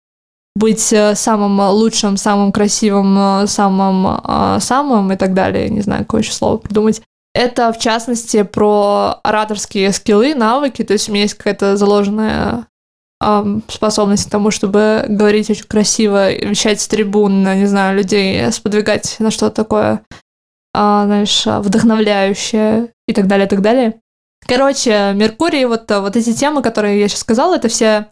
быть 0.56 0.92
э, 0.92 1.16
самым 1.16 1.60
лучшим, 1.72 2.18
самым 2.18 2.52
красивым, 2.52 3.18
э, 3.18 3.48
самым 3.48 4.60
самым 4.60 5.12
и 5.12 5.16
так 5.16 5.34
далее. 5.34 5.70
Не 5.70 5.82
знаю, 5.82 6.04
какое 6.04 6.22
еще 6.22 6.34
слово 6.34 6.58
придумать. 6.58 7.02
Это, 7.38 7.72
в 7.72 7.78
частности, 7.78 8.42
про 8.42 9.20
ораторские 9.22 9.92
скиллы, 9.92 10.34
навыки. 10.34 10.84
То 10.84 10.94
есть 10.94 11.08
у 11.08 11.12
меня 11.12 11.22
есть 11.22 11.36
какая-то 11.36 11.78
заложенная 11.78 12.66
эм, 13.24 13.62
способность 13.68 14.26
к 14.28 14.32
тому, 14.32 14.50
чтобы 14.50 15.06
говорить 15.08 15.52
очень 15.52 15.66
красиво, 15.66 16.34
вещать 16.34 16.82
с 16.82 16.88
трибун, 16.88 17.44
не 17.44 17.68
знаю, 17.68 17.96
людей, 17.96 18.52
сподвигать 18.52 19.18
на 19.20 19.30
что-то 19.30 19.56
такое, 19.56 20.02
э, 20.12 20.22
знаешь, 20.74 21.46
вдохновляющее 21.46 22.92
и 23.08 23.14
так 23.14 23.28
далее, 23.28 23.46
и 23.46 23.50
так 23.50 23.62
далее. 23.62 24.02
Короче, 24.48 25.14
Меркурий, 25.14 25.66
вот, 25.66 25.92
вот 25.92 26.16
эти 26.16 26.34
темы, 26.34 26.64
которые 26.64 27.00
я 27.00 27.08
сейчас 27.08 27.20
сказала, 27.20 27.58
это 27.58 27.68
все 27.68 28.08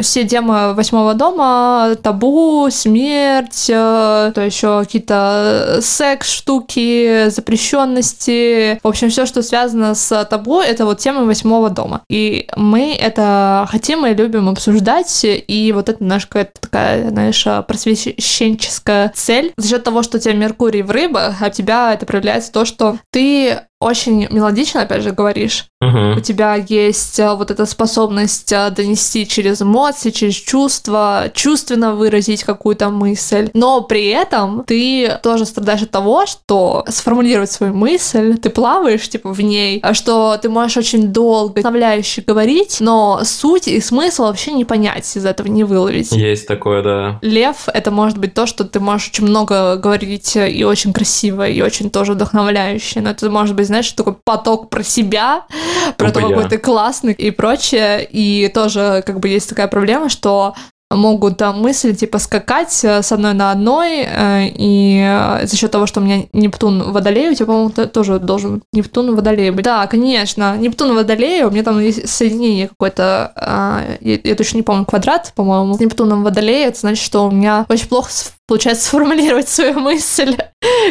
все 0.00 0.24
темы 0.26 0.74
восьмого 0.74 1.14
дома, 1.14 1.96
табу, 2.02 2.68
смерть, 2.70 3.66
э, 3.68 4.32
то 4.34 4.40
еще 4.40 4.80
какие-то 4.84 5.78
секс 5.80 6.30
штуки, 6.30 7.28
запрещенности. 7.28 8.78
В 8.82 8.88
общем, 8.88 9.10
все, 9.10 9.26
что 9.26 9.42
связано 9.42 9.94
с 9.94 10.24
табу, 10.24 10.60
это 10.60 10.84
вот 10.84 10.98
темы 10.98 11.26
восьмого 11.26 11.70
дома. 11.70 12.02
И 12.08 12.48
мы 12.56 12.94
это 12.94 13.66
хотим 13.70 14.06
и 14.06 14.14
любим 14.14 14.48
обсуждать, 14.48 15.24
и 15.24 15.72
вот 15.74 15.88
это 15.88 16.02
наша 16.02 16.26
какая-то 16.26 16.60
такая, 16.60 17.10
знаешь, 17.10 17.46
просвещенческая 17.66 19.12
цель. 19.14 19.52
За 19.56 19.68
счет 19.68 19.84
того, 19.84 20.02
что 20.02 20.18
у 20.18 20.20
тебя 20.20 20.34
Меркурий 20.34 20.82
в 20.82 20.90
рыбах, 20.90 21.36
а 21.40 21.46
у 21.46 21.50
тебя 21.50 21.94
это 21.94 22.06
проявляется 22.06 22.52
то, 22.52 22.64
что 22.64 22.98
ты 23.10 23.60
очень 23.78 24.26
мелодично, 24.30 24.82
опять 24.82 25.02
же, 25.02 25.12
говоришь. 25.12 25.66
Uh-huh. 25.84 26.16
У 26.16 26.20
тебя 26.20 26.54
есть 26.54 27.18
э, 27.18 27.34
вот 27.34 27.50
эта 27.50 27.66
способность 27.66 28.50
э, 28.50 28.70
донести 28.70 29.28
через 29.28 29.60
эмоции, 29.60 30.10
через 30.10 30.34
чувства, 30.34 31.30
чувственно 31.34 31.94
выразить 31.94 32.42
какую-то 32.44 32.88
мысль. 32.88 33.50
Но 33.52 33.82
при 33.82 34.08
этом 34.08 34.64
ты 34.66 35.18
тоже 35.22 35.44
страдаешь 35.44 35.82
от 35.82 35.90
того, 35.90 36.24
что 36.24 36.84
сформулировать 36.88 37.50
свою 37.50 37.74
мысль, 37.74 38.38
ты 38.38 38.48
плаваешь, 38.48 39.06
типа, 39.08 39.32
в 39.32 39.40
ней, 39.42 39.80
а 39.82 39.92
что 39.92 40.38
ты 40.40 40.48
можешь 40.48 40.78
очень 40.78 41.08
долго 41.08 41.58
вставляюще 41.58 42.22
говорить, 42.22 42.78
но 42.80 43.20
суть 43.24 43.68
и 43.68 43.80
смысл 43.80 44.22
вообще 44.22 44.52
не 44.52 44.64
понять, 44.64 45.14
из 45.14 45.26
этого 45.26 45.48
не 45.48 45.64
выловить. 45.64 46.12
Есть 46.12 46.46
такое, 46.46 46.82
да. 46.82 47.18
Лев— 47.20 47.68
это 47.72 47.90
может 47.90 48.16
быть 48.16 48.32
то, 48.32 48.46
что 48.46 48.64
ты 48.64 48.80
можешь 48.80 49.10
очень 49.10 49.26
много 49.26 49.76
говорить 49.76 50.34
и 50.36 50.64
очень 50.64 50.94
красиво, 50.94 51.46
и 51.46 51.60
очень 51.60 51.90
тоже 51.90 52.14
вдохновляюще, 52.14 53.02
но 53.02 53.10
это 53.10 53.28
может 53.28 53.54
быть 53.54 53.66
знаешь, 53.76 53.92
такой 53.92 54.14
поток 54.24 54.70
про 54.70 54.82
себя, 54.82 55.44
про 55.96 56.10
то, 56.10 56.20
какой 56.20 56.48
ты 56.48 56.58
классный 56.58 57.12
и 57.12 57.30
прочее. 57.30 58.06
И 58.10 58.48
тоже 58.48 59.02
как 59.06 59.20
бы 59.20 59.28
есть 59.28 59.48
такая 59.48 59.68
проблема, 59.68 60.08
что 60.08 60.54
могут 60.90 61.36
там 61.36 61.60
мысли 61.60 61.92
типа 61.92 62.18
скакать 62.18 62.84
э, 62.84 63.02
с 63.02 63.10
одной 63.10 63.34
на 63.34 63.50
одной, 63.50 64.06
э, 64.06 64.48
и 64.54 65.04
э, 65.04 65.46
за 65.46 65.56
счет 65.56 65.70
того, 65.72 65.86
что 65.86 66.00
у 66.00 66.04
меня 66.04 66.26
Нептун 66.32 66.80
в 66.80 66.92
Водолее, 66.92 67.30
у 67.30 67.34
тебя, 67.34 67.46
по-моему, 67.46 67.70
тоже 67.70 68.20
должен 68.20 68.62
Нептун 68.72 69.12
в 69.12 69.16
Водолее 69.16 69.50
быть. 69.50 69.64
Да, 69.64 69.86
конечно, 69.88 70.56
Нептун 70.56 70.92
в 70.92 70.94
Водолее, 70.94 71.46
у 71.46 71.50
меня 71.50 71.64
там 71.64 71.80
есть 71.80 72.08
соединение 72.08 72.68
какое-то, 72.68 73.32
я, 74.00 74.18
я 74.22 74.34
точно 74.36 74.58
не 74.58 74.62
помню, 74.62 74.84
квадрат, 74.84 75.32
по-моему, 75.34 75.74
с 75.74 75.80
Нептуном 75.80 76.20
в 76.20 76.24
Водолее, 76.24 76.66
это 76.66 76.78
значит, 76.78 77.04
что 77.04 77.26
у 77.26 77.32
меня 77.32 77.66
очень 77.68 77.88
плохо 77.88 78.10
получается 78.46 78.84
сформулировать 78.88 79.48
свою 79.48 79.80
мысль, 79.80 80.36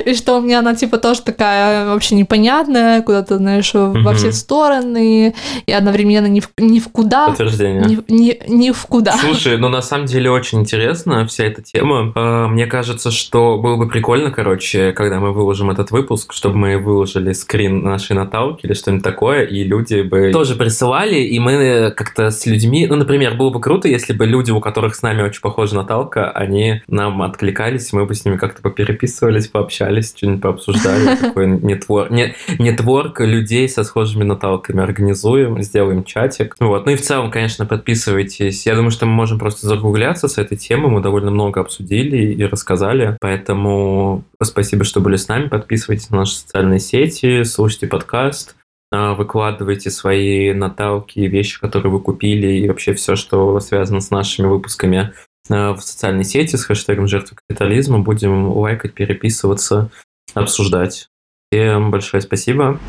и 0.06 0.14
что 0.14 0.38
у 0.38 0.42
меня 0.42 0.60
она 0.60 0.76
типа 0.76 0.98
тоже 0.98 1.22
такая 1.22 1.88
вообще 1.88 2.16
непонятная, 2.16 3.02
куда-то, 3.02 3.38
знаешь, 3.38 3.74
mm-hmm. 3.74 4.04
во 4.04 4.14
все 4.14 4.32
стороны, 4.32 5.34
и 5.66 5.72
одновременно 5.72 6.28
ни 6.28 6.40
в, 6.40 6.50
ни 6.58 6.80
в 6.80 6.90
куда. 6.90 7.28
Подтверждение. 7.28 7.84
Ни, 7.84 8.14
ни, 8.14 8.40
ни 8.48 8.72
в 8.72 8.86
куда. 8.86 9.14
Слушай, 9.18 9.58
ну 9.58 9.70
на 9.70 9.82
самом 9.82 10.06
деле 10.06 10.30
очень 10.30 10.62
интересно 10.62 11.26
вся 11.28 11.46
эта 11.46 11.62
тема. 11.62 12.12
А, 12.16 12.48
мне 12.48 12.68
кажется, 12.68 13.12
что 13.12 13.58
было 13.58 13.78
бы 13.78 13.88
прикольно, 13.88 14.32
короче, 14.32 14.92
когда 14.92 15.20
мы 15.20 15.32
выложим 15.34 15.72
этот 15.72 15.92
выпуск, 15.92 16.34
чтобы 16.34 16.58
мы 16.58 16.78
выложили 16.78 17.34
скрин 17.34 17.84
нашей 17.84 18.16
Наталки 18.16 18.66
или 18.66 18.74
что-нибудь 18.74 19.04
такое, 19.04 19.44
и 19.44 19.64
люди 19.64 20.02
бы 20.02 20.32
тоже 20.32 20.56
присылали, 20.56 21.16
и 21.16 21.40
мы 21.40 21.92
как-то 21.96 22.32
с 22.32 22.46
людьми, 22.46 22.88
ну, 22.88 22.96
например, 22.96 23.36
было 23.36 23.50
бы 23.50 23.60
круто, 23.60 23.88
если 23.88 24.14
бы 24.14 24.26
люди, 24.26 24.52
у 24.52 24.60
которых 24.60 24.96
с 24.96 25.02
нами 25.02 25.24
очень 25.24 25.42
похожа 25.42 25.76
Наталка, 25.76 26.30
они 26.32 26.82
нам 26.88 27.22
откликались 27.22 27.45
откликались, 27.46 27.94
мы 27.94 28.06
бы 28.06 28.16
с 28.16 28.26
ними 28.26 28.38
как-то 28.38 28.62
попереписывались, 28.62 29.48
пообщались, 29.48 30.14
что-нибудь 30.16 30.42
пообсуждали. 30.42 31.16
Такой 31.22 31.48
нетвор... 31.48 32.12
нетворк 32.12 33.20
людей 33.22 33.70
со 33.70 33.84
схожими 33.84 34.24
наталками 34.24 34.82
организуем, 34.82 35.62
сделаем 35.62 36.04
чатик. 36.04 36.56
Вот. 36.60 36.86
Ну 36.86 36.94
и 36.94 36.96
в 36.96 37.02
целом, 37.02 37.32
конечно, 37.32 37.66
подписывайтесь. 37.66 38.66
Я 38.66 38.76
думаю, 38.76 38.92
что 38.92 39.06
мы 39.06 39.14
можем 39.14 39.40
просто 39.40 39.68
загугляться 39.68 40.28
с 40.28 40.38
этой 40.38 40.58
темой. 40.58 40.92
Мы 40.92 41.02
довольно 41.02 41.32
много 41.32 41.62
обсудили 41.62 42.34
и 42.34 42.44
рассказали. 42.44 43.18
Поэтому 43.22 44.24
спасибо, 44.42 44.84
что 44.84 45.00
были 45.00 45.18
с 45.18 45.28
нами. 45.28 45.48
Подписывайтесь 45.48 46.10
на 46.10 46.18
наши 46.18 46.36
социальные 46.36 46.80
сети, 46.80 47.44
слушайте 47.44 47.88
подкаст. 47.88 48.56
А, 48.92 49.14
выкладывайте 49.14 49.90
свои 49.90 50.54
наталки, 50.54 51.20
вещи, 51.20 51.60
которые 51.60 51.92
вы 51.92 52.00
купили, 52.00 52.48
и 52.54 52.68
вообще 52.68 52.94
все, 52.94 53.16
что 53.16 53.60
связано 53.60 54.00
с 54.00 54.10
нашими 54.10 54.48
выпусками 54.48 55.12
в 55.50 55.80
социальной 55.80 56.24
сети 56.24 56.56
с 56.56 56.66
хэштегом 56.66 57.08
жертвы 57.08 57.38
капитализма. 57.38 58.00
Будем 58.00 58.50
лайкать, 58.50 58.94
переписываться, 58.94 59.90
обсуждать. 60.34 61.10
Всем 61.52 61.92
большое 61.92 62.22
спасибо. 62.22 62.80